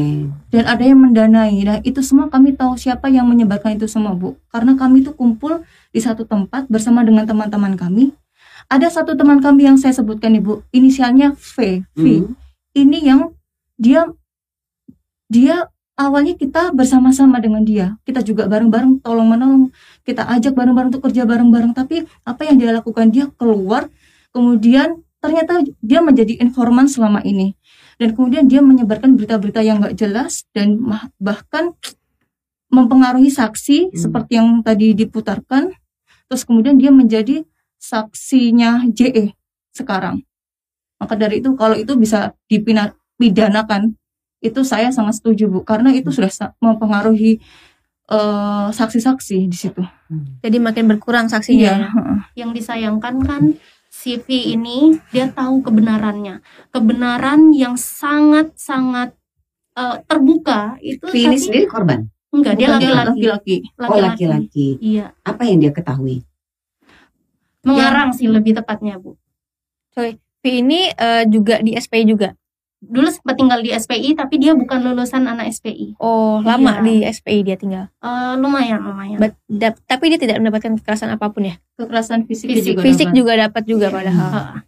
dan 0.51 0.65
ada 0.67 0.83
yang 0.83 0.99
mendanai. 0.99 1.63
Nah, 1.63 1.79
itu 1.87 2.03
semua 2.03 2.27
kami 2.27 2.59
tahu 2.59 2.75
siapa 2.75 3.07
yang 3.07 3.31
menyebarkan 3.31 3.79
itu 3.79 3.87
semua, 3.87 4.19
Bu. 4.19 4.35
Karena 4.51 4.75
kami 4.75 5.07
itu 5.07 5.15
kumpul 5.15 5.63
di 5.95 6.03
satu 6.03 6.27
tempat 6.27 6.67
bersama 6.67 7.07
dengan 7.07 7.23
teman-teman 7.23 7.79
kami. 7.79 8.11
Ada 8.67 8.91
satu 8.91 9.15
teman 9.15 9.39
kami 9.39 9.71
yang 9.71 9.79
saya 9.79 9.95
sebutkan, 9.95 10.35
Ibu, 10.35 10.67
inisialnya 10.75 11.39
V. 11.39 11.87
V. 11.95 12.05
Hmm. 12.27 12.35
Ini 12.75 12.99
yang 13.15 13.21
dia 13.79 14.11
dia 15.31 15.71
awalnya 15.95 16.35
kita 16.35 16.75
bersama-sama 16.75 17.39
dengan 17.39 17.63
dia. 17.63 17.95
Kita 18.03 18.23
juga 18.27 18.51
bareng-bareng 18.51 19.03
tolong 19.07 19.31
menolong. 19.31 19.71
Kita 20.03 20.27
ajak 20.35 20.55
bareng-bareng 20.59 20.91
untuk 20.91 21.07
kerja 21.07 21.23
bareng-bareng. 21.27 21.75
Tapi 21.75 22.07
apa 22.27 22.43
yang 22.43 22.57
dia 22.59 22.71
lakukan? 22.75 23.11
Dia 23.15 23.31
keluar, 23.39 23.87
kemudian 24.35 25.03
ternyata 25.23 25.63
dia 25.81 26.03
menjadi 26.03 26.37
informan 26.43 26.91
selama 26.91 27.23
ini. 27.23 27.55
Dan 27.95 28.13
kemudian 28.13 28.45
dia 28.47 28.59
menyebarkan 28.59 29.15
berita-berita 29.15 29.63
yang 29.63 29.79
nggak 29.81 29.95
jelas 29.95 30.45
dan 30.51 30.79
bahkan 31.17 31.75
mempengaruhi 32.69 33.31
saksi 33.31 33.91
Hmm. 33.91 33.95
seperti 33.95 34.33
yang 34.35 34.49
tadi 34.61 34.93
diputarkan. 34.93 35.71
Terus 36.27 36.43
kemudian 36.43 36.75
dia 36.75 36.91
menjadi 36.91 37.47
saksinya 37.79 38.83
JE 38.89 39.37
sekarang. 39.71 40.25
Maka 40.99 41.15
dari 41.15 41.39
itu 41.39 41.53
kalau 41.55 41.77
itu 41.77 41.95
bisa 41.95 42.33
dipidanakan, 42.49 43.95
itu 44.41 44.61
saya 44.65 44.89
sangat 44.91 45.21
setuju 45.21 45.47
Bu, 45.49 45.61
karena 45.63 45.93
itu 45.93 46.09
sudah 46.11 46.33
sa- 46.33 46.55
mempengaruhi 46.59 47.39
eh, 48.05 48.69
saksi-saksi 48.69 49.49
di 49.49 49.57
situ. 49.57 49.81
Hmm. 49.81 50.37
Jadi 50.45 50.61
makin 50.61 50.85
berkurang 50.93 51.25
saksinya. 51.33 51.73
Iya, 51.73 51.89
ya. 51.89 52.17
yang 52.45 52.51
disayangkan 52.53 53.15
kan 53.25 53.43
CV 54.05 54.53
ini 54.53 55.01
dia 55.09 55.33
tahu 55.33 55.65
kebenarannya 55.65 56.45
kebenaran 56.69 57.57
yang 57.57 57.81
sangat 57.81 58.53
sangat 58.53 59.17
eh, 59.81 59.97
terbuka 60.05 60.77
itu 60.85 61.09
V 61.09 61.17
ini 61.17 61.25
tapi 61.33 61.41
sendiri 61.41 61.67
korban. 61.73 62.01
enggak 62.29 62.55
dia 62.61 62.69
Bukan 62.69 62.81
dia 62.85 62.93
laki-laki 62.93 63.25
laki-laki. 63.25 63.57
Oh 63.89 63.99
laki-laki. 63.99 64.69
iya 64.85 65.07
Apa 65.25 65.49
yang 65.49 65.59
dia 65.65 65.73
ketahui? 65.73 66.21
mengarang 67.65 68.13
sih 68.13 68.29
lebih 68.29 68.61
tepatnya 68.61 69.01
bu 69.01 69.17
V 69.97 70.45
ini 70.45 70.93
eh, 70.93 71.25
juga 71.25 71.65
di 71.65 71.73
SPI 71.73 72.05
juga. 72.05 72.37
Dulu 72.85 73.09
sempat 73.09 73.35
tinggal 73.35 73.59
di 73.59 73.70
SPI 73.70 74.12
tapi 74.12 74.37
dia 74.37 74.53
bukan 74.53 74.82
lulusan 74.82 75.24
anak 75.24 75.49
SPI 75.49 75.97
Oh, 75.97 76.39
lama 76.39 76.78
Iya. 76.78 76.82
di 76.82 76.95
SPI 77.03 77.39
dia 77.43 77.55
tinggal. 77.55 77.89
Eh, 77.97 78.35
lumayan 78.37 78.80
lumayan 78.80 79.16
But- 79.16 79.41
dap- 79.47 79.80
tapi 79.85 80.09
dia 80.09 80.18
tidak 80.18 80.37
mendapatkan 80.37 80.76
kekerasan 80.76 81.09
apa 81.09 81.28
pun 81.28 81.45
ya. 81.45 81.57
Kekerasan 81.74 82.24
fisik, 82.24 82.51
Fisik- 82.51 82.76
juga 82.76 82.80
Fisik 82.82 83.09
dapat. 83.09 83.16
juga 83.16 83.32
dapat 83.39 83.62
juga 83.64 83.87
Iya. 83.89 83.95
padahal. 83.95 84.30
Heeh. 84.30 84.59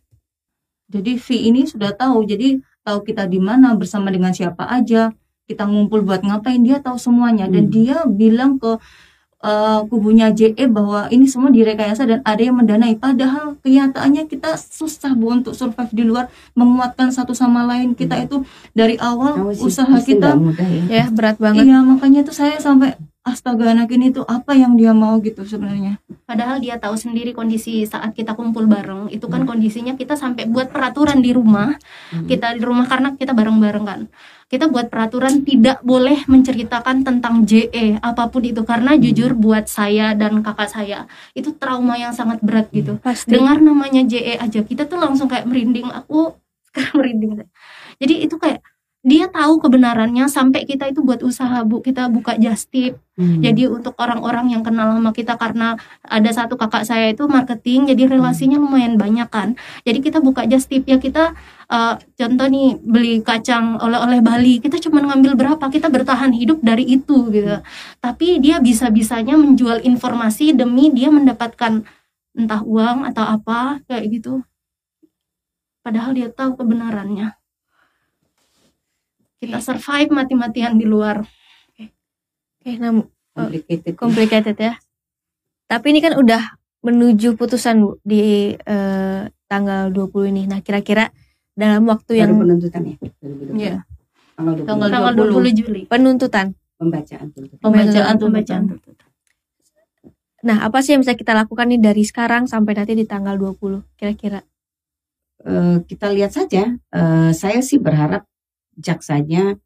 Jadi 0.89 1.13
V 1.17 1.27
ini 1.43 1.61
sudah 1.65 1.91
tahu, 1.93 2.25
jadi 2.25 2.49
tahu 2.81 2.99
kita 3.03 3.27
di 3.27 3.39
mana 3.39 3.75
bersama 3.75 4.09
dengan 4.09 4.31
siapa 4.31 4.65
aja, 4.65 5.11
kita 5.45 5.63
ngumpul 5.63 6.03
buat 6.03 6.23
ngapain 6.23 6.59
dia 6.59 6.79
tahu 6.79 6.95
semuanya 6.97 7.47
dan 7.47 7.67
Hmm. 7.67 7.73
dia 7.73 7.97
bilang 8.05 8.57
ke 8.57 8.79
eh, 9.43 9.81
kubunya 9.89 10.33
JE 10.33 10.69
bahwa 10.69 11.11
ini 11.13 11.27
semua 11.29 11.51
direkayasa 11.53 12.07
dan 12.07 12.21
ada 12.23 12.43
yang 12.43 12.57
mendanai. 12.57 12.97
Padahal 12.97 13.59
kenyataannya 13.61 14.29
kita 14.31 14.57
susah 14.57 15.13
bu 15.17 15.43
untuk 15.43 15.53
survive 15.57 15.93
di 15.93 16.05
luar, 16.05 16.31
menguatkan 16.57 17.11
satu 17.11 17.35
sama 17.35 17.65
lain. 17.65 17.93
Kita 17.97 18.17
itu 18.21 18.45
dari 18.73 18.97
awal 19.01 19.53
sih, 19.57 19.67
usaha 19.67 19.97
kita 20.01 20.37
mudah 20.37 20.69
ya. 20.69 20.83
Ya, 20.89 21.05
berat 21.11 21.37
banget. 21.37 21.67
Iya 21.69 21.83
makanya 21.83 22.21
tuh 22.25 22.37
saya 22.37 22.57
sampai 22.61 22.97
astaga 23.27 23.75
anak 23.75 23.91
ini 23.91 24.15
tuh 24.15 24.23
apa 24.23 24.55
yang 24.55 24.79
dia 24.79 24.95
mau 24.95 25.19
gitu 25.19 25.43
sebenarnya. 25.43 25.99
Padahal 26.31 26.63
dia 26.63 26.79
tahu 26.79 26.95
sendiri 26.95 27.35
kondisi 27.35 27.83
saat 27.83 28.15
kita 28.15 28.39
kumpul 28.39 28.71
bareng. 28.71 29.11
Itu 29.11 29.27
kan 29.27 29.43
kondisinya 29.43 29.99
kita 29.99 30.15
sampai 30.15 30.47
buat 30.47 30.71
peraturan 30.71 31.19
di 31.19 31.35
rumah. 31.35 31.75
Hmm. 32.15 32.31
kita 32.31 32.55
di 32.55 32.63
rumah 32.63 32.87
karena 32.87 33.19
kita 33.19 33.35
bareng-bareng 33.35 33.85
kan. 33.85 34.01
Kita 34.47 34.71
buat 34.71 34.87
peraturan 34.87 35.43
tidak 35.43 35.83
boleh 35.83 36.23
menceritakan 36.31 37.03
tentang 37.03 37.43
JE 37.43 37.99
apa 37.99 38.31
pun 38.31 38.47
itu. 38.47 38.63
Karena 38.63 38.95
jujur 38.95 39.35
buat 39.35 39.67
saya 39.67 40.15
dan 40.15 40.39
kakak 40.47 40.71
saya 40.71 41.11
itu 41.35 41.51
trauma 41.59 41.99
yang 41.99 42.15
sangat 42.15 42.39
berat 42.47 42.71
gitu. 42.71 43.03
Pasti. 43.03 43.35
dengar 43.35 43.59
namanya 43.59 44.07
JE 44.07 44.39
aja 44.39 44.63
kita 44.63 44.87
tuh 44.87 45.03
langsung 45.03 45.27
kayak 45.27 45.51
merinding. 45.51 45.91
Aku 45.91 46.39
sekarang 46.71 46.95
merinding. 47.03 47.43
Jadi 47.99 48.15
itu 48.23 48.39
kayak 48.39 48.63
dia 49.07 49.31
tahu 49.31 49.63
kebenarannya 49.63 50.27
sampai 50.27 50.67
kita 50.67 50.91
itu 50.91 51.07
buat 51.07 51.23
usaha 51.23 51.63
bu 51.63 51.79
kita 51.79 52.11
buka 52.11 52.35
just 52.43 52.69
tip 52.75 52.99
Hmm. 53.17 53.41
jadi 53.41 53.73
untuk 53.73 53.97
orang-orang 53.97 54.53
yang 54.53 54.61
kenal 54.61 54.93
sama 54.93 55.09
kita 55.17 55.41
karena 55.41 55.81
ada 56.05 56.31
satu 56.37 56.61
kakak 56.61 56.85
saya 56.85 57.17
itu 57.17 57.25
marketing, 57.25 57.89
jadi 57.89 58.13
relasinya 58.13 58.61
lumayan 58.61 59.01
banyak 59.01 59.25
kan. 59.33 59.57
Jadi 59.89 60.05
kita 60.05 60.21
buka 60.21 60.45
just 60.45 60.69
tip 60.69 60.85
ya 60.85 61.01
kita 61.01 61.33
eh, 61.73 61.95
contoh 61.97 62.47
nih 62.53 62.77
beli 62.85 63.25
kacang 63.25 63.81
oleh-oleh 63.81 64.21
Bali, 64.21 64.61
kita 64.61 64.77
cuma 64.85 65.01
ngambil 65.01 65.33
berapa, 65.33 65.65
kita 65.73 65.89
bertahan 65.89 66.37
hidup 66.37 66.61
dari 66.61 66.85
itu 66.85 67.33
gitu. 67.33 67.65
Tapi 68.05 68.37
dia 68.37 68.61
bisa-bisanya 68.61 69.41
menjual 69.41 69.81
informasi 69.81 70.53
demi 70.53 70.93
dia 70.93 71.09
mendapatkan 71.09 71.89
entah 72.37 72.61
uang 72.69 73.09
atau 73.09 73.25
apa 73.25 73.81
kayak 73.89 74.13
gitu. 74.13 74.45
Padahal 75.81 76.13
dia 76.13 76.29
tahu 76.29 76.61
kebenarannya. 76.61 77.33
Kita 79.47 79.59
survive 79.63 80.11
mati-matian 80.11 80.75
di 80.75 80.85
luar 80.85 81.23
Oke, 82.67 82.83
nah, 82.83 82.91
Complicated. 83.31 83.95
complicated 83.95 84.57
ya. 84.59 84.75
Tapi 85.71 85.87
ini 85.95 86.03
kan 86.03 86.19
udah 86.19 86.59
menuju 86.83 87.39
putusan 87.39 87.79
Bu 87.79 88.03
di 88.03 88.51
eh, 88.59 89.23
tanggal 89.47 89.95
20 89.95 90.35
ini. 90.35 90.43
Nah, 90.51 90.59
kira-kira 90.67 91.15
dalam 91.55 91.87
waktu 91.87 92.19
Baru 92.19 92.23
yang 92.27 92.33
penuntutan 92.43 92.83
ya. 92.83 92.97
2020. 93.23 93.55
Iya. 93.55 93.77
Tanggal 94.35 94.55
20. 94.59 94.67
Tanggal 94.67 94.89
tanggal 94.91 95.13
20. 95.15 95.55
20 95.55 95.59
Juli 95.63 95.81
penuntutan. 95.87 96.47
Pembacaan 96.75 97.27
tuntutan. 97.31 97.63
Pembacaan 97.63 98.15
Pembacaan 98.19 98.63
tuntutan. 98.67 99.07
Nah, 100.43 100.57
apa 100.67 100.79
sih 100.83 100.99
yang 100.99 101.07
bisa 101.07 101.15
kita 101.15 101.39
lakukan 101.39 101.71
nih 101.71 101.79
dari 101.79 102.03
sekarang 102.03 102.51
sampai 102.51 102.75
nanti 102.75 102.99
di 102.99 103.07
tanggal 103.07 103.39
20 103.39 103.87
kira-kira? 103.95 104.43
Eh, 105.47 105.79
kita 105.87 106.11
lihat 106.11 106.35
saja. 106.35 106.75
Eh, 106.75 107.31
saya 107.31 107.63
sih 107.63 107.79
berharap 107.79 108.27
jaksanya 108.77 109.57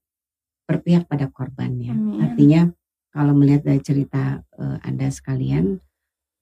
berpihak 0.65 1.11
pada 1.11 1.27
korban 1.31 1.75
ya. 1.83 1.95
Amin. 1.95 2.23
Artinya 2.23 2.61
kalau 3.11 3.35
melihat 3.35 3.67
dari 3.67 3.83
cerita 3.83 4.43
eh, 4.55 4.79
Anda 4.87 5.11
sekalian, 5.11 5.83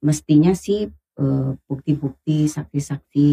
mestinya 0.05 0.53
sih 0.53 0.93
eh, 0.93 1.51
bukti-bukti, 1.65 2.45
saksi-saksi 2.47 3.29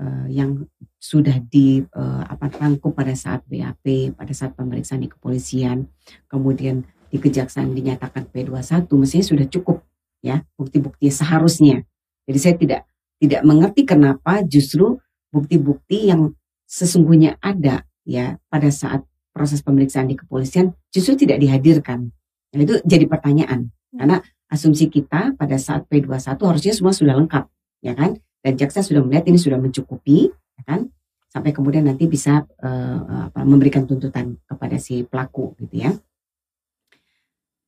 eh, 0.00 0.26
yang 0.28 0.68
sudah 1.00 1.40
di 1.40 1.80
eh, 1.80 2.22
apa 2.28 2.52
tangkup 2.52 2.92
pada 2.92 3.16
saat 3.16 3.42
BAP, 3.48 4.14
pada 4.14 4.32
saat 4.36 4.52
pemeriksaan 4.52 5.00
di 5.00 5.08
kepolisian, 5.08 5.88
kemudian 6.28 6.84
di 7.10 7.18
kejaksaan 7.18 7.74
dinyatakan 7.74 8.30
P21, 8.30 8.86
mestinya 8.94 9.26
sudah 9.26 9.46
cukup 9.50 9.82
ya 10.20 10.44
bukti-bukti 10.54 11.08
seharusnya. 11.08 11.82
Jadi 12.28 12.38
saya 12.38 12.54
tidak 12.60 12.80
tidak 13.20 13.42
mengerti 13.44 13.82
kenapa 13.84 14.44
justru 14.46 15.00
bukti-bukti 15.34 16.12
yang 16.12 16.36
sesungguhnya 16.70 17.36
ada 17.42 17.89
ya 18.04 18.40
pada 18.48 18.68
saat 18.72 19.04
proses 19.30 19.62
pemeriksaan 19.62 20.10
di 20.10 20.18
kepolisian 20.18 20.74
justru 20.90 21.14
tidak 21.16 21.38
dihadirkan. 21.38 22.10
Nah, 22.50 22.60
itu 22.60 22.82
jadi 22.82 23.06
pertanyaan 23.06 23.70
karena 23.94 24.18
asumsi 24.50 24.90
kita 24.90 25.38
pada 25.38 25.56
saat 25.56 25.86
P21 25.86 26.34
harusnya 26.42 26.74
semua 26.74 26.90
sudah 26.90 27.14
lengkap 27.14 27.46
ya 27.80 27.94
kan 27.94 28.18
dan 28.42 28.52
jaksa 28.58 28.82
sudah 28.82 29.02
melihat 29.06 29.30
ini 29.30 29.38
sudah 29.38 29.58
mencukupi 29.62 30.30
ya 30.30 30.62
kan 30.66 30.90
sampai 31.30 31.54
kemudian 31.54 31.86
nanti 31.86 32.10
bisa 32.10 32.42
eh, 32.58 32.98
apa, 33.30 33.46
memberikan 33.46 33.86
tuntutan 33.86 34.34
kepada 34.44 34.76
si 34.82 35.06
pelaku 35.06 35.54
gitu 35.62 35.86
ya. 35.86 35.94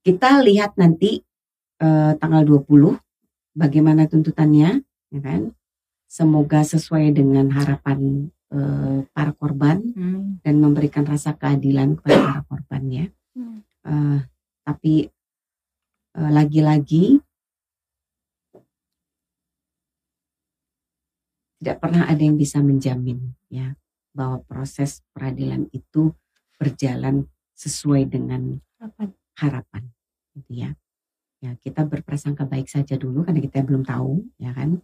Kita 0.03 0.43
lihat 0.43 0.75
nanti 0.75 1.23
eh, 1.79 2.13
tanggal 2.19 2.43
20 2.43 2.99
bagaimana 3.55 4.11
tuntutannya 4.11 4.83
ya 5.15 5.21
kan. 5.23 5.55
Semoga 6.13 6.61
sesuai 6.61 7.17
dengan 7.17 7.49
harapan 7.57 8.29
eh, 8.53 8.99
para 9.11 9.33
korban 9.33 9.81
Hmm. 9.97 10.39
dan 10.45 10.55
memberikan 10.61 11.03
rasa 11.03 11.33
keadilan 11.33 11.97
kepada 11.97 12.17
para 12.21 12.43
korban 12.45 12.83
ya. 12.89 13.07
Hmm. 13.33 13.59
Eh, 13.89 14.19
tapi 14.63 14.95
eh, 16.13 16.31
lagi-lagi 16.31 17.19
tidak 21.59 21.79
pernah 21.79 22.05
ada 22.11 22.19
yang 22.19 22.35
bisa 22.35 22.59
menjamin 22.59 23.39
ya 23.47 23.79
bahwa 24.13 24.43
proses 24.45 25.01
peradilan 25.15 25.71
itu 25.73 26.13
berjalan 26.59 27.27
sesuai 27.57 28.11
dengan 28.11 28.59
Harapan. 28.77 29.09
harapan 29.39 29.83
gitu 30.37 30.53
ya. 30.53 30.71
Ya, 31.43 31.59
kita 31.59 31.83
berprasangka 31.83 32.47
baik 32.47 32.71
saja 32.71 32.95
dulu 32.95 33.27
karena 33.27 33.43
kita 33.43 33.67
belum 33.67 33.83
tahu 33.83 34.27
ya 34.39 34.55
kan. 34.55 34.79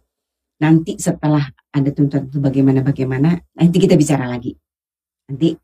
Nanti 0.59 0.99
setelah 0.99 1.43
ada 1.71 1.89
tuntutan 1.95 2.27
itu 2.27 2.39
bagaimana 2.43 2.83
bagaimana 2.83 3.39
nanti 3.55 3.77
kita 3.79 3.95
bicara 3.95 4.27
lagi. 4.27 4.55
Nanti 5.31 5.55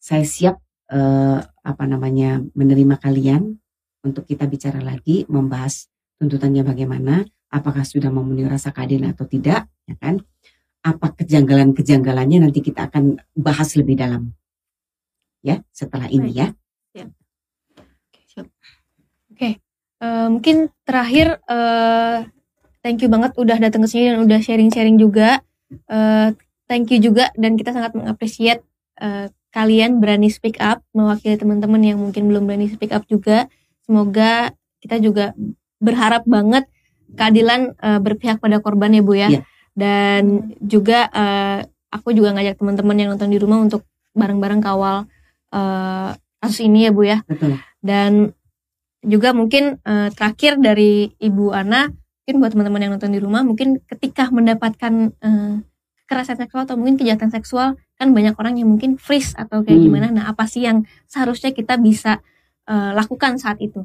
saya 0.00 0.24
siap 0.24 0.56
eh, 0.88 1.38
apa 1.44 1.84
namanya 1.84 2.40
menerima 2.56 2.96
kalian 2.96 3.60
untuk 4.04 4.24
kita 4.24 4.48
bicara 4.48 4.80
lagi 4.80 5.28
membahas 5.28 5.92
tuntutannya 6.16 6.64
bagaimana, 6.64 7.28
apakah 7.52 7.84
sudah 7.84 8.08
memenuhi 8.08 8.48
rasa 8.48 8.72
keadilan 8.72 9.12
atau 9.12 9.28
tidak, 9.28 9.68
ya 9.84 9.94
kan? 10.00 10.24
Apa 10.80 11.12
kejanggalan-kejanggalannya 11.18 12.48
nanti 12.48 12.64
kita 12.64 12.88
akan 12.88 13.20
bahas 13.36 13.76
lebih 13.76 14.00
dalam. 14.00 14.32
Ya, 15.44 15.62
setelah 15.70 16.08
ini 16.08 16.32
ya. 16.34 16.54
Eh, 19.98 20.28
mungkin 20.30 20.70
terakhir 20.86 21.42
eh, 21.50 22.18
thank 22.88 23.04
you 23.04 23.12
banget 23.12 23.36
udah 23.36 23.60
datang 23.60 23.84
ke 23.84 23.88
sini 23.92 24.08
dan 24.08 24.24
udah 24.24 24.40
sharing-sharing 24.40 24.96
juga. 24.96 25.44
Eh, 25.68 26.32
thank 26.64 26.88
you 26.88 26.96
juga 27.04 27.28
dan 27.36 27.60
kita 27.60 27.76
sangat 27.76 27.92
mengapresiasi 27.92 28.64
eh, 28.96 29.28
kalian 29.52 30.00
berani 30.00 30.32
speak 30.32 30.56
up 30.56 30.80
mewakili 30.96 31.36
teman-teman 31.36 31.84
yang 31.84 32.00
mungkin 32.00 32.32
belum 32.32 32.48
berani 32.48 32.72
speak 32.72 32.96
up 32.96 33.04
juga. 33.04 33.52
Semoga 33.84 34.56
kita 34.80 34.96
juga 35.04 35.36
berharap 35.84 36.24
banget 36.24 36.64
keadilan 37.12 37.76
eh, 37.76 38.00
berpihak 38.00 38.40
pada 38.40 38.64
korban 38.64 38.96
ya 38.96 39.04
Bu 39.04 39.12
ya. 39.12 39.28
Iya. 39.28 39.40
Dan 39.76 40.56
juga 40.64 41.12
eh, 41.12 41.68
aku 41.92 42.16
juga 42.16 42.32
ngajak 42.32 42.56
teman-teman 42.56 42.96
yang 42.96 43.08
nonton 43.12 43.28
di 43.28 43.36
rumah 43.36 43.60
untuk 43.60 43.84
bareng-bareng 44.16 44.64
kawal 44.64 45.04
eh, 45.52 46.16
kasus 46.40 46.64
ini 46.64 46.88
ya 46.88 46.90
Bu 46.96 47.02
ya 47.04 47.20
Betul. 47.28 47.60
dan 47.84 48.32
juga 49.04 49.30
mungkin 49.36 49.78
eh, 49.82 50.08
terakhir 50.14 50.58
dari 50.58 51.12
Ibu 51.18 51.54
Ana 51.54 51.90
mungkin 52.28 52.44
buat 52.44 52.52
teman-teman 52.52 52.80
yang 52.84 52.92
nonton 52.92 53.16
di 53.16 53.24
rumah 53.24 53.40
mungkin 53.40 53.80
ketika 53.88 54.28
mendapatkan 54.28 55.16
eh, 55.16 55.54
kekerasan 56.04 56.36
seksual 56.36 56.68
atau 56.68 56.76
mungkin 56.76 57.00
kejahatan 57.00 57.32
seksual 57.32 57.80
kan 57.96 58.12
banyak 58.12 58.36
orang 58.36 58.60
yang 58.60 58.68
mungkin 58.68 59.00
freeze 59.00 59.32
atau 59.32 59.64
kayak 59.64 59.80
Hmm. 59.80 59.88
gimana 59.88 60.06
nah 60.12 60.28
apa 60.28 60.44
sih 60.44 60.68
yang 60.68 60.84
seharusnya 61.08 61.56
kita 61.56 61.80
bisa 61.80 62.20
eh, 62.68 62.92
lakukan 62.92 63.40
saat 63.40 63.56
itu 63.64 63.80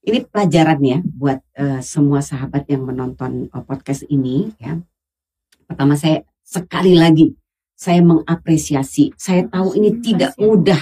Ini 0.00 0.32
pelajaran 0.32 0.80
ya 0.80 0.98
buat 1.04 1.44
eh, 1.60 1.84
semua 1.84 2.24
sahabat 2.24 2.64
yang 2.72 2.88
menonton 2.88 3.52
podcast 3.68 4.08
ini 4.08 4.52
ya. 4.56 4.80
Pertama 5.68 6.00
saya 6.00 6.24
sekali 6.40 6.96
lagi 6.96 7.36
saya 7.72 8.00
mengapresiasi. 8.00 9.12
Saya 9.16 9.44
tahu 9.48 9.76
ini 9.76 10.00
tidak 10.04 10.36
mudah. 10.36 10.80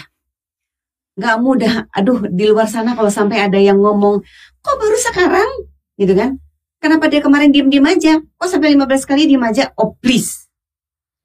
Nggak 1.19 1.37
mudah. 1.39 1.75
Aduh, 1.95 2.27
di 2.31 2.51
luar 2.51 2.67
sana 2.67 2.99
kalau 2.99 3.11
sampai 3.11 3.47
ada 3.47 3.63
yang 3.63 3.79
ngomong, 3.79 4.27
kok 4.59 4.75
baru 4.75 4.99
sekarang? 4.99 5.72
Gitu 6.03 6.19
kan? 6.19 6.43
Kenapa 6.83 7.07
dia 7.07 7.23
kemarin 7.23 7.55
diem-diem 7.55 7.87
aja? 7.87 8.19
Kok 8.19 8.49
sampai 8.51 8.75
15 8.75 9.07
kali 9.07 9.31
diem 9.31 9.45
aja? 9.47 9.71
Oh, 9.79 9.95
please. 10.03 10.51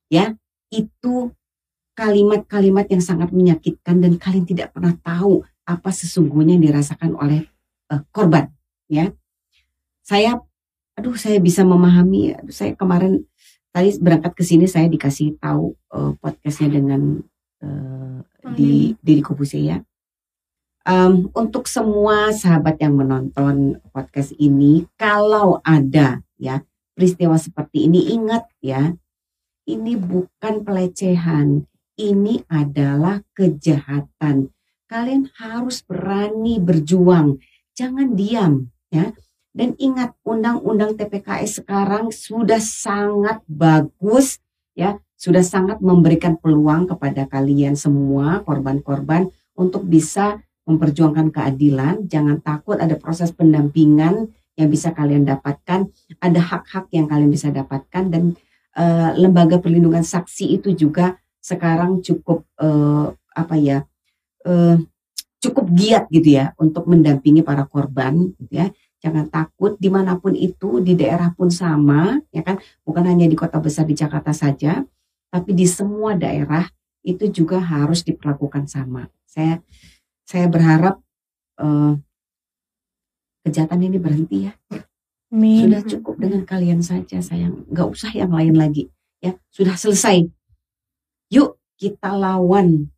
Ya, 0.06 0.38
itu 0.70 1.34
kalimat-kalimat 1.98 2.86
yang 2.94 3.02
sangat 3.02 3.34
menyakitkan 3.34 3.98
dan 3.98 4.22
kalian 4.22 4.46
tidak 4.46 4.70
pernah 4.70 4.94
tahu 5.02 5.42
apa 5.66 5.90
sesungguhnya 5.90 6.56
yang 6.56 6.66
dirasakan 6.70 7.18
oleh 7.18 7.50
eh, 7.90 8.02
korban 8.14 8.54
ya 8.86 9.10
saya 10.06 10.38
aduh 10.94 11.18
saya 11.18 11.42
bisa 11.42 11.66
memahami 11.66 12.38
aduh, 12.38 12.54
saya 12.54 12.78
kemarin 12.78 13.26
tadi 13.74 13.98
berangkat 13.98 14.32
ke 14.38 14.44
sini 14.46 14.70
saya 14.70 14.86
dikasih 14.88 15.42
tahu 15.42 15.74
eh, 15.74 16.12
podcastnya 16.22 16.70
dengan 16.78 17.02
eh, 17.66 18.18
di 18.54 18.94
Deddy 19.02 19.26
Kobuse 19.26 19.58
ya 19.58 19.82
Em, 20.88 21.28
untuk 21.36 21.68
semua 21.68 22.32
sahabat 22.32 22.80
yang 22.80 22.96
menonton 22.96 23.76
podcast 23.92 24.32
ini 24.40 24.88
kalau 24.96 25.60
ada 25.68 26.24
ya 26.40 26.64
peristiwa 26.96 27.36
seperti 27.36 27.92
ini 27.92 28.16
ingat 28.16 28.48
ya 28.64 28.96
ini 29.68 30.00
bukan 30.00 30.64
pelecehan 30.64 31.68
ini 32.00 32.40
adalah 32.48 33.20
kejahatan. 33.36 34.56
Kalian 34.88 35.28
harus 35.36 35.84
berani 35.84 36.56
berjuang 36.56 37.44
jangan 37.76 38.16
diam 38.16 38.72
ya. 38.88 39.12
Dan 39.52 39.76
ingat 39.76 40.16
undang-undang 40.24 40.96
TPKS 40.96 41.68
sekarang 41.68 42.16
sudah 42.16 42.64
sangat 42.64 43.44
bagus 43.44 44.40
ya 44.72 45.04
sudah 45.20 45.44
sangat 45.44 45.84
memberikan 45.84 46.40
peluang 46.40 46.88
kepada 46.88 47.28
kalian 47.28 47.76
semua 47.76 48.46
korban-korban 48.48 49.28
untuk 49.58 49.84
bisa 49.84 50.47
memperjuangkan 50.68 51.32
keadilan. 51.32 52.06
Jangan 52.12 52.44
takut 52.44 52.76
ada 52.78 53.00
proses 53.00 53.32
pendampingan 53.32 54.30
yang 54.60 54.70
bisa 54.70 54.92
kalian 54.92 55.24
dapatkan. 55.24 55.88
Ada 56.20 56.42
hak-hak 56.44 56.92
yang 56.92 57.08
kalian 57.08 57.32
bisa 57.32 57.48
dapatkan. 57.50 58.04
Dan 58.12 58.36
eh, 58.76 59.10
lembaga 59.16 59.58
perlindungan 59.64 60.04
saksi 60.04 60.60
itu 60.60 60.76
juga 60.76 61.16
sekarang 61.40 62.04
cukup 62.04 62.44
eh, 62.60 63.08
apa 63.16 63.56
ya 63.56 63.88
eh, 64.44 64.76
cukup 65.40 65.72
giat 65.72 66.12
gitu 66.12 66.36
ya 66.36 66.52
untuk 66.60 66.86
mendampingi 66.92 67.42
para 67.42 67.64
korban 67.64 68.36
gitu 68.36 68.52
ya. 68.52 68.68
Jangan 68.98 69.30
takut 69.32 69.78
di 69.80 69.88
mana 69.88 70.18
pun 70.20 70.34
itu 70.36 70.84
di 70.84 70.98
daerah 70.98 71.32
pun 71.32 71.48
sama 71.48 72.20
ya 72.36 72.44
kan? 72.44 72.60
Bukan 72.84 73.08
hanya 73.08 73.24
di 73.30 73.38
kota 73.40 73.62
besar 73.64 73.88
di 73.88 73.96
Jakarta 73.96 74.36
saja 74.36 74.84
tapi 75.28 75.52
di 75.54 75.68
semua 75.68 76.16
daerah 76.16 76.66
itu 77.04 77.30
juga 77.32 77.60
harus 77.62 78.04
diperlakukan 78.04 78.68
sama. 78.68 79.08
Saya 79.28 79.64
saya 80.28 80.52
berharap 80.52 81.00
eh, 81.64 81.94
kejahatan 83.48 83.88
ini 83.88 83.98
berhenti 83.98 84.52
ya 84.52 84.54
Amin. 85.32 85.72
sudah 85.72 85.82
cukup 85.88 86.16
dengan 86.20 86.44
kalian 86.44 86.84
saja 86.84 87.24
sayang 87.24 87.64
nggak 87.72 87.88
usah 87.88 88.12
yang 88.12 88.36
lain 88.36 88.60
lagi 88.60 88.92
ya 89.24 89.40
sudah 89.48 89.80
selesai 89.80 90.28
yuk 91.32 91.56
kita 91.80 92.12
lawan 92.12 92.92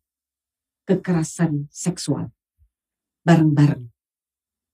kekerasan 0.90 1.70
seksual 1.70 2.34
bareng-bareng. 3.22 3.86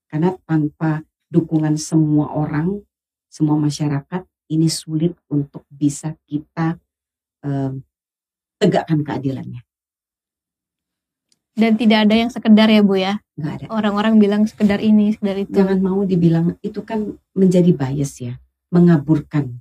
Karena 0.07 0.33
tanpa 0.47 1.03
dukungan 1.27 1.75
semua 1.75 2.31
orang, 2.31 2.79
semua 3.27 3.59
masyarakat, 3.59 4.23
ini 4.47 4.71
sulit 4.71 5.13
untuk 5.27 5.67
bisa 5.67 6.15
kita 6.23 6.79
um, 7.43 7.83
tegakkan 8.55 9.03
keadilannya. 9.03 9.66
Dan 11.57 11.73
tidak 11.73 12.05
ada 12.05 12.13
yang 12.13 12.29
sekedar 12.29 12.69
ya 12.69 12.85
Bu 12.85 13.01
ya. 13.01 13.17
Nggak 13.33 13.53
ada. 13.57 13.65
Orang-orang 13.73 14.21
bilang 14.21 14.45
sekedar 14.45 14.77
ini, 14.77 15.17
sekedar 15.17 15.41
itu. 15.41 15.57
Jangan 15.57 15.81
mau 15.81 16.05
dibilang 16.05 16.53
itu 16.61 16.85
kan 16.85 17.17
menjadi 17.33 17.73
bias 17.73 18.21
ya, 18.21 18.37
mengaburkan 18.69 19.57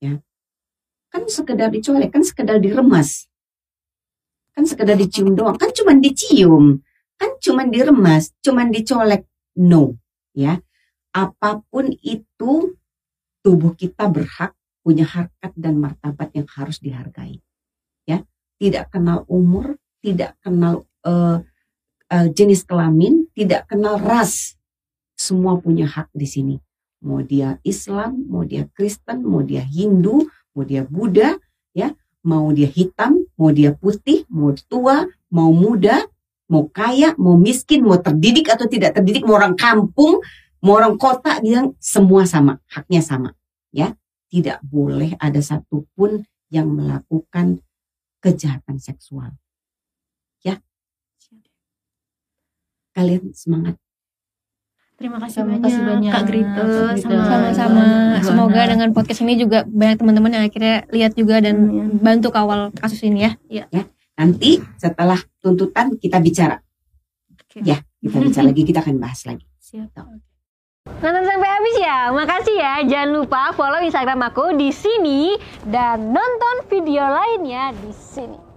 ya. 0.00 0.24
Kan 1.12 1.28
sekedar 1.28 1.68
dicolek, 1.68 2.16
kan 2.16 2.24
sekedar 2.24 2.56
diremas. 2.56 3.28
Kan 4.56 4.64
sekedar 4.64 4.96
dicium 4.96 5.36
doang, 5.36 5.60
kan 5.60 5.68
cuma 5.76 5.92
dicium. 5.92 6.80
Kan 7.20 7.36
cuma 7.44 7.68
diremas, 7.68 8.32
cuma 8.40 8.64
dicolek. 8.64 9.28
No, 9.60 10.00
ya. 10.32 10.64
Apa 11.12 11.60
pun 11.68 11.92
itu 12.00 12.74
tubuh 13.44 13.76
kita 13.76 14.08
berhak 14.08 14.56
punya 14.80 15.04
harkat 15.04 15.52
dan 15.60 15.76
martabat 15.76 16.32
yang 16.32 16.48
harus 16.56 16.80
dihargai. 16.80 17.44
Ya, 18.08 18.24
tidak 18.56 18.88
kenal 18.88 19.28
umur, 19.28 19.76
tidak 20.00 20.40
kenal 20.40 20.88
uh, 21.04 21.38
uh, 22.10 22.28
jenis 22.32 22.64
kelamin, 22.66 23.28
tidak 23.36 23.68
kenal 23.70 24.00
ras. 24.00 24.56
Semua 25.14 25.60
punya 25.60 25.86
hak 25.86 26.10
di 26.10 26.26
sini. 26.26 26.56
Mau 27.04 27.20
dia 27.20 27.60
Islam, 27.62 28.24
mau 28.26 28.42
dia 28.42 28.66
Kristen, 28.72 29.22
mau 29.22 29.44
dia 29.44 29.62
Hindu, 29.62 30.26
mau 30.56 30.64
dia 30.64 30.82
Buddha, 30.88 31.36
ya, 31.76 31.92
mau 32.24 32.50
dia 32.50 32.66
hitam, 32.66 33.28
mau 33.36 33.52
dia 33.52 33.76
putih, 33.76 34.24
mau 34.32 34.56
tua, 34.66 35.04
mau 35.28 35.52
muda, 35.52 36.08
mau 36.48 36.66
kaya, 36.66 37.12
mau 37.20 37.36
miskin, 37.36 37.84
mau 37.84 38.00
terdidik 38.00 38.48
atau 38.48 38.64
tidak 38.64 38.96
terdidik, 38.96 39.22
mau 39.28 39.36
orang 39.36 39.54
kampung, 39.54 40.24
mau 40.64 40.80
orang 40.80 40.96
kota, 40.96 41.38
bilang 41.44 41.76
semua 41.76 42.24
sama, 42.24 42.58
haknya 42.72 43.04
sama, 43.04 43.30
ya. 43.70 43.92
Tidak 44.34 44.66
boleh 44.66 45.14
ada 45.22 45.38
satupun 45.38 46.26
yang 46.50 46.66
melakukan 46.66 47.62
kejahatan 48.18 48.82
seksual 48.82 49.30
kalian 52.94 53.34
semangat. 53.34 53.74
Terima 54.94 55.18
kasih, 55.18 55.42
Terima 55.42 55.58
banyak, 55.58 55.62
kasih 55.66 55.82
banyak, 55.82 56.10
Kak 56.14 56.24
Sama-sama. 57.02 57.84
Semoga 58.22 58.62
dengan 58.70 58.88
podcast 58.94 59.26
ini 59.26 59.34
juga 59.34 59.66
banyak 59.66 59.98
teman-teman 59.98 60.30
yang 60.38 60.44
akhirnya 60.46 60.86
lihat 60.94 61.18
juga 61.18 61.42
dan 61.42 61.66
Amin. 61.66 61.98
bantu 61.98 62.30
kawal 62.30 62.70
kasus 62.78 63.02
ini 63.02 63.26
ya. 63.50 63.66
Nanti 64.14 64.62
setelah 64.78 65.18
tuntutan 65.42 65.98
kita 65.98 66.22
bicara. 66.22 66.62
Oke. 67.34 67.66
Ya, 67.66 67.82
kita 67.98 68.22
bicara 68.22 68.46
lagi, 68.54 68.62
kita 68.62 68.78
akan 68.86 69.02
bahas 69.02 69.26
lagi. 69.26 69.42
Siap. 69.58 69.98
Nonton 70.84 71.24
sampai 71.26 71.48
habis 71.50 71.76
ya. 71.82 71.98
Makasih 72.14 72.56
ya. 72.60 72.74
Jangan 72.86 73.10
lupa 73.18 73.50
follow 73.58 73.82
Instagram 73.82 74.30
aku 74.30 74.54
di 74.54 74.70
sini 74.70 75.34
dan 75.66 76.14
nonton 76.14 76.70
video 76.70 77.02
lainnya 77.02 77.74
di 77.74 77.90
sini. 77.90 78.53